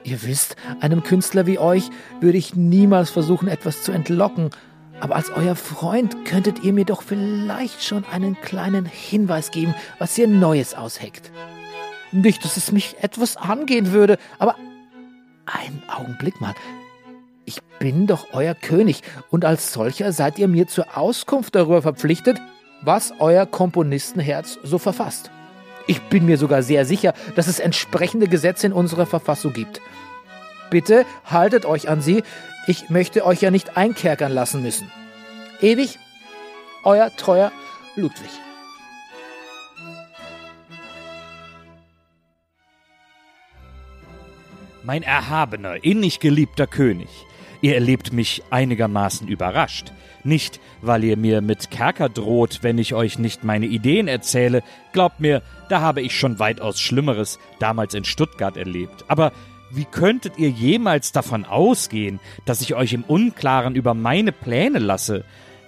Ihr 0.04 0.22
wisst, 0.22 0.56
einem 0.80 1.02
Künstler 1.02 1.46
wie 1.46 1.58
euch 1.58 1.88
würde 2.20 2.36
ich 2.36 2.54
niemals 2.56 3.08
versuchen, 3.08 3.48
etwas 3.48 3.82
zu 3.82 3.90
entlocken, 3.90 4.50
aber 5.02 5.16
als 5.16 5.30
euer 5.30 5.56
Freund 5.56 6.24
könntet 6.24 6.62
ihr 6.62 6.72
mir 6.72 6.84
doch 6.84 7.02
vielleicht 7.02 7.82
schon 7.82 8.04
einen 8.04 8.40
kleinen 8.40 8.86
Hinweis 8.86 9.50
geben, 9.50 9.74
was 9.98 10.16
ihr 10.16 10.28
Neues 10.28 10.74
ausheckt. 10.74 11.32
Nicht, 12.12 12.44
dass 12.44 12.56
es 12.56 12.70
mich 12.70 12.94
etwas 13.00 13.36
angehen 13.36 13.90
würde, 13.90 14.16
aber 14.38 14.54
einen 15.44 15.82
Augenblick 15.88 16.40
mal. 16.40 16.54
Ich 17.44 17.60
bin 17.80 18.06
doch 18.06 18.28
euer 18.32 18.54
König 18.54 19.02
und 19.28 19.44
als 19.44 19.72
solcher 19.72 20.12
seid 20.12 20.38
ihr 20.38 20.46
mir 20.46 20.68
zur 20.68 20.96
Auskunft 20.96 21.56
darüber 21.56 21.82
verpflichtet, 21.82 22.40
was 22.80 23.12
euer 23.18 23.44
Komponistenherz 23.44 24.60
so 24.62 24.78
verfasst. 24.78 25.32
Ich 25.88 26.00
bin 26.02 26.26
mir 26.26 26.38
sogar 26.38 26.62
sehr 26.62 26.86
sicher, 26.86 27.12
dass 27.34 27.48
es 27.48 27.58
entsprechende 27.58 28.28
Gesetze 28.28 28.68
in 28.68 28.72
unserer 28.72 29.06
Verfassung 29.06 29.52
gibt. 29.52 29.80
Bitte 30.70 31.04
haltet 31.24 31.64
euch 31.64 31.88
an 31.88 32.00
sie, 32.00 32.22
ich 32.66 32.90
möchte 32.90 33.24
euch 33.24 33.40
ja 33.40 33.50
nicht 33.50 33.76
einkerkern 33.76 34.32
lassen 34.32 34.62
müssen. 34.62 34.90
Ewig, 35.60 35.98
euer 36.84 37.14
treuer 37.16 37.52
Ludwig. 37.96 38.30
Mein 44.84 45.02
erhabener, 45.02 45.84
innig 45.84 46.18
geliebter 46.18 46.66
König, 46.66 47.08
ihr 47.60 47.74
erlebt 47.74 48.12
mich 48.12 48.42
einigermaßen 48.50 49.28
überrascht. 49.28 49.92
Nicht, 50.24 50.60
weil 50.80 51.04
ihr 51.04 51.16
mir 51.16 51.40
mit 51.40 51.70
Kerker 51.70 52.08
droht, 52.08 52.60
wenn 52.62 52.78
ich 52.78 52.94
euch 52.94 53.18
nicht 53.18 53.44
meine 53.44 53.66
Ideen 53.66 54.06
erzähle. 54.08 54.62
Glaubt 54.92 55.20
mir, 55.20 55.42
da 55.68 55.80
habe 55.80 56.00
ich 56.00 56.16
schon 56.16 56.38
weitaus 56.38 56.80
Schlimmeres 56.80 57.38
damals 57.58 57.94
in 57.94 58.04
Stuttgart 58.04 58.56
erlebt. 58.56 59.04
Aber 59.08 59.32
wie 59.74 59.84
könntet 59.84 60.38
ihr 60.38 60.50
jemals 60.50 61.12
davon 61.12 61.44
ausgehen, 61.44 62.20
dass 62.44 62.60
ich 62.60 62.74
euch 62.74 62.92
im 62.92 63.04
Unklaren 63.04 63.74
über 63.74 63.94
meine 63.94 64.32
Pläne 64.32 64.78
lasse? 64.78 65.24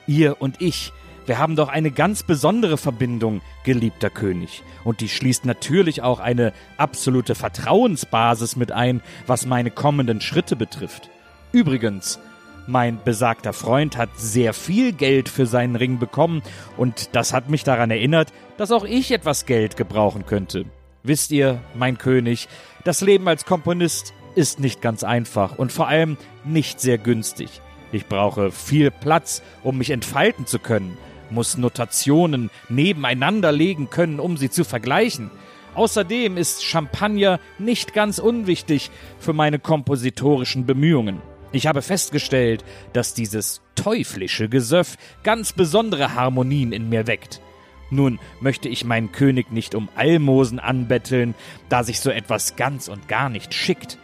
Ihr 0.07 0.41
und 0.43 0.61
ich, 0.61 0.93
wir 1.27 1.39
haben 1.39 1.57
doch 1.57 1.69
eine 1.69 1.91
ganz 1.91 2.23
besondere 2.23 2.77
Verbindung, 2.77 3.41
geliebter 3.65 4.11
König, 4.11 4.63
und 4.85 5.01
die 5.01 5.09
schließt 5.09 5.47
natürlich 5.47 6.03
auch 6.03 6.21
eine 6.21 6.53
absolute 6.77 7.35
Vertrauensbasis 7.35 8.57
mit 8.57 8.73
ein, 8.73 9.01
was 9.27 9.47
meine 9.47 9.71
kommenden 9.71 10.21
Schritte 10.21 10.55
betrifft. 10.55 11.09
Übrigens, 11.53 12.19
mein 12.67 12.99
besagter 13.03 13.55
Freund 13.55 13.97
hat 13.97 14.11
sehr 14.17 14.53
viel 14.53 14.93
Geld 14.93 15.31
für 15.31 15.47
seinen 15.47 15.77
Ring 15.77 15.99
bekommen, 15.99 16.43
und 16.77 17.15
das 17.15 17.33
hat 17.33 17.49
mich 17.49 17.65
daran 17.65 17.91
erinnert, 17.91 18.33
dass 18.59 18.71
auch 18.71 18.85
ich 18.85 19.11
etwas 19.11 19.47
Geld 19.47 19.79
gebrauchen 19.79 20.27
könnte. 20.27 20.67
Wisst 21.07 21.33
ihr, 21.33 21.61
mein 21.75 21.99
König, 21.99 22.49
das 22.85 23.03
Leben 23.03 23.29
als 23.29 23.45
Komponist 23.45 24.15
ist 24.35 24.59
nicht 24.59 24.81
ganz 24.81 25.05
einfach 25.05 25.59
und 25.59 25.71
vor 25.71 25.87
allem 25.87 26.17
nicht 26.47 26.81
sehr 26.81 26.97
günstig. 26.97 27.61
Ich 27.93 28.07
brauche 28.07 28.51
viel 28.51 28.91
Platz, 28.91 29.43
um 29.63 29.77
mich 29.77 29.91
entfalten 29.91 30.47
zu 30.47 30.59
können, 30.59 30.97
muss 31.29 31.59
Notationen 31.59 32.49
nebeneinander 32.71 33.53
legen 33.53 33.91
können, 33.91 34.19
um 34.19 34.39
sie 34.39 34.49
zu 34.49 34.65
vergleichen. 34.65 35.31
Außerdem 35.75 36.39
ist 36.39 36.65
Champagner 36.65 37.39
nicht 37.59 37.93
ganz 37.93 38.19
unwichtig 38.19 38.91
für 39.19 39.35
meine 39.35 39.59
kompositorischen 39.59 40.65
Bemühungen. 40.65 41.21
Ich 41.53 41.67
habe 41.67 41.83
festgestellt, 41.83 42.65
dass 42.95 43.13
dieses 43.13 43.61
teuflische 43.75 44.49
Gesöff 44.49 44.97
ganz 45.23 45.53
besondere 45.53 46.15
Harmonien 46.15 46.73
in 46.73 46.89
mir 46.89 47.07
weckt. 47.07 47.43
Nun 47.91 48.19
möchte 48.41 48.69
ich 48.69 48.85
meinen 48.85 49.13
König 49.13 49.53
nicht 49.53 49.75
um 49.75 49.89
Almosen 49.95 50.59
anbetteln, 50.59 51.35
da 51.69 51.85
sich 51.85 52.01
so 52.01 52.11
etwas 52.11 52.57
ganz 52.57 52.89
und 52.89 53.09
gar 53.09 53.29
nicht 53.29 53.55
schickt. 53.55 53.99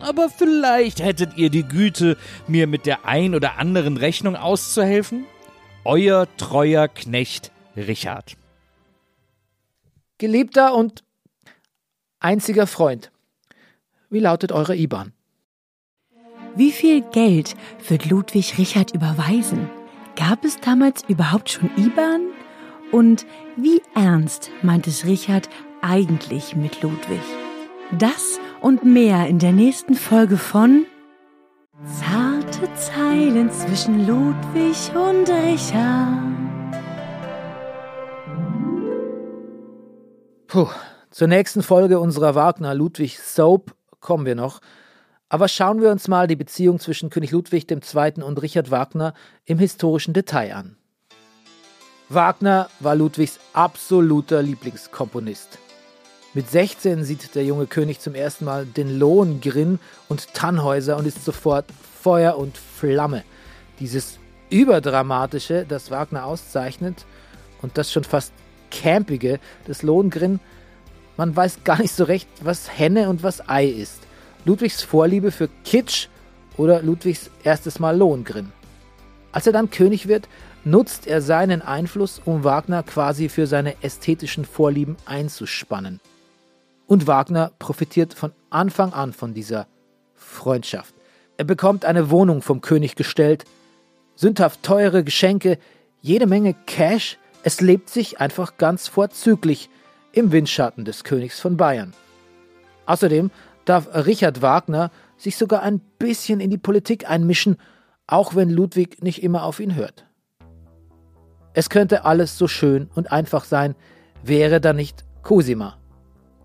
Aber 0.00 0.28
vielleicht 0.28 1.00
hättet 1.00 1.36
ihr 1.36 1.48
die 1.48 1.62
Güte, 1.62 2.16
mir 2.48 2.66
mit 2.66 2.86
der 2.86 3.04
ein 3.04 3.34
oder 3.34 3.58
anderen 3.58 3.96
Rechnung 3.96 4.34
auszuhelfen? 4.34 5.24
Euer 5.84 6.26
treuer 6.36 6.88
Knecht 6.88 7.52
Richard. 7.76 8.36
Geliebter 10.18 10.74
und 10.74 11.04
einziger 12.20 12.66
Freund. 12.66 13.10
Wie 14.10 14.20
lautet 14.20 14.52
eure 14.52 14.76
IBAN? 14.76 15.12
Wie 16.54 16.70
viel 16.70 17.00
Geld 17.00 17.54
wird 17.88 18.10
Ludwig 18.10 18.58
Richard 18.58 18.94
überweisen? 18.94 19.70
Gab 20.16 20.44
es 20.44 20.60
damals 20.60 21.02
überhaupt 21.08 21.50
schon 21.50 21.70
IBAN? 21.76 22.26
Und 22.92 23.24
wie 23.56 23.80
ernst 23.94 24.50
meint 24.62 24.86
es 24.86 25.06
Richard 25.06 25.48
eigentlich 25.80 26.54
mit 26.54 26.82
Ludwig? 26.82 27.22
Das 27.98 28.38
und 28.60 28.84
mehr 28.84 29.26
in 29.28 29.38
der 29.38 29.52
nächsten 29.52 29.94
Folge 29.94 30.36
von 30.36 30.84
Zarte 31.84 32.72
Zeilen 32.74 33.50
zwischen 33.50 34.06
Ludwig 34.06 34.76
und 34.94 35.28
Richard. 35.28 36.22
Puh, 40.46 40.68
zur 41.10 41.28
nächsten 41.28 41.62
Folge 41.62 41.98
unserer 41.98 42.34
Wagner-Ludwig 42.34 43.18
Soap 43.18 43.74
kommen 44.00 44.26
wir 44.26 44.34
noch. 44.34 44.60
Aber 45.30 45.48
schauen 45.48 45.80
wir 45.80 45.90
uns 45.90 46.08
mal 46.08 46.26
die 46.26 46.36
Beziehung 46.36 46.78
zwischen 46.78 47.08
König 47.08 47.30
Ludwig 47.30 47.70
II. 47.70 48.22
und 48.22 48.42
Richard 48.42 48.70
Wagner 48.70 49.14
im 49.46 49.58
historischen 49.58 50.12
Detail 50.12 50.54
an. 50.54 50.76
Wagner 52.14 52.68
war 52.80 52.94
Ludwigs 52.94 53.38
absoluter 53.54 54.42
Lieblingskomponist. 54.42 55.58
Mit 56.34 56.50
16 56.50 57.04
sieht 57.04 57.34
der 57.34 57.44
junge 57.44 57.66
König 57.66 58.00
zum 58.00 58.14
ersten 58.14 58.44
Mal 58.44 58.66
den 58.66 58.98
Lohengrin 58.98 59.78
und 60.10 60.34
Tannhäuser 60.34 60.98
und 60.98 61.06
ist 61.06 61.24
sofort 61.24 61.66
Feuer 62.02 62.36
und 62.36 62.58
Flamme. 62.58 63.24
Dieses 63.80 64.18
Überdramatische, 64.50 65.64
das 65.66 65.90
Wagner 65.90 66.26
auszeichnet 66.26 67.06
und 67.62 67.78
das 67.78 67.90
schon 67.90 68.04
fast 68.04 68.32
Campige 68.70 69.40
des 69.66 69.82
Lohengrin, 69.82 70.38
man 71.16 71.34
weiß 71.34 71.64
gar 71.64 71.80
nicht 71.80 71.94
so 71.94 72.04
recht, 72.04 72.28
was 72.42 72.78
Henne 72.78 73.08
und 73.08 73.22
was 73.22 73.48
Ei 73.48 73.66
ist. 73.66 74.00
Ludwigs 74.44 74.82
Vorliebe 74.82 75.30
für 75.30 75.48
Kitsch 75.64 76.08
oder 76.58 76.82
Ludwigs 76.82 77.30
erstes 77.42 77.78
Mal 77.78 77.96
Lohengrin. 77.96 78.52
Als 79.32 79.46
er 79.46 79.54
dann 79.54 79.70
König 79.70 80.08
wird, 80.08 80.28
nutzt 80.64 81.06
er 81.06 81.20
seinen 81.20 81.62
Einfluss, 81.62 82.20
um 82.24 82.44
Wagner 82.44 82.82
quasi 82.82 83.28
für 83.28 83.46
seine 83.46 83.82
ästhetischen 83.82 84.44
Vorlieben 84.44 84.96
einzuspannen. 85.06 86.00
Und 86.86 87.06
Wagner 87.06 87.52
profitiert 87.58 88.14
von 88.14 88.32
Anfang 88.50 88.92
an 88.92 89.12
von 89.12 89.34
dieser 89.34 89.66
Freundschaft. 90.14 90.94
Er 91.36 91.44
bekommt 91.44 91.84
eine 91.84 92.10
Wohnung 92.10 92.42
vom 92.42 92.60
König 92.60 92.96
gestellt, 92.96 93.44
sündhaft 94.14 94.62
teure 94.62 95.04
Geschenke, 95.04 95.58
jede 96.00 96.26
Menge 96.26 96.54
Cash, 96.66 97.18
es 97.42 97.60
lebt 97.60 97.90
sich 97.90 98.20
einfach 98.20 98.56
ganz 98.56 98.88
vorzüglich 98.88 99.68
im 100.12 100.30
Windschatten 100.30 100.84
des 100.84 101.04
Königs 101.04 101.40
von 101.40 101.56
Bayern. 101.56 101.92
Außerdem 102.86 103.30
darf 103.64 103.88
Richard 104.06 104.42
Wagner 104.42 104.90
sich 105.16 105.36
sogar 105.36 105.62
ein 105.62 105.80
bisschen 105.98 106.40
in 106.40 106.50
die 106.50 106.58
Politik 106.58 107.08
einmischen, 107.08 107.56
auch 108.06 108.34
wenn 108.34 108.50
Ludwig 108.50 109.02
nicht 109.02 109.22
immer 109.22 109.44
auf 109.44 109.60
ihn 109.60 109.74
hört. 109.74 110.04
Es 111.54 111.68
könnte 111.68 112.04
alles 112.04 112.38
so 112.38 112.48
schön 112.48 112.88
und 112.94 113.12
einfach 113.12 113.44
sein, 113.44 113.74
wäre 114.22 114.60
da 114.60 114.72
nicht 114.72 115.04
Cosima. 115.22 115.76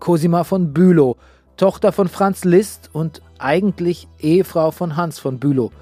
Cosima 0.00 0.44
von 0.44 0.72
Bülow, 0.72 1.16
Tochter 1.56 1.92
von 1.92 2.08
Franz 2.08 2.44
Liszt 2.44 2.90
und 2.92 3.22
eigentlich 3.38 4.06
Ehefrau 4.18 4.70
von 4.70 4.96
Hans 4.96 5.18
von 5.18 5.38
Bülow. 5.38 5.72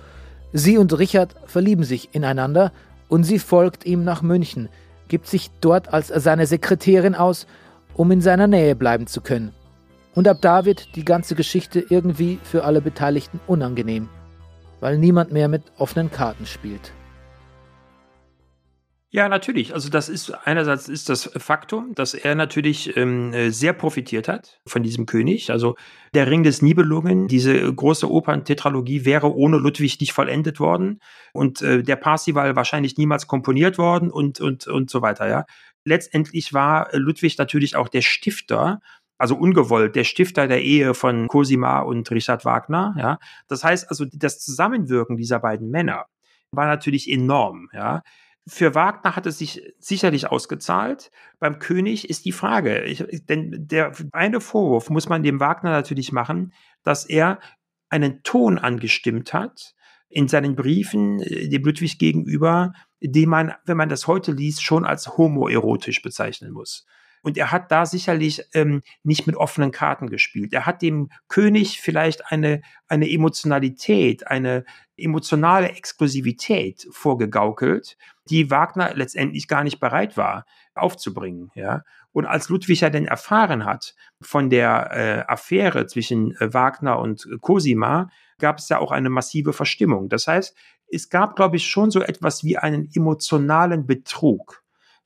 Sie 0.53 0.79
und 0.79 0.97
Richard 0.99 1.35
verlieben 1.47 1.85
sich 1.85 2.15
ineinander 2.15 2.73
und 3.09 3.25
sie 3.25 3.39
folgt 3.39 3.85
ihm 3.85 4.05
nach 4.05 4.23
München, 4.23 4.69
gibt 5.09 5.27
sich 5.27 5.51
dort 5.61 5.93
als 5.93 6.09
seine 6.09 6.47
Sekretärin 6.47 7.15
aus, 7.15 7.47
um 7.95 8.11
in 8.11 8.21
seiner 8.21 8.47
Nähe 8.47 8.75
bleiben 8.77 9.07
zu 9.07 9.21
können. 9.21 9.53
Und 10.15 10.29
ab 10.29 10.39
da 10.41 10.65
wird 10.65 10.97
die 10.97 11.05
ganze 11.05 11.35
Geschichte 11.35 11.85
irgendwie 11.91 12.39
für 12.43 12.65
alle 12.65 12.81
Beteiligten 12.81 13.41
unangenehm, 13.47 14.09
weil 14.81 14.99
niemand 14.99 15.33
mehr 15.33 15.49
mit 15.49 15.63
offenen 15.77 16.11
Karten 16.11 16.47
spielt. 16.47 16.93
Ja, 19.11 19.29
natürlich. 19.29 19.73
Also 19.73 19.89
das 19.89 20.09
ist 20.09 20.31
einerseits 20.47 20.89
ist 20.89 21.09
das 21.09 21.31
Faktum, 21.37 21.95
dass 21.95 22.13
er 22.13 22.35
natürlich 22.35 22.97
ähm, 22.97 23.33
äh, 23.33 23.51
sehr 23.51 23.73
profitiert 23.73 24.27
hat 24.27 24.61
von 24.67 24.83
diesem 24.83 25.07
König. 25.07 25.51
Also 25.51 25.77
der 26.13 26.29
Ring 26.29 26.43
des 26.43 26.61
Nibelungen, 26.61 27.29
diese 27.29 27.73
große 27.73 28.11
Operntetralogie 28.11 29.05
wäre 29.05 29.33
ohne 29.35 29.59
Ludwig 29.59 30.01
nicht 30.01 30.13
vollendet 30.13 30.59
worden 30.59 31.01
und 31.33 31.63
äh, 31.63 31.83
der 31.85 31.97
Parsival 31.97 32.57
wahrscheinlich 32.57 32.99
niemals 32.99 33.29
komponiert 33.29 33.79
worden 33.79 34.11
und 34.11 34.41
und 34.41 34.67
und 34.67 34.91
so 34.91 35.03
weiter. 35.03 35.29
Ja, 35.29 35.45
letztendlich 35.85 36.53
war 36.53 36.89
Ludwig 36.93 37.39
natürlich 37.39 37.77
auch 37.77 37.89
der 37.89 38.03
Stifter 38.03 38.81
also 39.19 39.37
ungewollt, 39.37 39.97
der 39.97 40.05
Stifter 40.05 40.47
der 40.47 40.63
Ehe 40.63 40.93
von 40.93 41.29
Cosima 41.29 41.81
und 41.81 42.11
Richard 42.11 42.45
Wagner, 42.45 42.95
ja. 42.99 43.19
Das 43.49 43.65
heißt 43.65 43.89
also, 43.89 44.05
das 44.13 44.41
Zusammenwirken 44.41 45.17
dieser 45.17 45.39
beiden 45.39 45.71
Männer 45.71 46.05
war 46.51 46.67
natürlich 46.67 47.11
enorm, 47.11 47.69
ja. 47.73 48.03
Für 48.49 48.77
Wagner 48.77 49.17
hat 49.17 49.27
es 49.27 49.39
sich 49.39 49.75
sicherlich 49.79 50.29
ausgezahlt. 50.29 51.11
Beim 51.41 51.59
König 51.59 52.09
ist 52.09 52.25
die 52.25 52.33
Frage, 52.33 52.85
ich, 52.85 53.05
denn 53.27 53.67
der 53.67 53.93
eine 54.13 54.41
Vorwurf 54.41 54.89
muss 54.89 55.09
man 55.09 55.25
dem 55.25 55.41
Wagner 55.41 55.71
natürlich 55.71 56.13
machen, 56.13 56.53
dass 56.85 57.05
er 57.05 57.41
einen 57.89 58.23
Ton 58.23 58.59
angestimmt 58.59 59.33
hat 59.33 59.75
in 60.09 60.29
seinen 60.29 60.55
Briefen 60.55 61.21
äh, 61.21 61.49
dem 61.49 61.65
Ludwig 61.65 61.99
gegenüber, 61.99 62.73
den 63.01 63.29
man, 63.29 63.55
wenn 63.65 63.77
man 63.77 63.89
das 63.89 64.07
heute 64.07 64.33
liest, 64.33 64.63
schon 64.63 64.85
als 64.85 65.17
homoerotisch 65.17 66.01
bezeichnen 66.03 66.53
muss. 66.53 66.87
Und 67.23 67.37
er 67.37 67.51
hat 67.51 67.73
da 67.73 67.87
sicherlich 67.87 68.45
ähm, 68.55 68.83
nicht 69.03 69.27
mit 69.27 69.35
offenen 69.35 69.73
Karten 69.73 70.09
gespielt. 70.09 70.53
Er 70.53 70.65
hat 70.65 70.81
dem 70.81 71.11
König 71.27 71.81
vielleicht 71.81 72.31
eine, 72.31 72.63
eine 72.87 73.11
Emotionalität, 73.11 74.29
eine 74.29 74.65
emotionale 74.97 75.71
Exklusivität 75.71 76.87
vorgegaukelt, 76.93 77.97
die 78.29 78.51
Wagner 78.51 78.95
letztendlich 78.95 79.49
gar 79.49 79.65
nicht 79.65 79.81
bereit 79.81 80.17
war 80.17 80.47
aufzubringen. 80.75 81.51
Ja? 81.55 81.83
Und 82.13 82.27
als 82.27 82.49
Ludwig 82.49 82.81
ja 82.81 82.91
denn 82.91 83.07
erfahren 83.07 83.65
hat 83.65 83.95
von 84.21 84.51
der 84.51 84.91
äh, 84.93 85.33
Affäre 85.33 85.87
zwischen 85.87 86.37
äh, 86.37 86.53
Wagner 86.53 86.99
und 86.99 87.29
Cosima, 87.41 88.11
gab 88.39 88.59
es 88.59 88.69
ja 88.69 88.79
auch 88.79 88.93
eine 88.93 89.11
massive 89.11 89.53
Verstimmung. 89.53 90.09
Das 90.09 90.27
heißt, 90.27 90.57
es 90.91 91.09
gab, 91.09 91.37
glaube 91.37 91.57
ich, 91.57 91.67
schon 91.67 91.91
so 91.91 92.01
etwas 92.03 92.45
wie 92.45 92.59
einen 92.59 92.89
emotionalen 92.95 93.87
Betrug, 93.87 94.63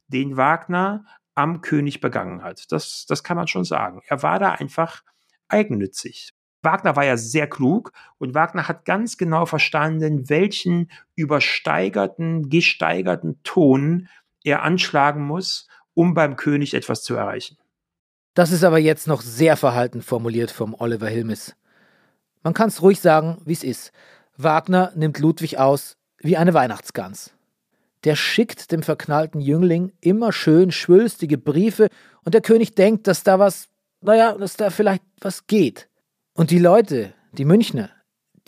den 0.09 0.37
Wagner 0.37 1.05
am 1.35 1.61
König 1.61 2.01
begangen 2.01 2.43
hat. 2.43 2.71
Das, 2.73 3.07
das 3.07 3.23
kann 3.23 3.37
man 3.37 3.49
schon 3.49 3.65
sagen. 3.65 4.03
Er 4.07 4.23
war 4.23 4.39
da 4.39 4.53
einfach 4.53 5.03
eigennützig. 5.49 6.33
Wagner 6.63 6.97
war 6.97 7.05
ja 7.05 7.17
sehr 7.17 7.49
klug 7.49 7.93
und 8.19 8.35
Wagner 8.35 8.69
hat 8.69 8.85
ganz 8.85 9.17
genau 9.17 9.47
verstanden, 9.47 10.29
welchen 10.29 10.91
übersteigerten, 11.15 12.51
gesteigerten 12.51 13.43
Ton 13.43 14.09
er 14.45 14.63
anschlagen 14.63 15.25
muss, 15.25 15.69
um 15.95 16.15
beim 16.15 16.37
König 16.37 16.75
etwas 16.75 17.03
zu 17.03 17.15
erreichen. 17.15 17.57
Das 18.35 18.53
ist 18.53 18.65
aber 18.65 18.79
jetzt 18.79 19.07
noch 19.07 19.23
sehr 19.23 19.57
verhalten 19.57 20.03
formuliert 20.03 20.51
vom 20.51 20.75
Oliver 20.75 21.09
Hilmes. 21.09 21.57
Man 22.43 22.55
kann 22.55 22.69
es 22.69 22.81
ruhig 22.81 23.01
sagen, 23.01 23.41
wie 23.45 23.53
es 23.53 23.65
ist. 23.65 23.93
Wagner 24.37 24.93
nimmt 24.95 25.19
Ludwig 25.19 25.59
aus 25.59 25.97
wie 26.19 26.37
eine 26.37 26.55
Weihnachtsgans 26.55 27.35
der 28.05 28.17
schickt 28.17 28.73
dem 28.73 28.83
verknallten 28.83 29.41
Jüngling 29.41 29.93
immer 30.01 30.33
schön 30.33 30.71
schwülstige 30.71 31.39
Briefe 31.39 31.89
und 32.25 32.35
der 32.35 32.41
König 32.41 32.75
denkt, 32.75 33.07
dass 33.07 33.23
da 33.23 33.39
was, 33.39 33.69
naja, 34.01 34.37
dass 34.37 34.57
da 34.57 34.71
vielleicht 34.71 35.03
was 35.21 35.47
geht. 35.47 35.89
Und 36.41 36.51
die 36.51 36.59
Leute, 36.59 37.13
die 37.33 37.45
Münchner, 37.45 37.91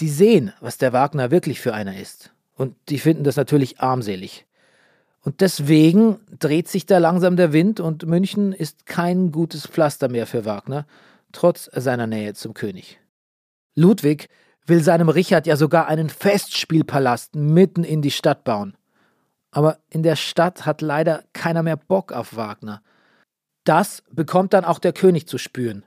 die 0.01 0.09
sehen, 0.09 0.55
was 0.61 0.79
der 0.79 0.95
Wagner 0.95 1.31
wirklich 1.31 1.61
für 1.61 1.75
einer 1.75 2.01
ist. 2.01 2.33
Und 2.55 2.75
die 2.89 2.99
finden 2.99 3.23
das 3.23 3.37
natürlich 3.37 3.81
armselig. 3.81 4.47
Und 5.21 5.43
deswegen 5.43 6.19
dreht 6.39 6.69
sich 6.69 6.87
da 6.87 6.97
langsam 6.97 7.37
der 7.37 7.53
Wind 7.53 7.81
und 7.81 8.07
München 8.07 8.55
ist 8.55 8.87
kein 8.87 9.31
gutes 9.31 9.67
Pflaster 9.67 10.09
mehr 10.09 10.27
für 10.27 10.47
Wagner, 10.47 10.87
trotz 11.33 11.69
seiner 11.71 12.07
Nähe 12.07 12.33
zum 12.33 12.55
König. 12.55 12.99
Ludwig 13.75 14.31
will 14.65 14.83
seinem 14.83 15.11
Richard 15.11 15.47
ja 15.47 15.57
sogar 15.57 15.87
einen 15.87 16.09
Festspielpalast 16.09 17.35
mitten 17.35 17.85
in 17.85 18.01
die 18.01 18.11
Stadt 18.11 18.43
bauen. 18.43 18.75
Aber 19.51 19.81
in 19.91 20.03
der 20.03 20.17
Stadt 20.17 20.65
hat 20.65 20.81
leider 20.81 21.25
keiner 21.35 21.63
mehr 21.63 21.77
Bock 21.77 22.13
auf 22.13 22.37
Wagner. 22.37 22.83
Das 23.65 24.03
bekommt 24.11 24.55
dann 24.55 24.65
auch 24.65 24.79
der 24.79 24.95
König 24.95 25.29
zu 25.29 25.37
spüren. 25.37 25.85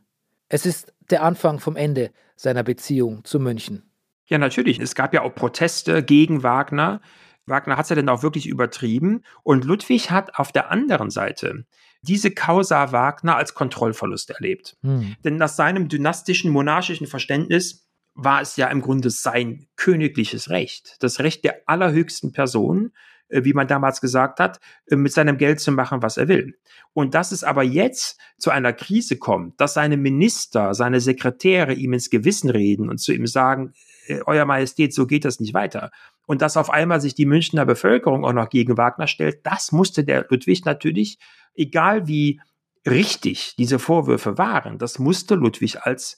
Es 0.49 0.67
ist 0.67 0.93
der 1.09 1.23
Anfang 1.23 1.59
vom 1.59 1.75
Ende 1.75 2.11
seiner 2.35 2.63
Beziehung 2.63 3.23
zu 3.23 3.39
München. 3.39 3.83
Ja, 4.25 4.37
natürlich. 4.37 4.79
Es 4.79 4.95
gab 4.95 5.13
ja 5.13 5.21
auch 5.21 5.35
Proteste 5.35 6.03
gegen 6.03 6.43
Wagner. 6.43 7.01
Wagner 7.45 7.77
hat 7.77 7.85
es 7.85 7.89
ja 7.89 7.95
dann 7.95 8.09
auch 8.09 8.23
wirklich 8.23 8.47
übertrieben. 8.47 9.23
Und 9.43 9.65
Ludwig 9.65 10.09
hat 10.09 10.35
auf 10.39 10.51
der 10.51 10.71
anderen 10.71 11.11
Seite 11.11 11.65
diese 12.01 12.31
Causa 12.31 12.91
Wagner 12.91 13.35
als 13.35 13.53
Kontrollverlust 13.53 14.31
erlebt. 14.31 14.77
Hm. 14.81 15.15
Denn 15.23 15.37
nach 15.37 15.49
seinem 15.49 15.87
dynastischen, 15.87 16.51
monarchischen 16.51 17.07
Verständnis 17.07 17.87
war 18.15 18.41
es 18.41 18.55
ja 18.55 18.67
im 18.67 18.81
Grunde 18.81 19.09
sein 19.09 19.67
königliches 19.75 20.49
Recht, 20.49 20.95
das 21.01 21.19
Recht 21.19 21.43
der 21.43 21.61
allerhöchsten 21.65 22.31
Person, 22.31 22.93
wie 23.43 23.53
man 23.53 23.67
damals 23.67 23.99
gesagt 23.99 24.39
hat, 24.39 24.59
äh, 24.87 24.95
mit 24.95 25.11
seinem 25.11 25.37
Geld 25.37 25.59
zu 25.59 25.71
machen, 25.71 26.01
was 26.01 26.17
er 26.17 26.27
will. 26.27 26.57
Und 26.93 27.13
dass 27.13 27.31
es 27.31 27.43
aber 27.43 27.63
jetzt 27.63 28.19
zu 28.37 28.51
einer 28.51 28.71
Krise 28.71 29.17
kommt, 29.17 29.59
dass 29.59 29.73
seine 29.73 29.97
Minister, 29.97 30.73
seine 30.73 31.01
Sekretäre 31.01 31.73
ihm 31.73 31.93
ins 31.93 32.09
Gewissen 32.09 32.49
reden 32.49 32.89
und 32.89 32.99
zu 32.99 33.11
ihm 33.11 33.27
sagen, 33.27 33.73
äh, 34.07 34.21
Euer 34.25 34.45
Majestät, 34.45 34.93
so 34.93 35.07
geht 35.07 35.25
das 35.25 35.39
nicht 35.39 35.53
weiter. 35.53 35.91
Und 36.25 36.41
dass 36.41 36.57
auf 36.57 36.69
einmal 36.69 37.01
sich 37.01 37.15
die 37.15 37.25
Münchner 37.25 37.65
Bevölkerung 37.65 38.23
auch 38.25 38.33
noch 38.33 38.49
gegen 38.49 38.77
Wagner 38.77 39.07
stellt, 39.07 39.45
das 39.45 39.71
musste 39.71 40.03
der 40.03 40.25
Ludwig 40.29 40.65
natürlich, 40.65 41.19
egal 41.55 42.07
wie 42.07 42.39
richtig 42.87 43.55
diese 43.57 43.79
Vorwürfe 43.79 44.37
waren, 44.37 44.77
das 44.77 44.99
musste 44.99 45.35
Ludwig 45.35 45.81
als 45.81 46.17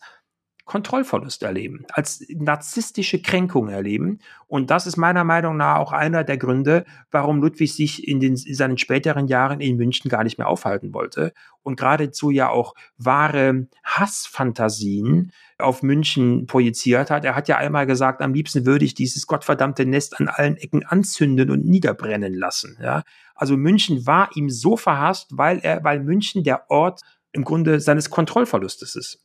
Kontrollverlust 0.67 1.41
erleben, 1.41 1.85
als 1.93 2.23
narzisstische 2.29 3.21
Kränkung 3.21 3.69
erleben. 3.69 4.19
Und 4.47 4.69
das 4.69 4.85
ist 4.85 4.97
meiner 4.97 5.23
Meinung 5.23 5.57
nach 5.57 5.77
auch 5.77 5.93
einer 5.93 6.23
der 6.23 6.37
Gründe, 6.37 6.85
warum 7.09 7.41
Ludwig 7.41 7.73
sich 7.73 8.07
in, 8.07 8.19
den, 8.19 8.33
in 8.33 8.53
seinen 8.53 8.77
späteren 8.77 9.27
Jahren 9.27 9.61
in 9.61 9.77
München 9.77 10.09
gar 10.09 10.23
nicht 10.23 10.37
mehr 10.37 10.47
aufhalten 10.47 10.93
wollte 10.93 11.33
und 11.63 11.77
geradezu 11.77 12.29
ja 12.29 12.49
auch 12.49 12.75
wahre 12.97 13.67
Hassfantasien 13.83 15.31
auf 15.57 15.81
München 15.81 16.45
projiziert 16.45 17.09
hat. 17.09 17.25
Er 17.25 17.35
hat 17.35 17.47
ja 17.47 17.57
einmal 17.57 17.87
gesagt, 17.87 18.21
am 18.21 18.33
liebsten 18.33 18.65
würde 18.65 18.85
ich 18.85 18.93
dieses 18.93 19.25
gottverdammte 19.25 19.85
Nest 19.85 20.19
an 20.19 20.27
allen 20.27 20.57
Ecken 20.57 20.85
anzünden 20.85 21.49
und 21.49 21.65
niederbrennen 21.65 22.33
lassen. 22.33 22.77
Ja? 22.81 23.03
Also 23.35 23.57
München 23.57 24.05
war 24.05 24.29
ihm 24.35 24.49
so 24.49 24.77
verhasst, 24.77 25.29
weil 25.31 25.59
er, 25.59 25.83
weil 25.83 26.01
München 26.01 26.43
der 26.43 26.69
Ort 26.69 27.01
im 27.31 27.43
Grunde 27.43 27.79
seines 27.79 28.09
Kontrollverlustes 28.09 28.95
ist. 28.95 29.23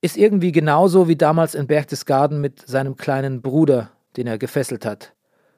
Ist 0.00 0.16
irgendwie 0.16 0.52
genauso 0.52 1.08
wie 1.08 1.16
damals 1.16 1.54
in 1.54 1.66
Berchtesgaden 1.66 2.40
mit 2.40 2.66
seinem 2.68 2.96
kleinen 2.96 3.42
Bruder, 3.42 3.90
den 4.16 4.26
er 4.26 4.38
gefesselt 4.38 4.86
hat. 4.86 5.12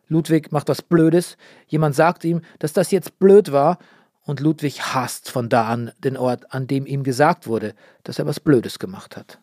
Ludwig 0.09 0.50
macht 0.50 0.68
was 0.68 0.83
Blödes, 0.83 1.37
jemand 1.66 1.94
sagt 1.94 2.24
ihm, 2.24 2.40
dass 2.59 2.72
das 2.72 2.90
jetzt 2.90 3.18
blöd 3.18 3.53
war, 3.53 3.79
und 4.22 4.40
Ludwig 4.40 4.81
hasst 4.83 5.31
von 5.31 5.48
da 5.48 5.66
an 5.66 5.92
den 5.98 6.16
Ort, 6.16 6.55
an 6.55 6.66
dem 6.66 6.87
ihm 6.87 7.03
gesagt 7.03 7.46
wurde, 7.46 7.74
dass 8.05 8.18
er 8.18 8.26
was 8.26 8.40
Blödes 8.40 8.79
gemacht 8.79 9.16
hat. 9.16 9.38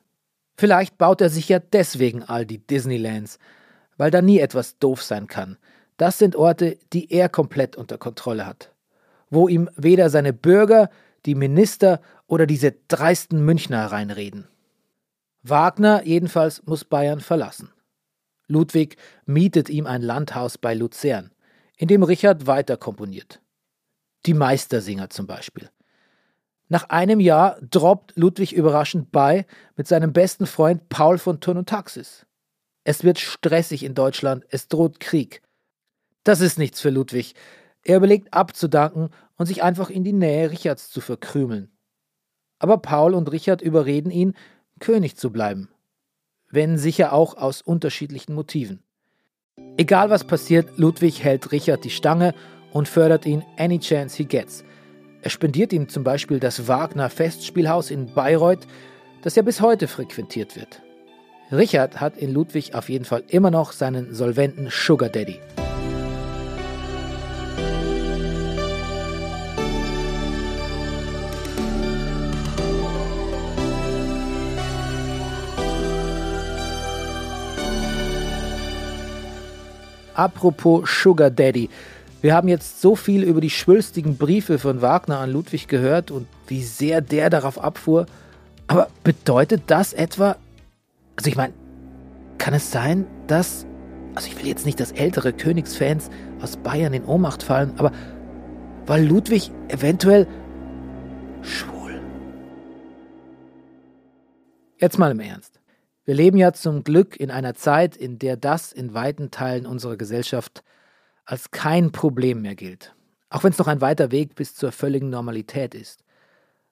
Vielleicht 0.56 0.98
baut 0.98 1.22
er 1.22 1.30
sich 1.30 1.50
ja 1.50 1.60
deswegen 1.60 2.24
all 2.24 2.46
die 2.46 2.60
Disneylands, 2.60 3.38
weil 3.98 4.12
da 4.12 4.22
nie 4.22 4.40
etwas 4.40 4.80
doof 4.80 5.04
sein 5.04 5.28
kann. 5.28 5.58
Das 5.98 6.18
sind 6.18 6.36
Orte, 6.36 6.78
die 6.94 7.12
er 7.12 7.30
komplett 7.30 7.76
unter 7.76 7.98
Kontrolle 7.98 8.46
hat, 8.46 8.72
wo 9.30 9.48
ihm 9.48 9.70
weder 9.76 10.10
seine 10.10 10.34
Bürger, 10.34 10.90
die 11.26 11.36
Minister 11.36 12.02
oder 12.28 12.46
diese 12.46 12.74
dreisten 12.88 13.44
Münchner 13.44 13.86
reinreden. 13.88 14.48
Wagner 15.44 16.04
jedenfalls 16.04 16.66
muss 16.66 16.86
Bayern 16.86 17.20
verlassen. 17.20 17.72
Ludwig 18.48 18.98
mietet 19.26 19.70
ihm 19.70 19.86
ein 19.86 20.02
Landhaus 20.02 20.58
bei 20.58 20.74
Luzern, 20.74 21.32
in 21.78 21.88
dem 21.88 22.04
Richard 22.04 22.48
weiter 22.48 22.78
komponiert. 22.78 23.42
Die 24.26 24.34
Meistersinger 24.34 25.10
zum 25.10 25.28
Beispiel. 25.28 25.70
Nach 26.70 26.90
einem 26.90 27.20
Jahr 27.20 27.58
droppt 27.62 28.14
Ludwig 28.18 28.52
überraschend 28.52 29.12
bei 29.12 29.46
mit 29.76 29.88
seinem 29.88 30.12
besten 30.12 30.46
Freund 30.46 30.90
Paul 30.90 31.18
von 31.18 31.40
Turn 31.40 31.58
und 31.58 31.70
Taxis. 31.70 32.26
Es 32.84 33.04
wird 33.04 33.20
stressig 33.20 33.84
in 33.84 33.96
Deutschland, 33.96 34.46
es 34.50 34.68
droht 34.68 35.00
Krieg. 35.00 35.42
Das 36.24 36.42
ist 36.42 36.58
nichts 36.58 36.82
für 36.82 36.90
Ludwig. 36.90 37.36
Er 37.84 37.98
überlegt 37.98 38.34
abzudanken 38.34 39.10
und 39.38 39.46
sich 39.46 39.64
einfach 39.64 39.90
in 39.90 40.04
die 40.04 40.14
Nähe 40.14 40.52
Richards 40.52 40.90
zu 40.90 41.00
verkrümeln. 41.00 41.72
Aber 42.60 42.80
Paul 42.80 43.14
und 43.14 43.32
Richard 43.32 43.62
überreden 43.62 44.12
ihn, 44.12 44.34
König 44.80 45.18
zu 45.18 45.32
bleiben, 45.32 45.70
wenn 46.50 46.78
sicher 46.78 47.14
auch 47.14 47.38
aus 47.38 47.62
unterschiedlichen 47.62 48.34
Motiven. 48.34 48.84
Egal 49.78 50.10
was 50.10 50.26
passiert, 50.26 50.78
Ludwig 50.78 51.24
hält 51.24 51.52
Richard 51.52 51.84
die 51.84 51.90
Stange 51.90 52.34
und 52.72 52.88
fördert 52.88 53.26
ihn 53.26 53.44
any 53.58 53.80
chance 53.80 54.18
he 54.18 54.26
gets. 54.26 54.64
Er 55.22 55.30
spendiert 55.30 55.74
ihm 55.74 55.90
zum 55.90 56.04
Beispiel 56.04 56.40
das 56.40 56.68
Wagner 56.68 57.10
Festspielhaus 57.10 57.92
in 57.92 58.14
Bayreuth, 58.14 58.68
das 59.24 59.36
ja 59.36 59.42
bis 59.42 59.62
heute 59.62 59.88
frequentiert 59.88 60.56
wird. 60.56 60.82
Richard 61.52 62.00
hat 62.00 62.18
in 62.18 62.34
Ludwig 62.34 62.76
auf 62.76 62.90
jeden 62.90 63.06
Fall 63.06 63.24
immer 63.30 63.52
noch 63.52 63.72
seinen 63.72 64.14
solventen 64.14 64.70
Sugar 64.70 65.10
Daddy. 65.10 65.40
Apropos 80.18 80.90
Sugar 80.90 81.30
Daddy. 81.30 81.70
Wir 82.22 82.34
haben 82.34 82.48
jetzt 82.48 82.82
so 82.82 82.96
viel 82.96 83.24
über 83.24 83.40
die 83.40 83.52
schwülstigen 83.52 84.18
Briefe 84.18 84.58
von 84.58 84.82
Wagner 84.82 85.20
an 85.20 85.32
Ludwig 85.32 85.68
gehört 85.68 86.10
und 86.10 86.28
wie 86.48 86.64
sehr 86.64 87.02
der 87.02 87.30
darauf 87.30 87.64
abfuhr. 87.64 88.08
Aber 88.66 88.90
bedeutet 89.04 89.64
das 89.68 89.94
etwa, 89.94 90.36
also 91.16 91.30
ich 91.30 91.36
meine, 91.36 91.54
kann 92.40 92.56
es 92.56 92.72
sein, 92.72 93.06
dass, 93.28 93.68
also 94.16 94.28
ich 94.28 94.40
will 94.40 94.48
jetzt 94.48 94.66
nicht, 94.66 94.80
dass 94.80 94.92
ältere 94.92 95.34
Königsfans 95.34 96.10
aus 96.42 96.58
Bayern 96.58 96.94
in 96.94 97.06
Ohnmacht 97.06 97.44
fallen, 97.44 97.74
aber 97.78 97.92
war 98.88 98.98
Ludwig 98.98 99.52
eventuell 99.68 100.26
schwul? 101.44 102.02
Jetzt 104.80 104.98
mal 104.98 105.12
im 105.12 105.20
Ernst. 105.20 105.57
Wir 106.08 106.16
leben 106.16 106.38
ja 106.38 106.54
zum 106.54 106.86
Glück 106.86 107.20
in 107.20 107.30
einer 107.30 107.54
Zeit, 107.54 107.98
in 107.98 108.18
der 108.18 108.38
das 108.38 108.72
in 108.72 108.94
weiten 108.94 109.30
Teilen 109.30 109.66
unserer 109.66 109.98
Gesellschaft 109.98 110.64
als 111.26 111.52
kein 111.52 111.92
Problem 111.92 112.42
mehr 112.44 112.56
gilt. 112.56 112.96
Auch 113.30 113.44
wenn 113.44 113.52
es 113.52 113.58
noch 113.58 113.68
ein 113.68 113.82
weiter 113.82 114.10
Weg 114.10 114.36
bis 114.36 114.56
zur 114.56 114.72
völligen 114.72 115.10
Normalität 115.10 115.76
ist. 115.76 116.06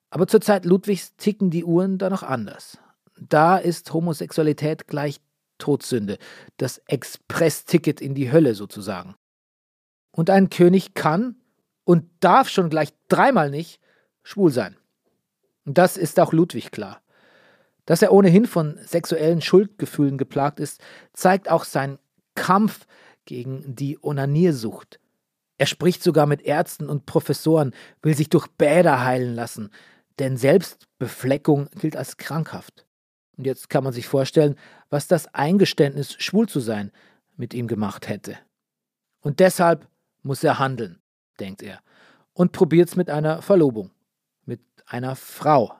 Aber 0.08 0.26
zur 0.26 0.40
Zeit 0.40 0.64
Ludwigs 0.64 1.16
ticken 1.16 1.50
die 1.50 1.66
Uhren 1.66 1.98
da 1.98 2.08
noch 2.08 2.22
anders. 2.22 2.78
Da 3.20 3.58
ist 3.58 3.92
Homosexualität 3.92 4.88
gleich 4.88 5.20
Todsünde, 5.58 6.16
das 6.56 6.78
Express-Ticket 6.86 8.00
in 8.00 8.14
die 8.14 8.32
Hölle 8.32 8.54
sozusagen. 8.54 9.16
Und 10.12 10.30
ein 10.30 10.48
König 10.48 10.94
kann 10.94 11.36
und 11.84 12.08
darf 12.20 12.48
schon 12.48 12.70
gleich 12.70 12.94
dreimal 13.08 13.50
nicht 13.50 13.82
schwul 14.22 14.50
sein. 14.50 14.78
Das 15.66 15.98
ist 15.98 16.18
auch 16.20 16.32
Ludwig 16.32 16.70
klar. 16.70 17.02
Dass 17.86 18.02
er 18.02 18.12
ohnehin 18.12 18.46
von 18.46 18.78
sexuellen 18.84 19.40
Schuldgefühlen 19.40 20.18
geplagt 20.18 20.60
ist, 20.60 20.80
zeigt 21.12 21.50
auch 21.50 21.64
sein 21.64 21.98
Kampf 22.34 22.86
gegen 23.24 23.74
die 23.74 23.98
Onaniersucht. 24.02 25.00
Er 25.58 25.66
spricht 25.66 26.02
sogar 26.02 26.26
mit 26.26 26.42
Ärzten 26.42 26.88
und 26.88 27.06
Professoren, 27.06 27.74
will 28.02 28.14
sich 28.14 28.28
durch 28.28 28.46
Bäder 28.48 29.04
heilen 29.04 29.34
lassen, 29.34 29.70
denn 30.18 30.36
Selbstbefleckung 30.36 31.68
gilt 31.80 31.96
als 31.96 32.16
krankhaft. 32.16 32.86
Und 33.36 33.46
jetzt 33.46 33.70
kann 33.70 33.84
man 33.84 33.92
sich 33.92 34.06
vorstellen, 34.06 34.56
was 34.90 35.08
das 35.08 35.32
Eingeständnis, 35.34 36.14
schwul 36.18 36.48
zu 36.48 36.60
sein, 36.60 36.92
mit 37.36 37.54
ihm 37.54 37.68
gemacht 37.68 38.08
hätte. 38.08 38.38
Und 39.20 39.40
deshalb 39.40 39.88
muss 40.22 40.42
er 40.44 40.58
handeln, 40.58 41.00
denkt 41.38 41.62
er, 41.62 41.80
und 42.32 42.52
probiert's 42.52 42.96
mit 42.96 43.10
einer 43.10 43.42
Verlobung, 43.42 43.90
mit 44.44 44.60
einer 44.86 45.16
Frau, 45.16 45.74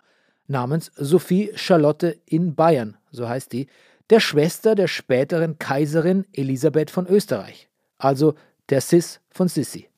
namens 0.48 0.92
Sophie 0.96 1.50
Charlotte 1.54 2.18
in 2.26 2.54
Bayern, 2.54 2.96
so 3.10 3.28
heißt 3.28 3.52
die, 3.52 3.66
der 4.10 4.20
Schwester 4.20 4.74
der 4.74 4.88
späteren 4.88 5.58
Kaiserin 5.58 6.26
Elisabeth 6.32 6.90
von 6.90 7.06
Österreich, 7.06 7.68
also 7.98 8.34
der 8.68 8.80
Sis 8.80 9.20
von 9.30 9.48
Sissi. 9.48 9.88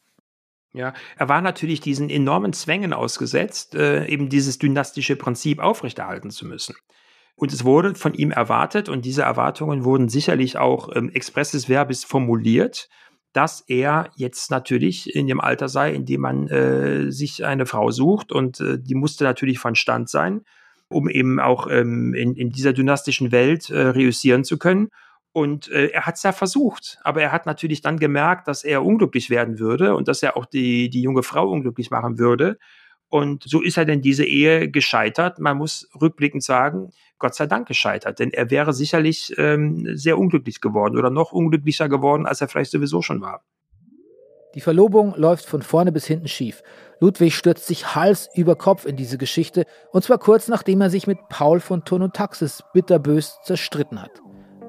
Ja, 0.72 0.92
er 1.16 1.28
war 1.28 1.40
natürlich 1.40 1.80
diesen 1.80 2.10
enormen 2.10 2.52
Zwängen 2.52 2.92
ausgesetzt, 2.92 3.74
äh, 3.74 4.06
eben 4.06 4.28
dieses 4.28 4.58
dynastische 4.58 5.16
Prinzip 5.16 5.60
aufrechterhalten 5.60 6.30
zu 6.30 6.46
müssen. 6.46 6.74
Und 7.34 7.52
es 7.52 7.64
wurde 7.64 7.94
von 7.94 8.14
ihm 8.14 8.30
erwartet, 8.30 8.88
und 8.88 9.04
diese 9.04 9.22
Erwartungen 9.22 9.84
wurden 9.84 10.08
sicherlich 10.08 10.58
auch 10.58 10.94
ähm, 10.94 11.10
expresses 11.10 11.68
verbis 11.68 12.04
formuliert, 12.04 12.88
dass 13.32 13.62
er 13.68 14.10
jetzt 14.16 14.50
natürlich 14.50 15.14
in 15.14 15.26
dem 15.26 15.40
Alter 15.40 15.68
sei, 15.68 15.92
in 15.92 16.06
dem 16.06 16.20
man 16.22 16.48
äh, 16.48 17.10
sich 17.10 17.44
eine 17.44 17.66
Frau 17.66 17.90
sucht 17.90 18.32
und 18.32 18.60
äh, 18.60 18.78
die 18.78 18.94
musste 18.94 19.24
natürlich 19.24 19.58
von 19.58 19.74
Stand 19.74 20.08
sein, 20.08 20.42
um 20.88 21.08
eben 21.08 21.38
auch 21.38 21.68
ähm, 21.70 22.14
in, 22.14 22.34
in 22.34 22.50
dieser 22.50 22.72
dynastischen 22.72 23.30
Welt 23.30 23.70
äh, 23.70 23.78
reüssieren 23.78 24.44
zu 24.44 24.58
können. 24.58 24.88
Und 25.32 25.70
äh, 25.70 25.88
er 25.88 26.06
hat 26.06 26.16
es 26.16 26.22
ja 26.22 26.32
versucht, 26.32 26.98
aber 27.04 27.22
er 27.22 27.32
hat 27.32 27.46
natürlich 27.46 27.82
dann 27.82 27.98
gemerkt, 27.98 28.48
dass 28.48 28.64
er 28.64 28.84
unglücklich 28.84 29.30
werden 29.30 29.58
würde 29.58 29.94
und 29.94 30.08
dass 30.08 30.22
er 30.22 30.36
auch 30.36 30.46
die, 30.46 30.88
die 30.88 31.02
junge 31.02 31.22
Frau 31.22 31.48
unglücklich 31.48 31.90
machen 31.90 32.18
würde. 32.18 32.58
Und 33.08 33.44
so 33.44 33.62
ist 33.62 33.78
er 33.78 33.84
denn 33.84 34.02
diese 34.02 34.24
Ehe 34.24 34.70
gescheitert. 34.70 35.38
Man 35.38 35.56
muss 35.56 35.88
rückblickend 35.98 36.42
sagen, 36.42 36.90
Gott 37.18 37.34
sei 37.34 37.46
Dank 37.46 37.66
gescheitert, 37.66 38.18
denn 38.18 38.32
er 38.32 38.50
wäre 38.50 38.72
sicherlich 38.72 39.34
ähm, 39.38 39.96
sehr 39.96 40.18
unglücklich 40.18 40.60
geworden 40.60 40.96
oder 40.96 41.10
noch 41.10 41.32
unglücklicher 41.32 41.88
geworden, 41.88 42.26
als 42.26 42.40
er 42.40 42.48
vielleicht 42.48 42.70
sowieso 42.70 43.02
schon 43.02 43.20
war. 43.20 43.42
Die 44.54 44.60
Verlobung 44.60 45.14
läuft 45.16 45.46
von 45.46 45.62
vorne 45.62 45.92
bis 45.92 46.06
hinten 46.06 46.28
schief. 46.28 46.62
Ludwig 47.00 47.34
stürzt 47.34 47.66
sich 47.66 47.94
Hals 47.94 48.28
über 48.34 48.56
Kopf 48.56 48.86
in 48.86 48.96
diese 48.96 49.18
Geschichte, 49.18 49.64
und 49.92 50.04
zwar 50.04 50.18
kurz 50.18 50.48
nachdem 50.48 50.80
er 50.80 50.90
sich 50.90 51.06
mit 51.06 51.18
Paul 51.28 51.60
von 51.60 51.84
Tonotaxis 51.84 52.62
bitterbös 52.72 53.38
zerstritten 53.44 54.00
hat. 54.00 54.22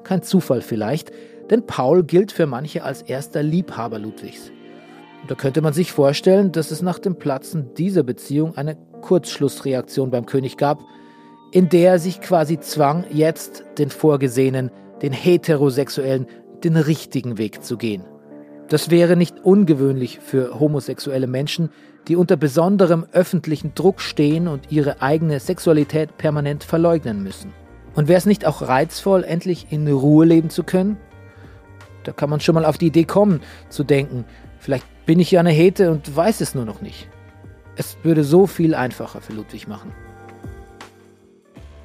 Kein 0.04 0.22
Zufall 0.22 0.60
vielleicht, 0.60 1.12
denn 1.50 1.66
Paul 1.66 2.04
gilt 2.04 2.32
für 2.32 2.46
manche 2.46 2.84
als 2.84 3.02
erster 3.02 3.42
Liebhaber 3.42 3.98
Ludwigs. 3.98 4.52
Da 5.28 5.34
könnte 5.34 5.60
man 5.60 5.72
sich 5.72 5.92
vorstellen, 5.92 6.52
dass 6.52 6.70
es 6.70 6.82
nach 6.82 6.98
dem 6.98 7.16
Platzen 7.16 7.74
dieser 7.74 8.02
Beziehung 8.02 8.56
eine 8.56 8.76
Kurzschlussreaktion 9.00 10.10
beim 10.10 10.26
König 10.26 10.56
gab, 10.56 10.80
in 11.52 11.68
der 11.68 11.92
er 11.92 11.98
sich 11.98 12.20
quasi 12.20 12.58
zwang, 12.60 13.04
jetzt 13.10 13.64
den 13.78 13.90
vorgesehenen, 13.90 14.70
den 15.02 15.12
heterosexuellen, 15.12 16.26
den 16.62 16.76
richtigen 16.76 17.38
Weg 17.38 17.64
zu 17.64 17.76
gehen. 17.76 18.04
Das 18.68 18.90
wäre 18.90 19.16
nicht 19.16 19.40
ungewöhnlich 19.40 20.20
für 20.20 20.60
homosexuelle 20.60 21.26
Menschen, 21.26 21.70
die 22.06 22.16
unter 22.16 22.36
besonderem 22.36 23.04
öffentlichen 23.12 23.74
Druck 23.74 24.00
stehen 24.00 24.48
und 24.48 24.70
ihre 24.70 25.02
eigene 25.02 25.40
Sexualität 25.40 26.16
permanent 26.18 26.64
verleugnen 26.64 27.22
müssen. 27.22 27.52
Und 27.94 28.08
wäre 28.08 28.18
es 28.18 28.26
nicht 28.26 28.46
auch 28.46 28.62
reizvoll, 28.62 29.24
endlich 29.24 29.66
in 29.70 29.88
Ruhe 29.88 30.24
leben 30.24 30.50
zu 30.50 30.62
können? 30.62 30.96
Da 32.04 32.12
kann 32.12 32.30
man 32.30 32.40
schon 32.40 32.54
mal 32.54 32.64
auf 32.64 32.78
die 32.78 32.86
Idee 32.86 33.04
kommen, 33.04 33.40
zu 33.68 33.84
denken, 33.84 34.24
vielleicht 34.58 34.86
bin 35.10 35.18
ich 35.18 35.32
ja 35.32 35.40
eine 35.40 35.50
Hete 35.50 35.90
und 35.90 36.14
weiß 36.14 36.40
es 36.40 36.54
nur 36.54 36.64
noch 36.64 36.82
nicht. 36.82 37.08
Es 37.74 37.96
würde 38.04 38.22
so 38.22 38.46
viel 38.46 38.76
einfacher 38.76 39.20
für 39.20 39.32
Ludwig 39.32 39.66
machen. 39.66 39.90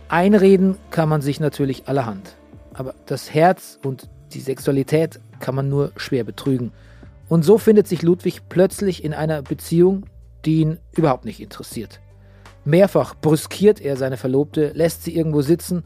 Einreden 0.10 0.78
kann 0.92 1.10
man 1.10 1.22
sich 1.22 1.40
natürlich 1.40 1.88
allerhand, 1.88 2.36
aber 2.76 2.94
das 3.08 3.34
Herz 3.34 3.80
und 3.84 4.10
die 4.34 4.42
Sexualität 4.42 5.20
kann 5.40 5.56
man 5.56 5.70
nur 5.70 5.92
schwer 5.96 6.24
betrügen. 6.24 6.72
Und 7.28 7.44
so 7.44 7.58
findet 7.58 7.88
sich 7.88 8.04
Ludwig 8.04 8.48
plötzlich 8.48 9.04
in 9.04 9.16
einer 9.16 9.42
Beziehung, 9.42 10.06
die 10.46 10.58
ihn 10.58 10.78
überhaupt 10.92 11.26
nicht 11.26 11.40
interessiert. 11.40 12.02
Mehrfach 12.64 13.16
brüskiert 13.16 13.82
er 13.82 13.98
seine 13.98 14.18
Verlobte, 14.18 14.70
lässt 14.76 15.04
sie 15.04 15.16
irgendwo 15.16 15.42
sitzen 15.42 15.84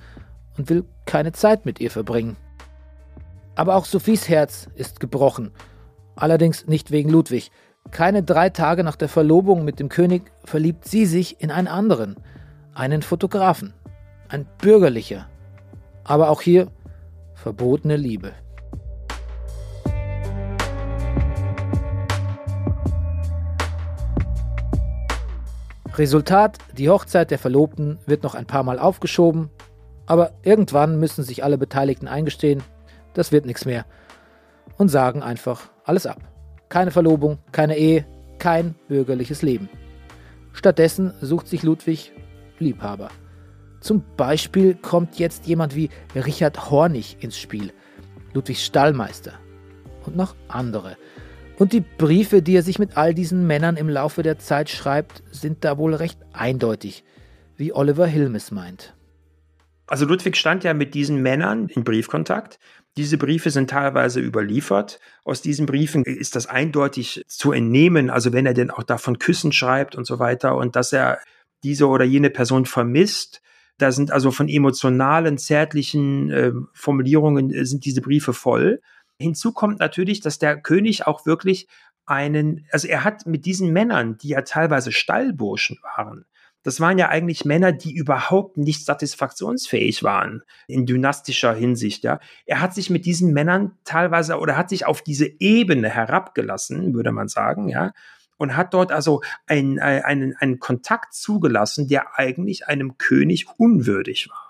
und 0.57 0.69
will 0.69 0.83
keine 1.05 1.31
Zeit 1.31 1.65
mit 1.65 1.79
ihr 1.79 1.89
verbringen. 1.89 2.35
Aber 3.55 3.75
auch 3.75 3.85
Sophies 3.85 4.27
Herz 4.27 4.67
ist 4.75 4.99
gebrochen, 4.99 5.51
allerdings 6.19 6.67
nicht 6.67 6.91
wegen 6.91 7.09
Ludwig. 7.09 7.51
Keine 7.91 8.23
drei 8.23 8.49
Tage 8.49 8.83
nach 8.83 8.95
der 8.95 9.09
Verlobung 9.09 9.63
mit 9.63 9.79
dem 9.79 9.89
König 9.89 10.31
verliebt 10.43 10.85
sie 10.85 11.05
sich 11.05 11.41
in 11.41 11.49
einen 11.49 11.67
anderen, 11.67 12.17
einen 12.73 13.01
Fotografen, 13.01 13.73
ein 14.27 14.45
bürgerlicher. 14.61 15.27
Aber 16.03 16.29
auch 16.29 16.41
hier 16.41 16.67
verbotene 17.33 17.95
Liebe. 17.95 18.33
Resultat, 25.97 26.57
die 26.77 26.89
Hochzeit 26.89 27.31
der 27.31 27.39
Verlobten 27.39 27.97
wird 28.05 28.23
noch 28.23 28.35
ein 28.35 28.45
paar 28.45 28.63
Mal 28.63 28.79
aufgeschoben, 28.79 29.49
aber 30.05 30.31
irgendwann 30.43 30.99
müssen 30.99 31.23
sich 31.23 31.43
alle 31.43 31.57
Beteiligten 31.57 32.07
eingestehen, 32.07 32.63
das 33.13 33.31
wird 33.31 33.45
nichts 33.45 33.65
mehr 33.65 33.85
und 34.77 34.89
sagen 34.89 35.23
einfach 35.23 35.69
alles 35.83 36.05
ab. 36.05 36.21
Keine 36.69 36.91
Verlobung, 36.91 37.39
keine 37.51 37.77
Ehe, 37.77 38.05
kein 38.37 38.75
bürgerliches 38.87 39.41
Leben. 39.41 39.69
Stattdessen 40.53 41.13
sucht 41.21 41.47
sich 41.47 41.63
Ludwig 41.63 42.11
Liebhaber. 42.59 43.09
Zum 43.79 44.03
Beispiel 44.17 44.75
kommt 44.75 45.19
jetzt 45.19 45.47
jemand 45.47 45.75
wie 45.75 45.89
Richard 46.15 46.69
Hornig 46.69 47.17
ins 47.21 47.37
Spiel, 47.37 47.71
Ludwigs 48.33 48.65
Stallmeister 48.65 49.33
und 50.05 50.15
noch 50.15 50.35
andere. 50.47 50.97
Und 51.57 51.73
die 51.73 51.81
Briefe, 51.81 52.41
die 52.41 52.55
er 52.55 52.63
sich 52.63 52.79
mit 52.79 52.97
all 52.97 53.13
diesen 53.13 53.45
Männern 53.45 53.75
im 53.75 53.89
Laufe 53.89 54.23
der 54.23 54.39
Zeit 54.39 54.69
schreibt, 54.69 55.23
sind 55.31 55.65
da 55.65 55.77
wohl 55.77 55.93
recht 55.93 56.19
eindeutig, 56.31 57.03
wie 57.57 57.73
Oliver 57.73 58.07
Hilmes 58.07 58.51
meint. 58.51 58.95
Also 59.87 60.05
Ludwig 60.05 60.37
stand 60.37 60.63
ja 60.63 60.73
mit 60.73 60.93
diesen 60.93 61.21
Männern 61.21 61.67
in 61.67 61.83
Briefkontakt. 61.83 62.59
Diese 62.99 63.17
Briefe 63.17 63.49
sind 63.49 63.69
teilweise 63.69 64.19
überliefert. 64.19 64.99
Aus 65.23 65.41
diesen 65.41 65.65
Briefen 65.65 66.03
ist 66.03 66.35
das 66.35 66.47
eindeutig 66.47 67.23
zu 67.29 67.53
entnehmen, 67.53 68.09
also 68.09 68.33
wenn 68.33 68.45
er 68.45 68.53
denn 68.53 68.71
auch 68.71 68.83
davon 68.83 69.19
Küssen 69.19 69.53
schreibt 69.53 69.95
und 69.95 70.03
so 70.03 70.19
weiter 70.19 70.57
und 70.57 70.75
dass 70.75 70.91
er 70.91 71.19
diese 71.63 71.87
oder 71.87 72.03
jene 72.03 72.29
Person 72.29 72.65
vermisst. 72.65 73.41
Da 73.77 73.93
sind 73.93 74.11
also 74.11 74.31
von 74.31 74.49
emotionalen, 74.49 75.37
zärtlichen 75.37 76.29
äh, 76.29 76.51
Formulierungen 76.73 77.53
äh, 77.53 77.63
sind 77.63 77.85
diese 77.85 78.01
Briefe 78.01 78.33
voll. 78.33 78.81
Hinzu 79.17 79.53
kommt 79.53 79.79
natürlich, 79.79 80.19
dass 80.19 80.37
der 80.37 80.59
König 80.59 81.07
auch 81.07 81.25
wirklich 81.25 81.69
einen, 82.05 82.67
also 82.69 82.89
er 82.89 83.05
hat 83.05 83.25
mit 83.25 83.45
diesen 83.45 83.71
Männern, 83.71 84.17
die 84.17 84.27
ja 84.27 84.41
teilweise 84.41 84.91
Stallburschen 84.91 85.79
waren, 85.95 86.25
das 86.63 86.79
waren 86.79 86.97
ja 86.97 87.09
eigentlich 87.09 87.45
Männer, 87.45 87.71
die 87.71 87.93
überhaupt 87.93 88.57
nicht 88.57 88.85
satisfaktionsfähig 88.85 90.03
waren 90.03 90.43
in 90.67 90.85
dynastischer 90.85 91.53
Hinsicht, 91.53 92.03
ja. 92.03 92.19
Er 92.45 92.61
hat 92.61 92.73
sich 92.73 92.89
mit 92.89 93.05
diesen 93.05 93.33
Männern 93.33 93.77
teilweise 93.83 94.37
oder 94.37 94.57
hat 94.57 94.69
sich 94.69 94.85
auf 94.85 95.01
diese 95.01 95.29
Ebene 95.39 95.89
herabgelassen, 95.89 96.93
würde 96.93 97.11
man 97.11 97.27
sagen, 97.27 97.69
ja. 97.69 97.93
Und 98.37 98.55
hat 98.55 98.73
dort 98.73 98.91
also 98.91 99.21
einen, 99.47 99.79
einen, 99.79 100.35
einen 100.37 100.59
Kontakt 100.59 101.13
zugelassen, 101.13 101.89
der 101.89 102.17
eigentlich 102.17 102.67
einem 102.67 102.97
König 102.97 103.47
unwürdig 103.57 104.29
war 104.29 104.49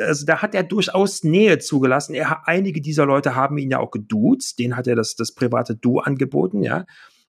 also 0.00 0.26
da 0.26 0.42
hat 0.42 0.54
er 0.54 0.62
durchaus 0.62 1.24
Nähe 1.24 1.58
zugelassen. 1.58 2.14
Er, 2.14 2.48
einige 2.48 2.80
dieser 2.80 3.06
Leute 3.06 3.34
haben 3.34 3.58
ihn 3.58 3.70
ja 3.70 3.78
auch 3.78 3.90
geduzt, 3.90 4.58
denen 4.58 4.76
hat 4.76 4.86
er 4.86 4.96
das, 4.96 5.16
das 5.16 5.32
private 5.32 5.76
Du 5.76 6.00
angeboten, 6.00 6.62
ja. 6.62 6.84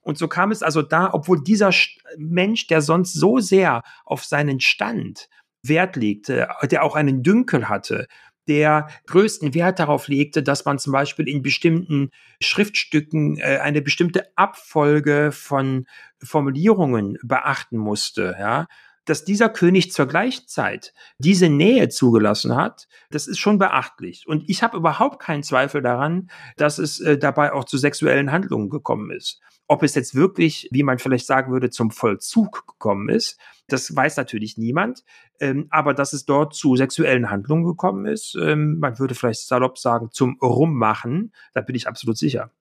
Und 0.05 0.19
so 0.19 0.27
kam 0.27 0.51
es 0.51 0.61
also 0.61 0.83
da, 0.83 1.09
obwohl 1.11 1.43
dieser 1.43 1.71
Mensch, 2.17 2.67
der 2.67 2.81
sonst 2.81 3.13
so 3.13 3.39
sehr 3.39 3.81
auf 4.05 4.23
seinen 4.23 4.59
Stand 4.59 5.29
Wert 5.63 5.95
legte, 5.95 6.47
der 6.69 6.83
auch 6.83 6.95
einen 6.95 7.23
Dünkel 7.23 7.67
hatte, 7.67 8.07
der 8.47 8.87
größten 9.07 9.55
Wert 9.55 9.79
darauf 9.79 10.07
legte, 10.07 10.43
dass 10.43 10.63
man 10.63 10.77
zum 10.77 10.93
Beispiel 10.93 11.27
in 11.27 11.41
bestimmten 11.41 12.11
Schriftstücken 12.39 13.39
äh, 13.39 13.57
eine 13.63 13.81
bestimmte 13.81 14.25
Abfolge 14.35 15.31
von 15.31 15.87
Formulierungen 16.23 17.17
beachten 17.23 17.77
musste, 17.77 18.35
ja, 18.37 18.67
dass 19.05 19.23
dieser 19.23 19.49
König 19.49 19.91
zur 19.91 20.07
gleichen 20.07 20.47
Zeit 20.47 20.93
diese 21.17 21.49
Nähe 21.49 21.89
zugelassen 21.89 22.55
hat, 22.55 22.87
das 23.11 23.27
ist 23.27 23.39
schon 23.39 23.57
beachtlich. 23.57 24.27
Und 24.27 24.43
ich 24.47 24.63
habe 24.63 24.77
überhaupt 24.77 25.21
keinen 25.21 25.43
Zweifel 25.43 25.81
daran, 25.81 26.29
dass 26.57 26.77
es 26.77 26.99
äh, 26.99 27.17
dabei 27.17 27.53
auch 27.53 27.65
zu 27.65 27.77
sexuellen 27.77 28.31
Handlungen 28.31 28.69
gekommen 28.69 29.11
ist. 29.11 29.39
Ob 29.67 29.81
es 29.81 29.95
jetzt 29.95 30.13
wirklich, 30.13 30.67
wie 30.71 30.83
man 30.83 30.99
vielleicht 30.99 31.25
sagen 31.25 31.51
würde, 31.51 31.69
zum 31.69 31.89
Vollzug 31.89 32.67
gekommen 32.67 33.09
ist, 33.09 33.39
das 33.67 33.95
weiß 33.95 34.17
natürlich 34.17 34.57
niemand. 34.57 35.03
Ähm, 35.39 35.67
aber 35.69 35.93
dass 35.93 36.13
es 36.13 36.25
dort 36.25 36.53
zu 36.53 36.75
sexuellen 36.75 37.29
Handlungen 37.29 37.65
gekommen 37.65 38.05
ist, 38.05 38.37
ähm, 38.39 38.77
man 38.79 38.99
würde 38.99 39.15
vielleicht 39.15 39.47
salopp 39.47 39.77
sagen, 39.77 40.09
zum 40.11 40.37
Rummachen, 40.39 41.33
da 41.53 41.61
bin 41.61 41.75
ich 41.75 41.87
absolut 41.87 42.17
sicher. 42.17 42.51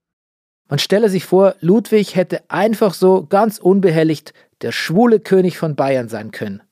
Man 0.69 0.79
stelle 0.79 1.11
sich 1.11 1.25
vor, 1.25 1.55
Ludwig 1.61 2.17
hätte 2.17 2.43
einfach 2.49 2.95
so 2.95 3.27
ganz 3.27 3.59
unbehelligt 3.59 4.33
der 4.63 4.73
schwule 4.73 5.21
König 5.21 5.59
von 5.59 5.77
Bayern 5.77 6.09
sein 6.09 6.31
können. 6.31 6.63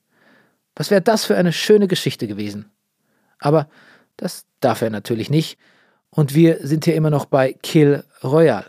Was 0.75 0.89
wäre 0.89 1.01
das 1.01 1.25
für 1.25 1.37
eine 1.37 1.53
schöne 1.53 1.87
Geschichte 1.87 2.27
gewesen? 2.27 2.71
Aber 3.37 3.67
das 4.17 4.45
darf 4.61 4.81
er 4.81 4.89
natürlich 4.89 5.29
nicht. 5.29 5.59
Und 6.09 6.33
wir 6.33 6.65
sind 6.65 6.85
hier 6.85 6.95
immer 6.95 7.09
noch 7.09 7.25
bei 7.25 7.53
Kill 7.53 8.03
Royal. 8.23 8.65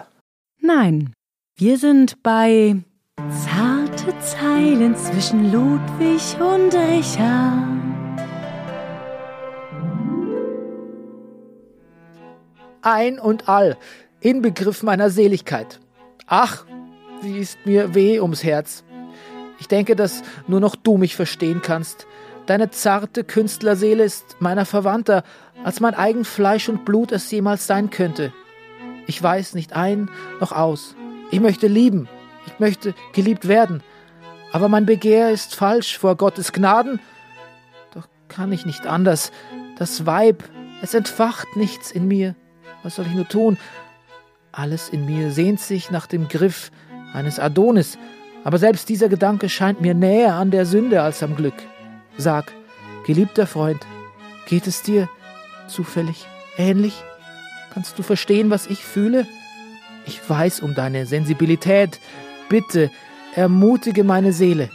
Nein, 0.60 1.14
wir 1.56 1.78
sind 1.78 2.22
bei 2.22 2.76
Zarte 3.44 4.18
Zeilen 4.18 4.96
zwischen 4.96 5.52
Ludwig 5.52 6.36
und 6.40 6.74
Richard. 6.74 7.84
Ein 12.82 13.18
und 13.18 13.48
all, 13.48 13.78
Inbegriff 14.24 14.82
meiner 14.82 15.10
Seligkeit. 15.10 15.80
Ach, 16.26 16.64
wie 17.20 17.38
ist 17.38 17.58
mir 17.66 17.94
weh 17.94 18.20
ums 18.20 18.42
Herz. 18.42 18.82
Ich 19.60 19.68
denke, 19.68 19.96
dass 19.96 20.22
nur 20.46 20.60
noch 20.60 20.76
du 20.76 20.96
mich 20.96 21.14
verstehen 21.14 21.60
kannst. 21.62 22.06
Deine 22.46 22.70
zarte 22.70 23.22
Künstlerseele 23.22 24.02
ist 24.02 24.36
meiner 24.40 24.64
verwandter, 24.64 25.24
als 25.62 25.80
mein 25.80 25.94
eigen 25.94 26.24
Fleisch 26.24 26.70
und 26.70 26.86
Blut 26.86 27.12
es 27.12 27.30
jemals 27.30 27.66
sein 27.66 27.90
könnte. 27.90 28.32
Ich 29.06 29.22
weiß 29.22 29.54
nicht 29.54 29.74
ein 29.74 30.10
noch 30.40 30.52
aus. 30.52 30.96
Ich 31.30 31.40
möchte 31.40 31.66
lieben, 31.66 32.08
ich 32.46 32.58
möchte 32.58 32.94
geliebt 33.12 33.46
werden, 33.46 33.82
aber 34.52 34.70
mein 34.70 34.86
Begehr 34.86 35.32
ist 35.32 35.54
falsch 35.54 35.98
vor 35.98 36.16
Gottes 36.16 36.50
Gnaden. 36.52 36.98
Doch 37.94 38.08
kann 38.28 38.52
ich 38.52 38.64
nicht 38.64 38.86
anders. 38.86 39.32
Das 39.78 40.06
Weib, 40.06 40.44
es 40.80 40.94
entfacht 40.94 41.56
nichts 41.56 41.90
in 41.92 42.08
mir. 42.08 42.34
Was 42.82 42.96
soll 42.96 43.06
ich 43.06 43.14
nur 43.14 43.28
tun? 43.28 43.58
Alles 44.56 44.88
in 44.88 45.04
mir 45.04 45.32
sehnt 45.32 45.58
sich 45.58 45.90
nach 45.90 46.06
dem 46.06 46.28
Griff 46.28 46.70
eines 47.12 47.40
Adonis, 47.40 47.98
aber 48.44 48.58
selbst 48.58 48.88
dieser 48.88 49.08
Gedanke 49.08 49.48
scheint 49.48 49.80
mir 49.80 49.94
näher 49.94 50.34
an 50.34 50.52
der 50.52 50.64
Sünde 50.64 51.02
als 51.02 51.24
am 51.24 51.34
Glück. 51.34 51.54
Sag, 52.18 52.52
geliebter 53.04 53.48
Freund, 53.48 53.84
geht 54.46 54.68
es 54.68 54.82
dir 54.82 55.08
zufällig 55.66 56.28
ähnlich? 56.56 57.02
Kannst 57.72 57.98
du 57.98 58.04
verstehen, 58.04 58.50
was 58.50 58.68
ich 58.68 58.84
fühle? 58.84 59.26
Ich 60.06 60.20
weiß 60.30 60.60
um 60.60 60.76
deine 60.76 61.06
Sensibilität. 61.06 61.98
Bitte, 62.48 62.92
ermutige 63.34 64.04
meine 64.04 64.32
Seele. 64.32 64.70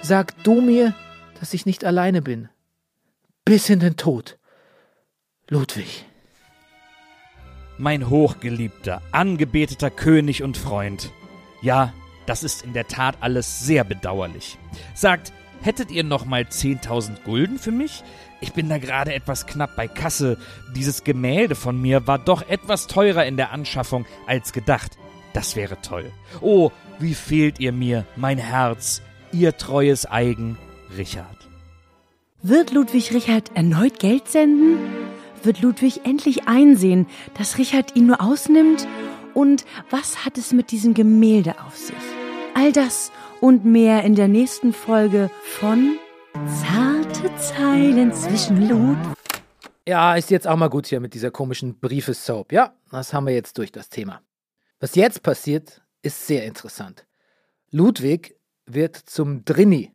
Sag 0.00 0.42
du 0.42 0.62
mir, 0.62 0.94
dass 1.38 1.52
ich 1.52 1.66
nicht 1.66 1.84
alleine 1.84 2.22
bin. 2.22 2.48
Bis 3.44 3.68
in 3.68 3.80
den 3.80 3.96
Tod. 3.96 4.38
Ludwig. 5.50 6.07
Mein 7.78 8.10
hochgeliebter, 8.10 9.02
angebeteter 9.12 9.90
König 9.90 10.42
und 10.42 10.56
Freund. 10.56 11.12
Ja, 11.62 11.92
das 12.26 12.42
ist 12.42 12.62
in 12.62 12.72
der 12.72 12.88
Tat 12.88 13.18
alles 13.20 13.60
sehr 13.60 13.84
bedauerlich. 13.84 14.58
Sagt, 14.94 15.32
hättet 15.62 15.90
ihr 15.90 16.04
noch 16.04 16.24
mal 16.24 16.42
10.000 16.42 17.22
Gulden 17.24 17.58
für 17.58 17.70
mich? 17.70 18.02
Ich 18.40 18.52
bin 18.52 18.68
da 18.68 18.78
gerade 18.78 19.14
etwas 19.14 19.46
knapp 19.46 19.76
bei 19.76 19.88
Kasse. 19.88 20.38
Dieses 20.74 21.04
Gemälde 21.04 21.54
von 21.54 21.80
mir 21.80 22.06
war 22.06 22.18
doch 22.18 22.48
etwas 22.48 22.86
teurer 22.86 23.26
in 23.26 23.36
der 23.36 23.52
Anschaffung 23.52 24.06
als 24.26 24.52
gedacht. 24.52 24.98
Das 25.32 25.56
wäre 25.56 25.80
toll. 25.80 26.10
Oh, 26.40 26.70
wie 26.98 27.14
fehlt 27.14 27.60
ihr 27.60 27.72
mir, 27.72 28.04
mein 28.16 28.38
Herz, 28.38 29.02
ihr 29.32 29.56
treues 29.56 30.04
Eigen, 30.04 30.58
Richard. 30.96 31.48
Wird 32.42 32.72
Ludwig 32.72 33.12
Richard 33.12 33.50
erneut 33.56 33.98
Geld 33.98 34.28
senden? 34.28 35.07
Wird 35.44 35.60
Ludwig 35.60 36.04
endlich 36.04 36.48
einsehen, 36.48 37.06
dass 37.36 37.58
Richard 37.58 37.94
ihn 37.96 38.06
nur 38.06 38.20
ausnimmt? 38.20 38.86
Und 39.34 39.64
was 39.90 40.24
hat 40.24 40.36
es 40.38 40.52
mit 40.52 40.70
diesem 40.70 40.94
Gemälde 40.94 41.54
auf 41.64 41.76
sich? 41.76 41.94
All 42.54 42.72
das 42.72 43.12
und 43.40 43.64
mehr 43.64 44.02
in 44.04 44.14
der 44.14 44.28
nächsten 44.28 44.72
Folge 44.72 45.30
von 45.42 45.98
Zarte 46.60 47.34
Zeilen 47.36 48.12
zwischen 48.12 48.68
Lud. 48.68 48.96
Ja, 49.86 50.16
ist 50.16 50.30
jetzt 50.30 50.46
auch 50.46 50.56
mal 50.56 50.68
gut 50.68 50.86
hier 50.86 51.00
mit 51.00 51.14
dieser 51.14 51.30
komischen 51.30 51.78
Briefesoap. 51.78 52.52
Ja, 52.52 52.74
das 52.90 53.12
haben 53.12 53.26
wir 53.26 53.34
jetzt 53.34 53.56
durch 53.58 53.72
das 53.72 53.88
Thema. 53.88 54.20
Was 54.80 54.94
jetzt 54.94 55.22
passiert, 55.22 55.82
ist 56.02 56.26
sehr 56.26 56.44
interessant. 56.44 57.06
Ludwig 57.70 58.36
wird 58.66 58.96
zum 58.96 59.44
Drini. 59.44 59.92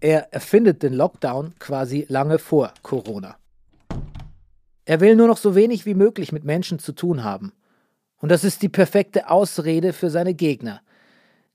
Er 0.00 0.32
erfindet 0.32 0.82
den 0.82 0.92
Lockdown 0.92 1.54
quasi 1.58 2.06
lange 2.08 2.38
vor 2.38 2.72
Corona. 2.82 3.36
Er 4.88 5.00
will 5.00 5.16
nur 5.16 5.26
noch 5.26 5.36
so 5.36 5.56
wenig 5.56 5.84
wie 5.84 5.94
möglich 5.94 6.30
mit 6.30 6.44
Menschen 6.44 6.78
zu 6.78 6.92
tun 6.92 7.24
haben. 7.24 7.52
Und 8.18 8.30
das 8.30 8.44
ist 8.44 8.62
die 8.62 8.68
perfekte 8.68 9.28
Ausrede 9.28 9.92
für 9.92 10.10
seine 10.10 10.32
Gegner. 10.32 10.80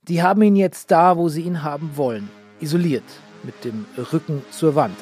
Die 0.02 0.22
haben 0.22 0.42
ihn 0.42 0.58
jetzt 0.58 0.92
da, 0.92 1.16
wo 1.16 1.30
sie 1.30 1.44
ihn 1.44 1.64
haben 1.64 1.92
wollen, 1.96 2.30
isoliert, 2.60 3.06
mit 3.44 3.64
dem 3.64 3.86
Rücken 4.12 4.44
zur 4.52 4.76
Wand. 4.76 4.98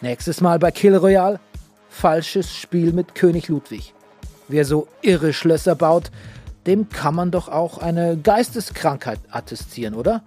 Nächstes 0.00 0.40
Mal 0.40 0.60
bei 0.60 0.70
Kill 0.70 0.94
Royale 0.94 1.40
falsches 1.88 2.54
Spiel 2.54 2.92
mit 2.92 3.16
König 3.16 3.48
Ludwig. 3.48 3.92
Wer 4.46 4.64
so 4.64 4.86
irre 5.02 5.32
Schlösser 5.32 5.74
baut, 5.74 6.12
dem 6.66 6.88
kann 6.88 7.14
man 7.14 7.30
doch 7.30 7.48
auch 7.48 7.78
eine 7.78 8.16
Geisteskrankheit 8.16 9.20
attestieren, 9.30 9.94
oder? 9.94 10.22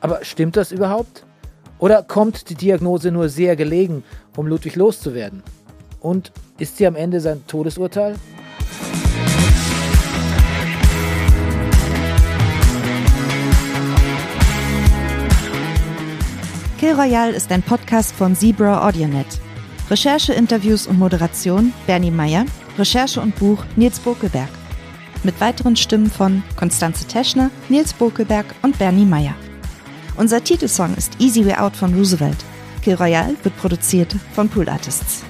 Aber 0.00 0.24
stimmt 0.24 0.56
das 0.56 0.70
überhaupt? 0.70 1.24
Oder 1.78 2.02
kommt 2.02 2.50
die 2.50 2.54
Diagnose 2.54 3.10
nur 3.10 3.28
sehr 3.28 3.56
gelegen, 3.56 4.04
um 4.36 4.46
Ludwig 4.46 4.76
loszuwerden? 4.76 5.42
Und 6.00 6.32
ist 6.58 6.76
sie 6.76 6.86
am 6.86 6.94
Ende 6.94 7.20
sein 7.20 7.44
Todesurteil? 7.46 8.16
Kill 16.78 16.92
Royale 16.92 17.32
ist 17.32 17.50
ein 17.50 17.62
Podcast 17.62 18.14
von 18.14 18.36
Zebra 18.36 18.86
AudioNet. 18.86 19.40
Recherche, 19.90 20.34
Interviews 20.34 20.86
und 20.86 20.98
Moderation 20.98 21.72
Bernie 21.86 22.10
Meyer. 22.10 22.44
Recherche 22.78 23.20
und 23.20 23.36
Buch 23.36 23.64
Nils 23.76 23.98
Bokelberg. 24.00 24.48
Mit 25.24 25.40
weiteren 25.40 25.74
Stimmen 25.74 26.10
von 26.10 26.42
Konstanze 26.54 27.06
Teschner, 27.06 27.50
Nils 27.70 27.94
Bokelberg 27.94 28.44
und 28.60 28.78
Bernie 28.78 29.06
Meyer. 29.06 29.34
Unser 30.16 30.44
Titelsong 30.44 30.94
ist 30.96 31.18
Easy 31.18 31.46
Way 31.46 31.54
Out 31.54 31.74
von 31.74 31.94
Roosevelt. 31.94 32.36
Kill 32.82 32.94
Royale 32.94 33.34
wird 33.42 33.56
produziert 33.56 34.14
von 34.34 34.50
Pool 34.50 34.68
Artists. 34.68 35.24